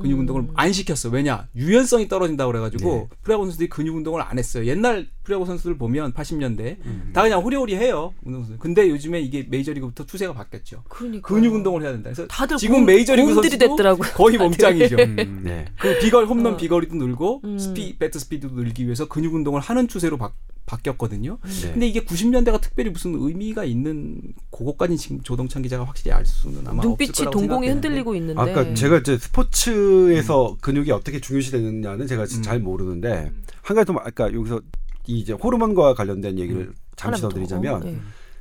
근육 0.00 0.16
음. 0.16 0.20
운동을 0.20 0.46
안 0.54 0.72
시켰어. 0.72 1.08
왜냐? 1.10 1.48
유연성이 1.56 2.06
떨어진다고 2.08 2.52
그래가지고 2.52 3.08
네. 3.10 3.16
프로야구 3.22 3.44
선수들이 3.46 3.68
근육 3.70 3.96
운동을 3.96 4.20
안 4.22 4.38
했어요. 4.38 4.66
옛날 4.66 5.08
프로야구 5.24 5.46
선수들 5.46 5.78
보면 5.78 6.12
80년대 6.12 6.76
음. 6.84 7.10
다 7.14 7.22
그냥 7.22 7.42
호리호리 7.42 7.74
해요. 7.76 8.12
운동 8.22 8.42
선수. 8.44 8.58
근데 8.58 8.88
요즘에 8.90 9.20
이게 9.20 9.46
메이저리그부터 9.48 10.04
추세가 10.04 10.32
바뀌었죠. 10.34 10.84
그러니까 10.88 11.26
근육 11.26 11.54
운동을 11.54 11.82
해야 11.82 11.92
된다. 11.92 12.10
그래서 12.10 12.26
다들 12.28 12.58
지금 12.58 12.76
공- 12.76 12.84
메이저리그 12.86 13.34
선수도 13.34 13.56
됐더라고요. 13.58 14.10
거의. 14.12 14.36
몸짱이죠. 14.36 14.96
음. 14.96 15.40
네. 15.44 15.64
그 15.80 15.98
비거리 15.98 16.26
홈런 16.26 16.54
어. 16.54 16.56
비거리도 16.58 16.94
늘고 16.94 17.40
음. 17.44 17.58
스피 17.58 17.96
배트 17.98 18.18
스피드도 18.18 18.54
늘기 18.54 18.84
위해서 18.84 19.08
근육 19.08 19.34
운동을 19.34 19.60
하는 19.62 19.88
추세로 19.88 20.18
바, 20.18 20.30
바뀌었거든요. 20.66 21.38
네. 21.42 21.72
근데 21.72 21.86
이게 21.86 22.00
90년대가 22.04 22.60
특별히 22.60 22.90
무슨 22.90 23.14
의미가 23.14 23.64
있는 23.64 24.20
그거까지 24.50 24.96
지금 24.96 25.20
조동찬 25.22 25.62
기자가 25.62 25.84
확실히 25.84 26.12
알 26.12 26.26
수는 26.26 26.66
아마 26.66 26.82
눈빛이 26.82 27.10
없을 27.10 27.24
거라고 27.26 27.40
동공이. 27.40 27.68
흔들리고 27.68 28.14
있는데 28.16 28.40
아까 28.40 28.74
제가 28.74 28.98
이제 28.98 29.16
스포츠에서 29.16 30.56
근육이 30.60 30.90
어떻게 30.90 31.20
중요시되느냐는 31.20 32.06
제가 32.06 32.24
음. 32.24 32.42
잘 32.42 32.58
모르는데 32.60 33.32
한 33.62 33.76
가지 33.76 33.86
좀 33.86 33.98
아까 33.98 34.32
여기서 34.32 34.60
이 35.06 35.20
이제 35.20 35.32
호르몬과 35.32 35.94
관련된 35.94 36.38
얘기를 36.38 36.72
잠시 36.96 37.22
더 37.22 37.28
드리자면 37.28 37.74
어, 37.74 37.78
네. 37.84 37.96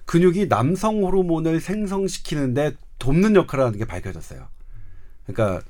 근육이 0.06 0.50
남성 0.50 1.04
호르몬을 1.04 1.60
생성시키는데 1.62 2.74
돕는 3.00 3.36
역할을 3.36 3.66
하는 3.66 3.78
게 3.78 3.86
밝혀졌어요. 3.86 4.48
그러니까 5.28 5.62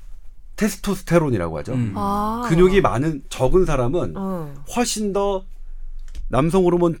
테스토스테론이라고 0.56 1.58
하죠. 1.58 1.74
음. 1.74 1.92
아. 1.96 2.46
근육이 2.48 2.80
많은 2.80 3.22
적은 3.28 3.66
사람은 3.66 4.14
어. 4.16 4.54
훨씬 4.74 5.12
더 5.12 5.44
남성 6.28 6.64
호르몬이 6.64 6.96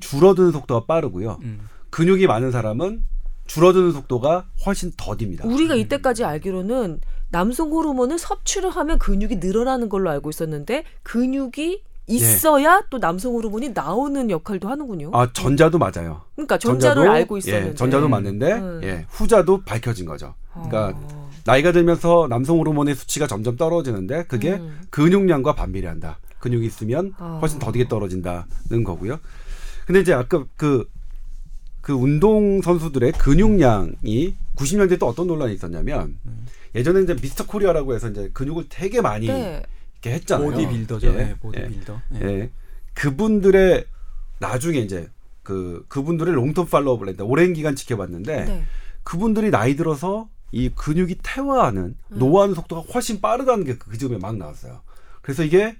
줄어드는 0.00 0.52
속도가 0.52 0.86
빠르고요. 0.86 1.38
음. 1.42 1.68
근육이 1.90 2.26
많은 2.26 2.50
사람은 2.50 3.04
줄어드는 3.46 3.92
속도가 3.92 4.46
훨씬 4.66 4.92
더딥니다. 4.96 5.46
우리가 5.46 5.74
이때까지 5.74 6.24
알기로는 6.24 7.00
남성 7.30 7.70
호르몬을 7.70 8.18
섭취를 8.18 8.70
하면 8.70 8.98
근육이 8.98 9.36
늘어나는 9.36 9.88
걸로 9.88 10.10
알고 10.10 10.30
있었는데 10.30 10.84
근육이 11.02 11.82
있어야 12.08 12.82
또 12.88 12.98
남성 12.98 13.34
호르몬이 13.34 13.70
나오는 13.70 14.30
역할도 14.30 14.68
하는군요. 14.68 15.10
아 15.12 15.30
전자도 15.32 15.78
맞아요. 15.78 16.22
그러니까 16.34 16.58
전자를 16.58 17.02
전자도, 17.02 17.10
알고 17.12 17.36
있었는데. 17.38 17.70
예, 17.70 17.74
전자도 17.74 18.06
음. 18.06 18.10
맞는데 18.10 18.52
음. 18.52 18.80
예, 18.82 19.06
후자도 19.10 19.62
밝혀진 19.64 20.06
거죠. 20.06 20.34
그러니까 20.52 20.94
어. 20.96 21.30
나이가 21.44 21.72
들면서 21.72 22.26
남성 22.28 22.58
호르몬의 22.58 22.94
수치가 22.94 23.26
점점 23.26 23.56
떨어지는데 23.56 24.24
그게 24.24 24.54
음. 24.54 24.80
근육량과 24.90 25.54
반비례한다. 25.54 26.18
근육이 26.40 26.66
있으면 26.66 27.14
아. 27.18 27.38
훨씬 27.40 27.58
더디게 27.58 27.88
떨어진다는 27.88 28.84
거고요. 28.84 29.18
근데 29.86 30.00
이제 30.00 30.12
아까 30.12 30.44
그, 30.56 30.88
그 31.80 31.92
운동 31.92 32.60
선수들의 32.60 33.12
근육량이 33.12 34.36
90년대 34.56 34.98
또 34.98 35.06
어떤 35.06 35.26
논란이 35.26 35.54
있었냐면 35.54 36.18
예전에 36.74 37.02
이제 37.02 37.14
미스터 37.14 37.46
코리아라고 37.46 37.94
해서 37.94 38.08
이제 38.10 38.30
근육을 38.34 38.66
되게 38.68 39.00
많이 39.00 39.26
네. 39.28 39.62
이렇게 39.94 40.16
했잖아요. 40.16 40.50
보디빌더죠. 40.50 41.06
예, 41.08 41.12
네, 41.12 41.34
보디빌더. 41.40 42.00
예. 42.16 42.20
예. 42.20 42.26
예. 42.40 42.50
그분들의 42.94 43.84
나중에 44.40 44.78
이제 44.78 45.08
그 45.42 45.84
그분들의 45.88 46.34
long-term 46.34 46.68
follow를 46.70 47.08
했다. 47.08 47.24
오랜 47.24 47.54
기간 47.54 47.74
지켜봤는데 47.74 48.44
네. 48.44 48.64
그분들이 49.02 49.50
나이 49.50 49.74
들어서 49.76 50.28
이 50.52 50.68
근육이 50.74 51.16
퇴화하는 51.22 51.82
음. 52.12 52.18
노화하는 52.18 52.54
속도가 52.54 52.82
훨씬 52.92 53.20
빠르다는 53.20 53.64
게 53.64 53.76
그 53.78 53.96
즈음에 53.96 54.18
막 54.18 54.36
나왔어요. 54.36 54.80
그래서 55.22 55.44
이게 55.44 55.76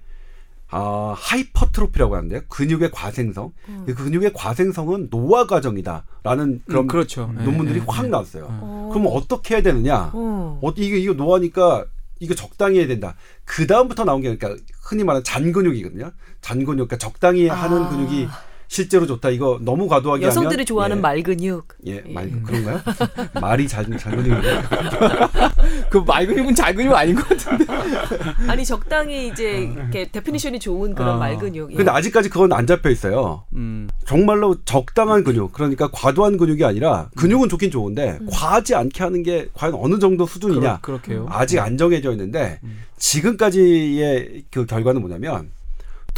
아, 0.70 1.14
하이퍼트로피라고 1.16 2.16
하는데 2.16 2.42
근육의 2.48 2.90
과생성. 2.90 3.52
음. 3.68 3.84
그 3.86 3.94
근육의 3.94 4.32
과생성은 4.34 5.10
노화 5.10 5.46
과정이다라는 5.46 6.62
그런 6.66 6.84
음, 6.84 6.86
그렇죠. 6.86 7.32
예, 7.38 7.44
논문들이 7.44 7.80
예, 7.80 7.84
확 7.86 8.04
예. 8.04 8.08
나왔어요. 8.08 8.46
어. 8.48 8.90
그럼 8.92 9.08
어떻게 9.10 9.54
해야 9.54 9.62
되느냐? 9.62 10.10
어. 10.12 10.58
어, 10.62 10.72
이게 10.76 10.98
이거 10.98 11.14
노화니까 11.14 11.86
이거 12.20 12.34
적당히 12.34 12.78
해야 12.78 12.86
된다. 12.86 13.14
그 13.44 13.66
다음부터 13.66 14.04
나온 14.04 14.20
게 14.20 14.36
그러니까 14.36 14.62
흔히 14.82 15.04
말하는 15.04 15.24
잔근육이거든요. 15.24 16.10
잔근육, 16.40 16.88
그러니까 16.88 16.98
적당히 16.98 17.48
하는 17.48 17.84
아. 17.84 17.88
근육이 17.88 18.28
실제로 18.68 19.06
좋다. 19.06 19.30
이거 19.30 19.58
너무 19.62 19.88
과도하게 19.88 20.26
여성들이 20.26 20.52
하면 20.56 20.66
좋아하는 20.66 20.96
예, 20.98 21.00
말 21.00 21.22
근육. 21.22 21.68
예, 21.86 22.00
말 22.06 22.30
그런가요? 22.42 22.80
말이 23.40 23.66
잔 23.66 23.96
잔근육인가요? 23.98 24.62
그 25.90 25.98
말 26.06 26.26
근육은 26.26 26.54
잘근육 26.54 26.94
아닌 26.94 27.14
것 27.14 27.26
같은데. 27.28 27.64
아니 28.46 28.64
적당히 28.66 29.28
이제 29.28 29.70
이렇게 29.74 30.10
definition이 30.10 30.58
좋은 30.60 30.94
그런 30.94 31.14
아. 31.14 31.16
말 31.16 31.38
근육. 31.38 31.72
예. 31.72 31.76
근데 31.76 31.90
아직까지 31.90 32.28
그건 32.28 32.52
안 32.52 32.66
잡혀 32.66 32.90
있어요. 32.90 33.44
음. 33.54 33.88
정말로 34.06 34.56
적당한 34.64 35.24
근육, 35.24 35.52
그러니까 35.52 35.88
과도한 35.90 36.36
근육이 36.36 36.62
아니라 36.64 37.08
근육은 37.16 37.48
좋긴 37.48 37.70
좋은데 37.70 38.18
과하지 38.30 38.74
않게 38.74 39.02
하는 39.02 39.22
게 39.22 39.48
과연 39.54 39.74
어느 39.74 39.98
정도 39.98 40.26
수준이냐? 40.26 40.80
그렇, 40.82 40.98
그렇게요. 41.00 41.26
아직 41.30 41.58
안 41.58 41.78
정해져 41.78 42.12
있는데 42.12 42.60
음. 42.64 42.80
지금까지의 42.98 44.44
그 44.50 44.66
결과는 44.66 45.00
뭐냐면 45.00 45.50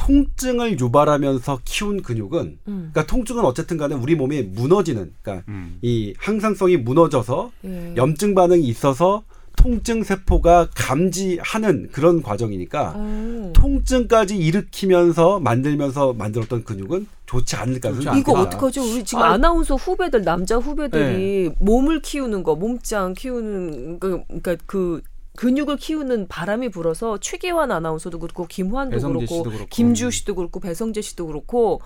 통증을 0.00 0.80
유발하면서 0.80 1.60
키운 1.64 2.02
근육은 2.02 2.58
음. 2.66 2.90
그러니까 2.92 3.06
통증은 3.06 3.44
어쨌든 3.44 3.76
간에 3.76 3.94
우리 3.94 4.14
몸이 4.14 4.42
무너지는 4.42 5.12
그러니까 5.20 5.44
음. 5.48 5.78
이 5.82 6.14
항상성이 6.18 6.78
무너져서 6.78 7.52
예. 7.66 7.94
염증 7.96 8.34
반응이 8.34 8.66
있어서 8.66 9.24
통증 9.56 10.02
세포가 10.02 10.70
감지하는 10.74 11.90
그런 11.92 12.22
과정이니까 12.22 12.94
어. 12.96 13.52
통증까지 13.54 14.38
일으키면서 14.38 15.38
만들면서 15.40 16.14
만들었던 16.14 16.64
근육은 16.64 17.06
좋지 17.26 17.56
않을 17.56 17.78
가능성이 17.80 18.06
좋지 18.06 18.20
이거. 18.20 18.40
어떡하죠? 18.40 18.82
우리 18.82 19.04
지금 19.04 19.22
아. 19.22 19.32
아나운서 19.32 19.74
후배들 19.74 20.24
남자 20.24 20.56
후배들이 20.56 21.48
네. 21.50 21.54
몸을 21.60 22.00
키우는 22.00 22.42
거, 22.42 22.54
몸짱 22.54 23.12
키우는 23.12 23.98
그 24.00 24.22
그러니까 24.28 24.56
그 24.64 25.02
근육을 25.36 25.76
키우는 25.76 26.28
바람이 26.28 26.70
불어서 26.70 27.18
최기환 27.18 27.70
아나운서도 27.70 28.18
그렇고 28.18 28.46
김환도 28.46 28.98
그렇고 28.98 29.42
그렇고. 29.44 29.66
김지우 29.70 30.10
씨도 30.10 30.34
그렇고 30.34 30.60
배성재 30.60 31.00
씨도 31.02 31.26
그렇고 31.26 31.80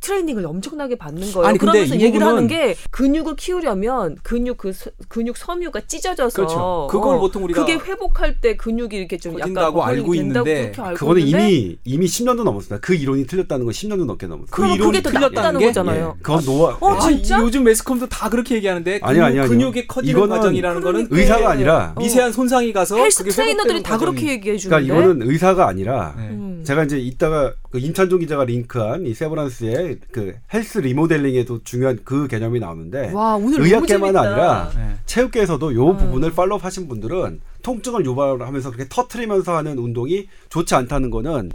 트레이닝을 0.00 0.46
엄청나게 0.46 0.96
받는 0.96 1.32
거예요. 1.32 1.46
아니, 1.48 1.58
그러면서 1.58 1.94
이 1.94 2.00
얘기를 2.00 2.26
하는 2.26 2.46
게 2.46 2.76
근육을 2.90 3.36
키우려면 3.36 4.16
근육 4.22 4.58
그 4.58 4.72
서- 4.72 4.90
근육 5.08 5.36
섬유가 5.36 5.82
찢어져서 5.86 6.36
그렇죠. 6.36 6.86
그걸 6.90 7.16
어, 7.16 7.20
보통 7.20 7.44
우리가 7.44 7.60
그게 7.64 7.74
회복할 7.78 8.40
때 8.40 8.56
근육이 8.56 8.94
이렇게 8.96 9.16
좀 9.18 9.38
약간 9.40 9.56
알고 9.58 10.14
있는데 10.14 10.62
그렇게 10.72 10.82
알고 10.82 10.98
그거는 10.98 11.22
있는데 11.22 11.50
이미 11.50 11.76
이미 11.84 12.06
10년도 12.06 12.44
넘었습니다. 12.44 12.78
그 12.80 12.94
이론이 12.94 13.26
틀렸다는 13.26 13.64
건 13.66 13.72
10년도 13.72 14.04
넘게 14.06 14.26
넘었어요. 14.26 14.46
그 14.50 14.64
이론이 14.66 14.78
그게 14.82 15.02
더 15.02 15.10
틀렸다는 15.10 15.60
게? 15.60 15.66
거잖아요. 15.66 16.14
예. 16.16 16.22
그건 16.22 16.44
노화. 16.44 16.76
어, 16.80 16.88
아, 16.94 17.00
진짜? 17.00 17.38
이- 17.38 17.42
요즘 17.42 17.64
매스컴도 17.64 18.08
다 18.08 18.28
그렇게 18.28 18.54
얘기하는데 18.56 19.00
아니요, 19.02 19.24
아니요, 19.24 19.42
아니요. 19.42 19.50
근육이 19.50 19.86
커지는 19.88 20.28
과정이라는 20.28 20.80
거는 20.80 21.08
그러니까. 21.08 21.16
의사가 21.16 21.50
아니라 21.50 21.92
어. 21.96 22.00
미세한 22.00 22.32
손상이 22.32 22.72
가서 22.72 22.96
헬스 22.96 23.24
트레이너들이 23.24 23.82
다 23.82 23.98
그렇게 23.98 24.22
과정이- 24.26 24.28
얘기해 24.30 24.56
주는데. 24.58 24.86
그러니까 24.86 25.06
이거는 25.08 25.28
의사가 25.30 25.66
아니라 25.66 26.14
네. 26.16 26.28
음. 26.58 26.64
제가 26.64 26.84
이제 26.84 26.98
이따가 26.98 27.52
그 27.70 27.78
임찬종 27.78 28.20
기자가 28.20 28.44
링크한 28.44 29.06
이 29.06 29.14
세브란스의 29.14 29.98
그 30.12 30.34
헬스 30.52 30.78
리모델링에도 30.78 31.62
중요한 31.64 31.98
그 32.04 32.26
개념이 32.28 32.60
나오는데 32.60 33.12
와 33.12 33.38
의학계만. 33.40 34.16
아니라 34.16 34.70
네. 34.74 34.94
체육계에서도 35.06 35.74
요 35.74 35.90
음. 35.90 35.96
부분을 35.96 36.32
follow 36.32 36.58
하신 36.60 36.88
분들은 36.88 37.40
통증을 37.62 38.04
유발하면서 38.04 38.70
그렇게 38.70 38.88
터트리면서 38.88 39.56
하는 39.56 39.78
운동이 39.78 40.28
좋지 40.48 40.74
않다는 40.74 41.10
거는 41.10 41.50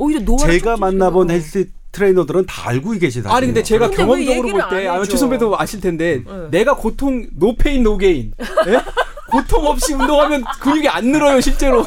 제가 0.46 0.78
만나본 0.78 1.30
헬스 1.32 1.70
트레이너들은 1.92 2.46
다 2.48 2.70
알고 2.70 2.96
사실이에요. 2.96 3.30
아니 3.30 3.46
근데 3.46 3.62
제가 3.64 3.88
왜 3.88 3.96
경험적으로 3.96 4.50
볼때안 4.50 4.96
아마? 4.96 5.04
최 5.06 5.16
선배도 5.16 5.60
아실 5.60 5.80
텐데 5.80 6.24
네. 6.26 6.50
내가 6.50 6.76
고통 6.76 7.28
no 7.34 7.51
pain 7.51 7.84
no 7.84 8.01
gain 8.01 8.34
예? 8.68 8.80
고통 9.34 9.66
없이 9.66 9.94
운동하면 9.94 10.44
근육이 10.62 10.88
안 10.88 11.12
늘어요 11.12 11.42
실제로 11.42 11.84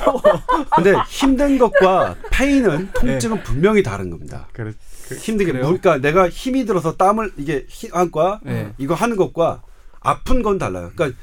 근데 0.74 0.92
힘든 1.09 1.59
것과 1.59 2.16
pain은 2.30 2.91
통증은 2.92 3.42
분명히 3.44 3.82
다른 3.82 4.11
겁니다. 4.11 4.49
그래, 4.53 4.72
힘들게 5.20 5.53
그래요? 5.53 5.64
그러니까 5.66 5.99
내가 5.99 6.28
힘이 6.28 6.64
들어서 6.66 6.97
땀을 6.97 7.32
이게 7.36 7.66
한과 7.92 8.40
네. 8.42 8.72
이거 8.78 8.94
하는 8.94 9.16
것과 9.16 9.62
아픈 10.01 10.42
건 10.42 10.59
달라요. 10.59 10.90
그러니까 10.94 11.18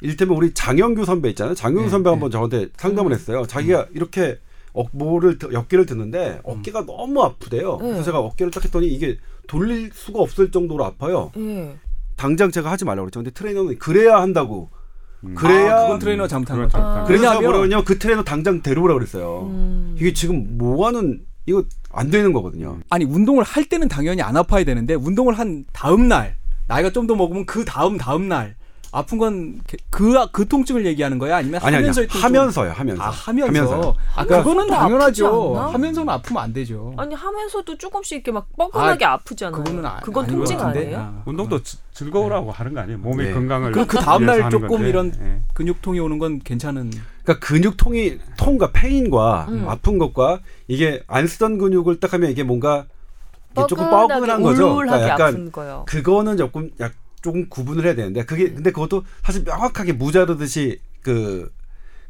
일테면 0.00 0.36
우리 0.36 0.52
장영규 0.54 1.04
선배 1.04 1.28
있잖아요. 1.30 1.54
장영규 1.54 1.84
네, 1.84 1.88
선배 1.90 2.08
가 2.08 2.12
네. 2.12 2.14
한번 2.14 2.30
저한테 2.30 2.68
상담을 2.76 3.12
했어요. 3.12 3.44
자기가 3.46 3.86
이렇게 3.94 4.38
어깨를 4.72 5.38
드- 5.38 5.54
어깨를 5.56 5.86
드는데 5.86 6.40
어깨가 6.44 6.84
너무 6.86 7.22
아프대요. 7.22 7.78
네. 7.80 7.88
그래서 7.88 8.02
제가 8.04 8.18
어깨를 8.20 8.50
딱 8.50 8.64
했더니 8.64 8.88
이게 8.88 9.18
돌릴 9.46 9.90
수가 9.94 10.20
없을 10.20 10.50
정도로 10.50 10.84
아파요. 10.84 11.32
예. 11.38 11.76
당장 12.16 12.50
제가 12.50 12.70
하지 12.70 12.84
말라고 12.84 13.04
그랬죠. 13.06 13.20
근데 13.20 13.30
트레이너는 13.30 13.78
그래야 13.78 14.16
한다고. 14.20 14.70
그래야 15.34 15.76
아, 15.78 15.82
그건 15.82 15.98
트레이너 15.98 16.26
잘못한 16.28 16.58
거죠. 16.58 16.78
아. 16.78 17.04
그래서 17.04 17.38
그러냐면 17.38 17.84
그 17.84 17.98
트레이너 17.98 18.22
당장 18.22 18.62
데려오라 18.62 18.94
그랬어요. 18.94 19.48
음. 19.50 19.96
이게 19.98 20.12
지금 20.12 20.56
뭐 20.58 20.86
하는 20.86 21.20
이거 21.46 21.64
안 21.92 22.10
되는 22.10 22.32
거거든요. 22.32 22.78
아니 22.90 23.04
운동을 23.04 23.44
할 23.44 23.64
때는 23.64 23.88
당연히 23.88 24.20
안 24.22 24.36
아파야 24.36 24.64
되는데 24.64 24.94
운동을 24.94 25.38
한 25.38 25.64
다음 25.72 26.08
날 26.08 26.36
나이가 26.66 26.90
좀 26.90 27.06
더 27.06 27.14
먹으면 27.14 27.46
그 27.46 27.64
다음 27.64 27.96
다음 27.96 28.28
날 28.28 28.55
아픈 28.96 29.18
건그그 29.18 30.48
통증을 30.48 30.86
얘기하는 30.86 31.18
거야 31.18 31.36
아니면 31.36 31.60
아니 31.62 31.76
아니 31.76 31.84
하면서의 31.84 32.08
통증? 32.08 32.24
하면서요. 32.24 32.72
하면서. 32.72 33.02
아 33.02 33.10
하면서 33.10 33.46
하면서요. 33.48 33.94
아 34.14 34.20
하면서도 34.22 34.42
그거는 34.42 34.60
아프지 34.62 34.78
당연하죠? 34.80 35.54
하면서는 35.56 36.08
아프면 36.08 36.42
안 36.42 36.52
되죠 36.54 36.94
아니 36.96 37.14
하면서도 37.14 37.76
조금씩 37.76 38.16
이렇게 38.16 38.32
막 38.32 38.46
뻐근하게 38.56 39.04
아, 39.04 39.18
프잖아요 39.18 39.62
그거는 39.62 39.84
아, 39.84 40.00
그건 40.00 40.26
통증? 40.26 40.58
아니에요? 40.60 40.98
아, 40.98 41.22
운동도 41.26 41.62
지- 41.62 41.76
즐거우라고 41.92 42.50
하는 42.52 42.72
거 42.72 42.80
아니에요? 42.80 42.98
몸의 42.98 43.26
네. 43.28 43.32
건강을 43.34 43.72
그럼 43.72 43.86
그 43.86 43.98
다음 43.98 44.24
날 44.24 44.48
조금 44.48 44.68
건데. 44.68 44.88
이런 44.88 45.12
예. 45.20 45.42
근육통이 45.52 46.00
오는 46.00 46.18
건 46.18 46.40
괜찮은 46.42 46.90
그러니까 47.22 47.46
근육통이 47.46 48.18
통과 48.38 48.70
페인과 48.72 49.46
음. 49.50 49.68
아픈 49.68 49.98
것과 49.98 50.40
이게 50.68 51.02
안 51.06 51.26
쓰던 51.26 51.58
근육을 51.58 52.00
딱 52.00 52.14
하면 52.14 52.30
이게 52.30 52.42
뭔가 52.42 52.86
이게 53.52 53.66
조금 53.68 53.84
뻐근하게, 53.90 54.14
뻐근한 54.20 54.42
거죠. 54.42 54.74
그러니까 54.74 55.08
약간 55.08 55.28
아픈 55.28 55.52
거요. 55.52 55.84
그거는 55.86 56.36
조금 56.36 56.70
약 56.80 56.92
조금 57.26 57.48
구분을 57.48 57.84
해야 57.84 57.96
되는데 57.96 58.24
그게 58.24 58.52
근데 58.52 58.70
그것도 58.70 59.02
사실 59.24 59.42
명확하게 59.42 59.94
무자르듯이 59.94 60.78
그 61.02 61.50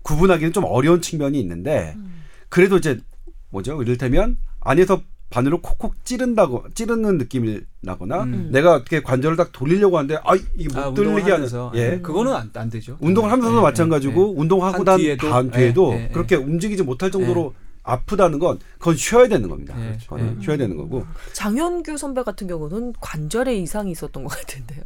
구분하기는 0.02 0.52
좀 0.52 0.64
어려운 0.64 1.00
측면이 1.00 1.40
있는데 1.40 1.94
음. 1.96 2.22
그래도 2.50 2.76
이제 2.76 3.00
뭐죠? 3.48 3.82
이를테면 3.82 4.36
안에서 4.60 5.00
바늘로 5.30 5.62
콕콕 5.62 6.04
찌른다고 6.04 6.66
찌르는 6.74 7.16
느낌이 7.16 7.60
나거나 7.80 8.24
음. 8.24 8.50
내가 8.52 8.74
어떻게 8.74 9.00
관절을 9.00 9.38
딱 9.38 9.52
돌리려고 9.52 9.96
하는데 9.96 10.16
아 10.22 10.34
이게 10.54 10.68
못 10.68 10.76
아, 10.76 10.92
돌리게 10.92 11.32
하면서 11.32 11.72
예 11.74 11.94
음. 11.94 12.02
그거는 12.02 12.34
안, 12.34 12.50
안 12.52 12.68
되죠 12.68 12.98
운동을 13.00 13.32
하면서도 13.32 13.56
예, 13.56 13.62
마찬가지고 13.62 14.34
예, 14.36 14.40
운동하고 14.40 14.78
한난 14.80 14.98
뒤에도, 14.98 15.30
다음 15.30 15.50
뒤에도 15.50 15.94
예, 15.94 16.04
예, 16.04 16.08
그렇게 16.08 16.36
움직이지 16.36 16.82
못할 16.82 17.10
정도로 17.10 17.54
아프다는 17.82 18.38
건 18.38 18.58
그건 18.78 18.96
쉬어야 18.96 19.28
되는 19.28 19.48
겁니다. 19.48 19.74
예. 19.78 19.96
쉬어야 20.42 20.56
되는 20.58 20.76
거고. 20.76 21.06
장현규 21.32 21.96
선배 21.96 22.22
같은 22.24 22.48
경우는 22.48 22.94
관절에 23.00 23.56
이상이 23.56 23.92
있었던 23.92 24.24
것 24.24 24.28
같은데요. 24.28 24.82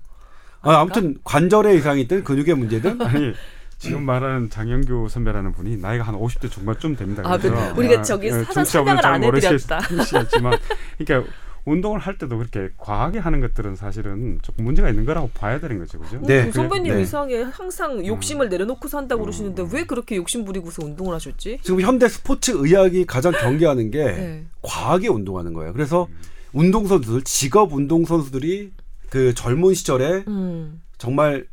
아, 0.63 0.81
아무튼 0.81 1.17
관절에 1.25 1.75
이상이 1.77 2.03
있든 2.03 2.25
근육의 2.25 2.55
문제든 2.55 3.01
아니 3.03 3.33
지금 3.79 4.05
말하는 4.05 4.51
장영규 4.51 5.09
선배라는 5.09 5.53
분이 5.53 5.79
나이가 5.79 6.05
한 6.05 6.15
50대 6.15 6.51
중반쯤 6.51 6.97
됩니다. 6.97 7.23
아, 7.25 7.39
그래서 7.39 7.75
우리가 7.77 8.01
아, 8.01 8.03
저기 8.03 8.27
예, 8.27 8.33
사전 8.45 8.65
설명을 8.65 9.03
잘안 9.03 9.25
해드렸다. 9.25 9.81
모르시겠지만 9.91 10.59
그러니까 10.99 11.33
운동을 11.65 11.99
할 11.99 12.17
때도 12.19 12.39
그렇게 12.39 12.71
과하게 12.77 13.19
하는 13.19 13.41
것들은 13.41 13.77
사실은 13.77 14.39
조금 14.43 14.65
문제가 14.65 14.89
있는 14.89 15.05
거라고 15.05 15.31
봐야 15.35 15.61
되는 15.61 15.79
거죠, 15.79 15.99
그죠? 15.99 16.21
네. 16.23 16.47
그 16.47 16.53
선배님 16.53 16.95
네. 16.95 17.03
이상에 17.03 17.43
항상 17.43 18.05
욕심을 18.05 18.49
내려놓고 18.49 18.89
산다고 18.89 19.23
그러시는데 19.23 19.67
왜 19.73 19.85
그렇게 19.85 20.17
욕심 20.17 20.45
부리고서 20.45 20.85
운동을 20.85 21.15
하셨지? 21.15 21.59
지금 21.63 21.81
현대 21.81 22.09
스포츠 22.09 22.53
의학이 22.55 23.07
가장 23.07 23.33
경계하는 23.33 23.91
게 23.91 24.05
네. 24.05 24.45
과하게 24.63 25.09
운동하는 25.09 25.53
거예요. 25.53 25.73
그래서 25.73 26.09
운동 26.53 26.87
선수들 26.87 27.23
직업 27.23 27.73
운동 27.73 28.05
선수들이 28.05 28.73
그 29.11 29.35
젊은 29.35 29.75
시절에 29.75 30.25
음. 30.29 30.81
정말 30.99 31.47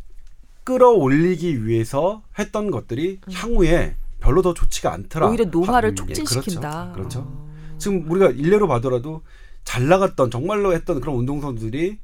끌어올리기 0.64 1.66
위해서 1.66 2.24
했던 2.38 2.72
것들이 2.72 3.20
향후에 3.32 3.95
별로 4.20 4.41
더 4.41 4.53
좋지가 4.53 4.91
않더라. 4.93 5.30
오히려 5.30 5.45
노화를 5.45 5.91
하- 5.91 5.95
촉진시킨다. 5.95 6.89
예, 6.91 6.93
그렇죠. 6.95 7.20
그렇죠. 7.24 7.30
어. 7.30 7.47
지금 7.78 8.10
우리가 8.10 8.30
일례로 8.32 8.68
봐더라도 8.68 9.22
잘 9.64 9.88
나갔던 9.88 10.32
정말로 10.32 10.74
했던 10.74 10.99
그런 11.01 11.16
운동 11.16 11.39
선수들이 11.41 11.99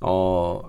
어 0.00 0.62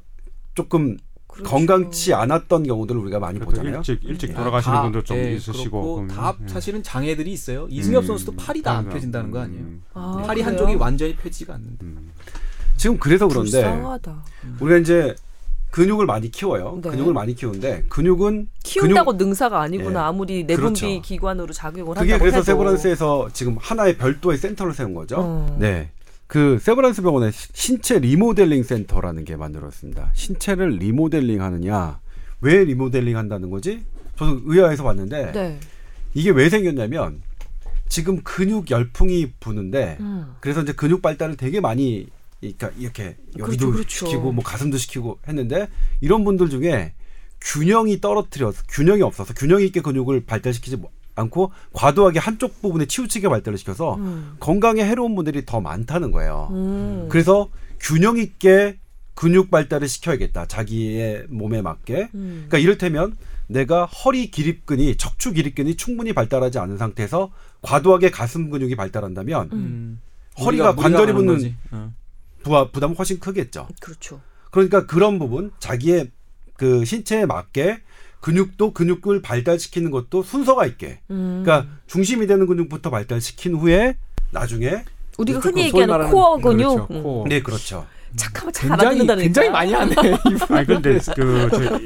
조금 0.56 0.98
그렇죠. 1.28 1.50
건강치 1.50 2.14
않았던 2.14 2.64
경우들을 2.64 3.00
우리가 3.02 3.20
많이 3.20 3.38
그래도 3.40 3.52
보잖아요. 3.52 3.78
일찍 3.78 4.00
일찍 4.04 4.30
예. 4.32 4.34
돌아가시는 4.34 4.76
다, 4.76 4.82
분도 4.84 5.04
좀 5.04 5.18
예, 5.18 5.34
있으시고 5.36 6.08
다 6.10 6.36
예. 6.44 6.48
사실은 6.48 6.82
장애들이 6.82 7.32
있어요 7.32 7.68
이승엽 7.70 8.04
음. 8.04 8.08
선수도 8.08 8.36
팔이 8.36 8.62
다 8.64 8.78
안 8.78 8.90
펴진다는 8.90 9.30
거 9.32 9.40
아니에요 9.40 9.62
음, 9.62 9.84
아, 9.94 10.24
팔이 10.26 10.42
그래요? 10.42 10.46
한쪽이 10.58 10.76
완전히 10.76 11.16
펴지가 11.16 11.54
않는데 11.54 11.86
음. 11.86 12.12
지금 12.80 12.98
그래서 12.98 13.28
그런데 13.28 13.52
불쌍하다. 13.52 14.24
우리가 14.62 14.78
이제 14.80 15.14
근육을 15.72 16.06
많이 16.06 16.32
키워요. 16.32 16.80
네. 16.82 16.90
근육을 16.90 17.14
많이 17.14 17.36
키우는데 17.36 17.84
근육은 17.90 18.48
키운다고 18.64 19.14
능사가 19.14 19.60
아니구나. 19.62 20.00
예. 20.00 20.04
아무리 20.06 20.44
내분비 20.46 20.80
그렇죠. 20.82 21.02
기관으로 21.02 21.54
작용을 21.54 21.94
그게 21.96 22.14
한다고 22.14 22.20
그래서 22.20 22.38
해도. 22.38 22.44
세브란스에서 22.46 23.30
지금 23.34 23.58
하나의 23.60 23.98
별도의 23.98 24.38
센터를 24.38 24.74
세운 24.74 24.94
거죠. 24.94 25.18
어. 25.20 25.58
네. 25.60 25.90
그 26.26 26.58
세브란스 26.62 27.02
병원에 27.02 27.32
시- 27.32 27.50
신체 27.54 28.00
리모델링 28.00 28.64
센터라는 28.64 29.26
게 29.26 29.36
만들어졌습니다. 29.36 30.12
신체를 30.14 30.78
리모델링 30.78 31.42
하느냐? 31.42 32.00
왜 32.42 32.64
리모델링 32.64 33.18
한다는 33.18 33.50
거지? 33.50 33.84
저도 34.16 34.40
의아해서 34.46 34.84
봤는데 34.84 35.32
네. 35.34 35.60
이게 36.14 36.30
왜 36.32 36.50
생겼냐면 36.50 37.22
지금 37.90 38.22
근육 38.24 38.72
열풍이 38.72 39.32
부는데 39.40 39.98
음. 40.00 40.34
그래서 40.40 40.62
이제 40.62 40.72
근육 40.72 41.02
발달을 41.02 41.36
되게 41.36 41.60
많이 41.60 42.08
그러니까 42.40 42.72
이렇게 42.78 43.18
여기도 43.38 43.72
그렇죠, 43.72 43.72
그렇죠. 43.72 44.06
시키고 44.08 44.32
뭐 44.32 44.44
가슴도 44.44 44.78
시키고 44.78 45.20
했는데 45.28 45.68
이런 46.02 46.24
분들 46.24 46.50
중에 46.50 46.94
균형이 47.42 48.02
떨어뜨려서 48.02 48.64
균형이 48.70 49.02
없어서 49.02 49.34
균형 49.34 49.62
있게 49.62 49.82
근육을 49.82 50.26
발달시키지 50.26 50.78
뭐- 50.78 50.92
않고 51.16 51.52
과도하게 51.74 52.20
한쪽 52.20 52.62
부분에 52.62 52.86
치우치게 52.86 53.28
발달을 53.28 53.58
시켜서 53.58 53.96
음. 53.96 54.36
건강에 54.40 54.84
해로운 54.86 55.16
분들이 55.16 55.46
더 55.46 55.60
많다는 55.60 56.12
거예요. 56.12 56.48
음. 56.52 57.08
그래서 57.10 57.50
균형 57.80 58.18
있게 58.18 58.78
근육 59.16 59.52
발달을 59.52 59.90
시켜야겠다. 59.90 60.46
자기의 60.46 61.26
몸에 61.30 61.62
맞게. 61.62 62.10
음. 62.16 62.46
그러니까 62.48 62.58
이를테면 62.60 63.18
내가 63.48 63.86
허리 63.86 64.32
기립근이 64.32 64.96
척추 64.96 65.34
기립근이 65.34 65.76
충분히 65.76 66.14
발달하지 66.14 66.58
않은 66.60 66.78
상태에서 66.78 67.32
과도하게 67.64 68.12
가슴 68.12 68.50
근육이 68.50 68.76
발달한다면 68.78 69.50
음. 69.52 70.00
허리가 70.40 70.72
무리가 70.72 70.82
관절이 70.82 71.12
붙는 71.12 71.34
거지. 71.34 71.56
어. 71.72 71.94
부하, 72.44 72.70
부담 72.72 72.94
훨씬 72.94 73.20
크겠죠. 73.20 73.68
그렇죠. 73.80 74.22
그러니까 74.52 74.86
그런 74.86 75.20
부분 75.20 75.52
자기의 75.60 76.10
그 76.58 76.84
신체에 76.86 77.26
맞게 77.26 77.82
근육도 78.22 78.74
근육을 78.74 79.22
발달시키는 79.22 79.92
것도 79.92 80.24
순서가 80.24 80.66
있게. 80.66 81.00
음. 81.10 81.42
그러니까 81.44 81.72
중심이 81.88 82.28
되는 82.28 82.46
근육부터 82.48 82.90
발달시킨 82.90 83.56
후에 83.56 83.96
나중에 84.32 84.84
우리가 85.18 85.40
흔히 85.40 85.64
얘기하는 85.66 85.94
말하는- 85.96 86.12
코어 86.12 86.38
근육. 86.38 86.76
그렇죠, 86.76 86.88
음. 86.92 87.04
코어. 87.04 87.26
네 87.28 87.42
그렇죠. 87.42 87.86
착하면 88.16 88.52
잘 88.54 88.70
굉장히 88.70 88.82
알아듣는다니까. 88.88 89.24
굉장히 89.24 89.50
많이 89.52 89.74
하네. 89.74 89.96
이분. 90.32 90.40
아니 90.58 90.66
근데 90.68 91.00
그 91.16 91.50
저, 91.52 91.80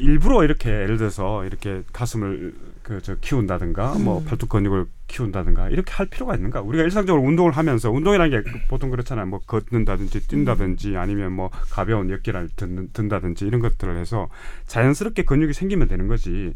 일부러 0.00 0.42
이렇게 0.42 0.70
예를 0.70 0.96
들어서 0.96 1.44
이렇게 1.44 1.82
가슴을 1.92 2.54
그 2.86 3.00
저 3.02 3.16
키운다든가 3.16 3.98
뭐 3.98 4.22
팔뚝 4.22 4.48
근육을 4.48 4.86
키운다든가 5.08 5.70
이렇게 5.70 5.92
할 5.92 6.06
필요가 6.06 6.36
있는가? 6.36 6.60
우리가 6.60 6.84
일상적으로 6.84 7.20
운동을 7.26 7.50
하면서 7.50 7.90
운동이라는 7.90 8.30
게 8.44 8.50
보통 8.68 8.90
그렇잖아요. 8.90 9.26
뭐 9.26 9.40
걷는다든지 9.44 10.28
뛴다든지 10.28 10.96
아니면 10.96 11.32
뭐 11.32 11.50
가벼운 11.68 12.10
역기를 12.10 12.48
든, 12.54 12.88
든다든지 12.92 13.44
이런 13.44 13.60
것들을 13.60 13.98
해서 13.98 14.28
자연스럽게 14.68 15.24
근육이 15.24 15.52
생기면 15.52 15.88
되는 15.88 16.06
거지. 16.06 16.54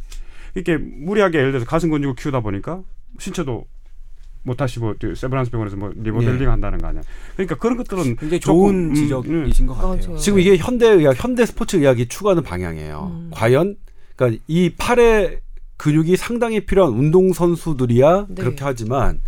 이렇게 0.55 0.77
무리하게 0.77 1.39
예를 1.39 1.51
들어서 1.51 1.67
가슴 1.67 1.91
근육을 1.91 2.15
키우다 2.15 2.41
보니까 2.41 2.81
신체도 3.19 3.67
뭐 4.45 4.55
다시 4.55 4.79
뭐 4.79 4.95
세브란스 5.01 5.51
병원에서 5.51 5.77
뭐 5.77 5.93
리모델링 5.97 6.43
예. 6.43 6.47
한다는 6.47 6.79
거 6.79 6.87
아니야. 6.87 7.03
그러니까 7.35 7.57
그런 7.57 7.77
것들은 7.77 8.15
굉장히 8.17 8.39
조금, 8.39 8.57
좋은 8.61 8.91
음, 8.91 8.95
지적이신 8.95 9.67
것 9.67 9.75
같아요. 9.75 9.97
맞아요. 9.97 10.17
지금 10.19 10.39
이게 10.39 10.57
현대 10.57 10.87
의학, 10.87 11.23
현대 11.23 11.45
스포츠 11.45 11.75
의학이 11.75 12.07
추구하는 12.07 12.45
방향이에요. 12.45 13.11
음. 13.13 13.31
과연 13.33 13.77
그러니까 14.15 14.41
이 14.47 14.71
팔의 14.79 15.41
근육이 15.81 16.19
상당히 16.19 16.67
필요한 16.67 16.93
운동 16.93 17.33
선수들이야 17.33 18.27
네. 18.29 18.35
그렇게 18.43 18.65
하지만 18.65 19.23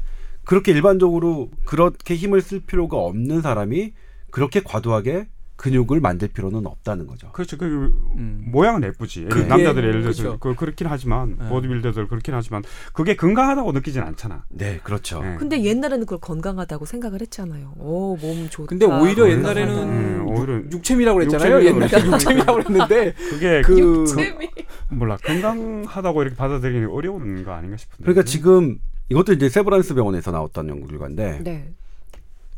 그렇게 0.45 0.73
일반적으로 0.73 1.49
그렇게 1.65 2.15
힘을 2.15 2.43
쓸 2.43 2.61
필요가 2.61 2.99
없는 2.99 3.41
사람이 3.41 3.95
그렇게 4.31 4.61
과도하게 4.61 5.29
근육을 5.57 6.01
만들 6.01 6.29
필요는 6.29 6.67
없다는 6.67 7.07
거죠. 7.07 7.31
그렇죠. 7.33 7.57
그 7.57 7.95
음. 8.17 8.45
모양은 8.49 8.83
예쁘지. 8.85 9.27
그게- 9.27 9.47
남자들이 9.47 9.87
예를 9.87 10.03
들어서 10.03 10.23
그렇죠. 10.23 10.39
그 10.41 10.55
그렇긴 10.57 10.87
하지만 10.89 11.37
네. 11.39 11.49
보디빌더들 11.49 12.09
그렇긴 12.09 12.35
하지만 12.35 12.63
그게 12.93 13.15
건강하다고 13.15 13.71
느끼진 13.73 14.03
않잖아. 14.03 14.45
네, 14.49 14.81
그렇죠. 14.83 15.23
네. 15.23 15.37
근데 15.39 15.63
옛날에는 15.63 16.05
그걸 16.07 16.19
건강하다고 16.21 16.85
생각을 16.87 17.21
했잖아요. 17.21 17.75
오, 17.79 18.17
몸 18.17 18.49
좋다. 18.51 18.69
근데 18.69 18.87
오히려. 18.87 19.31
옛날에는 19.31 19.79
음, 19.89 20.27
오히려 20.27 20.57
육체미라고 20.71 21.19
그랬잖아요. 21.21 21.65
옛날에. 21.65 22.07
육체미라고 22.07 22.53
그랬는데 22.65 23.13
그게 23.31 23.63
그 23.63 23.79
육체미. 23.79 24.51
몰라 24.91 25.17
건강하다고 25.19 26.23
이렇게 26.23 26.37
받아들이기 26.37 26.87
어려운 26.87 27.45
거 27.45 27.53
아닌가 27.53 27.77
싶은데. 27.77 28.03
그러니까 28.03 28.25
지금 28.25 28.79
이것도 29.11 29.35
이제 29.35 29.49
세브란스 29.49 29.95
병원에서 29.95 30.31
나왔던 30.33 30.69
연구 30.71 30.89
결과인데 30.89 31.41
네. 31.45 31.73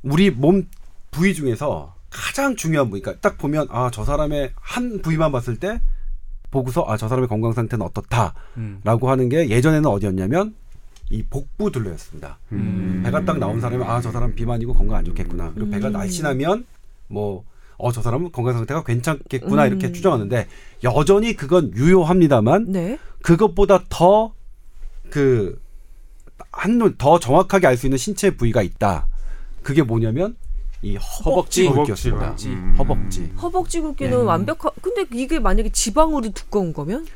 우리 0.03 0.31
몸 0.31 0.65
부위 1.11 1.35
중에서 1.35 1.94
가장 2.15 2.55
중요한 2.57 2.91
부위, 2.91 3.01
그러니까 3.01 3.21
딱 3.29 3.37
보면 3.39 3.67
아 3.71 3.91
저 3.93 4.05
사람의 4.05 4.53
한 4.61 5.03
부위만 5.03 5.33
봤을 5.33 5.57
때 5.59 5.81
보고서 6.51 6.85
아 6.87 6.97
저 6.97 7.09
사람의 7.09 7.29
건강 7.29 7.53
상태는 7.53 7.85
어떻다라고 7.85 8.37
음. 8.57 9.11
하는 9.11 9.29
게 9.29 9.49
예전에는 9.51 9.89
어디였냐면 9.91 10.55
이 11.11 11.23
복부 11.25 11.71
둘레였습니다. 11.71 12.39
음. 12.53 13.03
배가 13.05 13.25
딱 13.25 13.39
나온 13.39 13.61
사람이 13.61 13.83
아저 13.85 14.11
사람 14.12 14.35
비만이고 14.35 14.75
건강 14.75 14.99
안 14.99 15.05
좋겠구나. 15.05 15.53
그리고 15.55 15.71
배가 15.71 15.89
음. 15.89 15.93
날씬하면 15.93 16.65
뭐 17.09 17.45
어 17.77 17.91
저 17.91 18.01
사람은 18.03 18.31
건강 18.31 18.55
상태가 18.55 18.85
괜찮겠구나 18.85 19.65
음. 19.65 19.67
이렇게 19.69 19.91
추정하는데 19.91 20.47
여전히 20.85 21.35
그건 21.35 21.73
유효합니다만 21.75 22.67
네. 22.71 22.99
그것보다 23.23 23.81
더 23.89 24.33
그 25.11 25.61
한눈 26.53 26.95
더 26.99 27.19
정확하게 27.19 27.67
알 27.67 27.77
수 27.77 27.87
있는 27.87 27.99
신체 27.99 28.31
부위가 28.37 28.62
있다. 28.62 29.07
그게 29.62 29.83
뭐냐면 29.83 30.37
이 30.85 30.97
허벅지 30.97 31.66
허벅지. 31.66 31.68
굵기였습니다. 31.68 32.24
허벅지. 32.26 32.49
음. 32.51 32.74
허벅지. 32.78 33.32
허벅지 33.41 33.80
굵기는 33.80 34.11
네. 34.11 34.16
완벽한. 34.22 34.70
근데 34.82 35.07
이게 35.14 35.39
만약에 35.39 35.70
지방으로 35.70 36.28
두꺼운 36.30 36.74
거면 36.74 37.07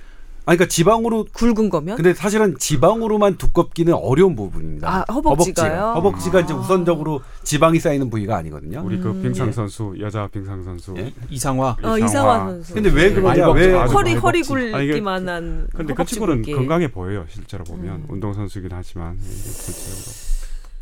아니 0.46 0.56
그러니까 0.56 0.72
지방으로 0.72 1.26
굵은 1.34 1.68
거면 1.68 1.96
근데 1.96 2.14
사실은 2.14 2.56
지방으로만 2.58 3.36
두껍기는 3.36 3.92
어려운 3.92 4.34
부분입니다. 4.34 5.04
아, 5.06 5.12
허벅지가요? 5.12 5.92
허벅지가 5.96 6.40
이제 6.40 6.54
아. 6.54 6.56
우선적으로 6.56 7.20
지방이 7.42 7.78
쌓이는 7.78 8.08
부위가 8.08 8.38
아니거든요. 8.38 8.80
우리 8.82 8.98
그 8.98 9.10
음. 9.10 9.20
빙상 9.20 9.48
예. 9.48 9.52
선수 9.52 9.94
여자 10.00 10.26
빙상 10.32 10.62
선수 10.64 10.94
예? 10.96 11.12
이상화 11.28 11.76
어, 11.82 11.98
이상화 11.98 12.38
선수. 12.46 12.72
근데 12.72 12.88
왜 12.88 13.12
그러냐? 13.12 13.50
왜 13.50 13.72
허리 13.74 14.14
허리 14.14 14.40
허벅지. 14.40 14.72
굵기만한 14.72 15.68
근데 15.70 15.92
그 15.92 15.98
허벅지 15.98 16.14
친구는 16.14 16.36
굵기. 16.36 16.54
건강해 16.54 16.90
보여요 16.90 17.26
실제로 17.28 17.64
보면 17.64 17.96
음. 17.96 18.06
운동 18.08 18.32
선수긴 18.32 18.70
하지만 18.72 19.18
전체적으로 19.18 20.38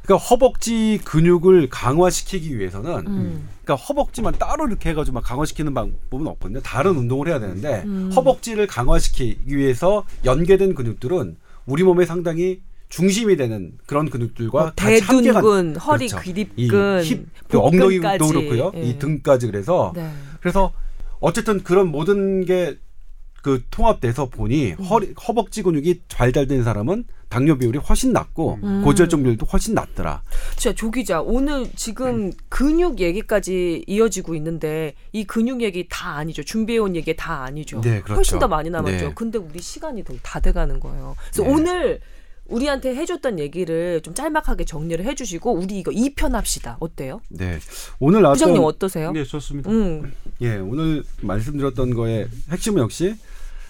그러니까 0.06 0.24
허벅지 0.24 1.00
근육을 1.04 1.68
강화시키기 1.68 2.56
위해서는 2.56 3.06
음. 3.08 3.48
그러니까 3.64 3.84
허벅지만 3.84 4.34
따로 4.38 4.68
이렇게 4.68 4.90
해가지고 4.90 5.16
막 5.16 5.24
강화시키는 5.24 5.74
방법은 5.74 6.28
없거든요. 6.28 6.60
다른 6.60 6.92
운동을 6.92 7.26
해야 7.26 7.40
되는데 7.40 7.82
음. 7.84 8.12
허벅지를 8.14 8.68
강화시키기 8.68 9.56
위해서 9.56 10.04
연계된 10.24 10.76
근육들은 10.76 11.36
우리 11.66 11.82
몸에 11.82 12.06
상당히 12.06 12.62
중심이 12.88 13.36
되는 13.36 13.72
그런 13.84 14.08
근육들과 14.08 14.60
뭐 14.60 14.72
같이 14.76 15.02
함께 15.02 15.32
간 15.32 15.42
대둔근, 15.42 15.76
허리 15.76 16.06
그렇죠. 16.06 16.22
귀립근, 16.22 17.02
이 17.02 17.08
힙, 17.08 17.26
그 17.48 17.58
엉덩이도. 17.58 18.28
그렇고요. 18.28 18.70
예. 18.76 18.82
이 18.82 18.98
등까지 19.00 19.46
그래서 19.46 19.92
네. 19.96 20.08
그래서 20.40 20.72
어쨌든 21.18 21.64
그런 21.64 21.88
모든 21.88 22.44
게 22.44 22.78
그 23.46 23.62
통합돼서 23.70 24.26
보니 24.26 24.72
음. 24.72 24.84
허리 24.86 25.14
허벅지 25.28 25.62
근육이 25.62 26.00
발달된 26.08 26.64
사람은 26.64 27.04
당뇨 27.28 27.56
비율이 27.56 27.78
훨씬 27.78 28.12
낮고 28.12 28.58
음. 28.60 28.82
고지혈증 28.84 29.22
비율도 29.22 29.46
훨씬 29.46 29.72
낮더라. 29.72 30.20
자, 30.56 30.72
조 30.72 30.90
기자, 30.90 31.20
오늘 31.20 31.70
지금 31.76 32.32
근육 32.48 32.98
얘기까지 32.98 33.84
이어지고 33.86 34.34
있는데 34.34 34.94
이 35.12 35.22
근육 35.22 35.62
얘기 35.62 35.86
다 35.88 36.16
아니죠. 36.16 36.42
준비해온 36.42 36.96
얘기 36.96 37.14
다 37.14 37.44
아니죠. 37.44 37.80
네, 37.82 38.00
그렇죠. 38.00 38.16
훨씬 38.16 38.40
더 38.40 38.48
많이 38.48 38.68
남았죠. 38.68 39.06
네. 39.06 39.12
근데 39.14 39.38
우리 39.38 39.62
시간이 39.62 40.02
더다 40.02 40.40
돼가는 40.40 40.80
거예요. 40.80 41.14
그래서 41.30 41.44
네. 41.44 41.48
오늘 41.48 42.00
우리한테 42.48 42.96
해줬던 42.96 43.38
얘기를 43.38 44.00
좀 44.02 44.12
짤막하게 44.14 44.64
정리를 44.64 45.04
해주시고 45.04 45.52
우리 45.52 45.78
이거 45.78 45.92
2편 45.92 46.32
합시다. 46.32 46.78
어때요? 46.80 47.20
네. 47.28 47.60
오늘 48.00 48.22
나왔던 48.22 48.48
부장님 48.48 48.64
어떠세요? 48.64 49.12
네 49.12 49.22
좋습니다. 49.22 49.70
음, 49.70 50.12
예, 50.40 50.56
오늘 50.56 51.04
말씀드렸던 51.22 51.94
거의 51.94 52.26
핵심은 52.50 52.82
역시 52.82 53.14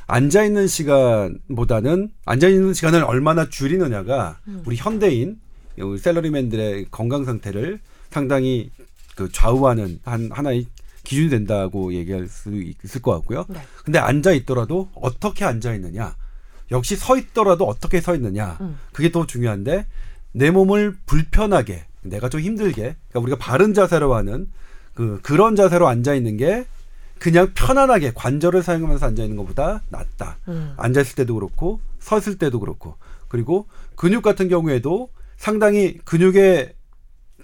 앉아 0.06 0.44
있는 0.44 0.66
시간보다는 0.68 2.10
앉아 2.24 2.48
있는 2.48 2.74
시간을 2.74 3.04
얼마나 3.04 3.48
줄이느냐가 3.48 4.38
음. 4.46 4.62
우리 4.64 4.76
현대인 4.76 5.38
우리 5.78 5.98
셀러리맨들의 5.98 6.86
건강 6.90 7.24
상태를 7.24 7.80
상당히 8.10 8.70
그 9.14 9.30
좌우하는 9.32 10.00
한 10.04 10.30
하나의 10.30 10.66
기준이 11.02 11.28
된다고 11.28 11.92
얘기할 11.94 12.28
수 12.28 12.50
있을 12.84 13.00
것 13.00 13.12
같고요. 13.12 13.44
네. 13.48 13.60
근데 13.84 13.98
앉아 13.98 14.32
있더라도 14.32 14.88
어떻게 14.94 15.44
앉아 15.44 15.74
있느냐, 15.74 16.16
역시 16.70 16.96
서 16.96 17.16
있더라도 17.16 17.64
어떻게 17.64 18.00
서 18.00 18.14
있느냐, 18.14 18.58
음. 18.60 18.78
그게 18.92 19.10
더 19.12 19.26
중요한데 19.26 19.86
내 20.32 20.50
몸을 20.50 20.96
불편하게 21.06 21.84
내가 22.02 22.28
좀 22.28 22.40
힘들게 22.40 22.96
그러니까 23.08 23.20
우리가 23.20 23.36
바른 23.38 23.72
자세로 23.72 24.14
하는 24.14 24.48
그 24.94 25.20
그런 25.22 25.56
자세로 25.56 25.86
앉아 25.88 26.14
있는 26.14 26.36
게 26.36 26.66
그냥 27.18 27.52
편안하게 27.54 28.12
관절을 28.14 28.62
사용하면서 28.62 29.06
앉아 29.06 29.22
있는 29.22 29.36
것보다 29.36 29.82
낫다. 29.88 30.38
음. 30.48 30.74
앉아 30.76 31.00
있을 31.00 31.14
때도 31.16 31.34
그렇고 31.34 31.80
서 31.98 32.18
있을 32.18 32.38
때도 32.38 32.60
그렇고 32.60 32.96
그리고 33.28 33.66
근육 33.96 34.22
같은 34.22 34.48
경우에도 34.48 35.08
상당히 35.36 35.98
근육에 36.04 36.74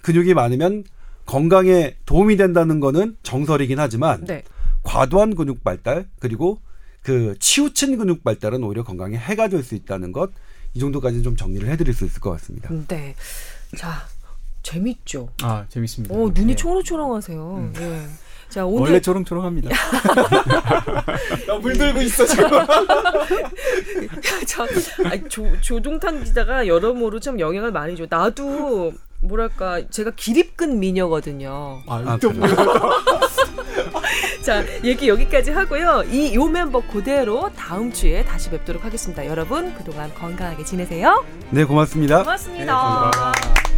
근육이 0.01 0.33
많으면 0.33 0.83
건강에 1.25 1.95
도움이 2.05 2.37
된다는 2.37 2.79
거는 2.79 3.17
정설이긴 3.23 3.79
하지만 3.79 4.25
네. 4.25 4.43
과도한 4.83 5.35
근육 5.35 5.63
발달 5.63 6.07
그리고 6.19 6.61
그 7.01 7.35
치우친 7.39 7.97
근육 7.97 8.23
발달은 8.23 8.63
오히려 8.63 8.83
건강에 8.83 9.17
해가 9.17 9.47
될 9.47 9.63
수 9.63 9.75
있다는 9.75 10.11
것 10.11 10.31
이 10.75 10.79
정도까지는 10.79 11.23
좀 11.23 11.35
정리를 11.35 11.67
해드릴 11.69 11.93
수 11.93 12.05
있을 12.05 12.19
것 12.19 12.31
같습니다. 12.31 12.69
네. 12.87 13.15
자, 13.77 14.07
재밌죠. 14.63 15.29
아 15.43 15.65
재밌습니다. 15.69 16.15
어, 16.15 16.31
눈이 16.33 16.47
네. 16.47 16.55
초롱초롱하세요. 16.55 17.71
예. 17.77 18.07
자, 18.53 18.65
오늘 18.65 18.81
원래 18.89 19.01
초롱초롱합니다. 19.01 19.69
나 21.47 21.57
물 21.59 21.73
들고 21.73 22.01
있어 22.01 22.25
지금. 22.25 22.49
참, 24.45 24.67
아니, 25.05 25.27
조, 25.29 25.47
조동탄 25.61 26.23
기자가 26.23 26.67
여러모로 26.67 27.19
참 27.19 27.39
영향을 27.39 27.71
많이 27.71 27.95
줘. 27.95 28.05
나도 28.09 28.93
뭐랄까 29.21 29.81
제가 29.89 30.11
기립근 30.15 30.79
미녀거든요. 30.79 31.81
아, 31.87 32.03
아, 32.05 32.17
또 32.21 32.31
그래요? 32.31 32.55
자, 34.43 34.63
얘기 34.83 35.07
여기까지 35.07 35.51
하고요. 35.51 36.03
이 36.11 36.35
요 36.35 36.45
멤버 36.45 36.81
그대로 36.81 37.49
다음 37.55 37.91
주에 37.93 38.23
다시 38.25 38.49
뵙도록 38.49 38.83
하겠습니다. 38.85 39.25
여러분 39.25 39.73
그동안 39.75 40.13
건강하게 40.13 40.63
지내세요. 40.65 41.23
네, 41.49 41.63
고맙습니다. 41.63 42.19
고맙습니다. 42.23 42.75
감사합니다. 42.75 43.72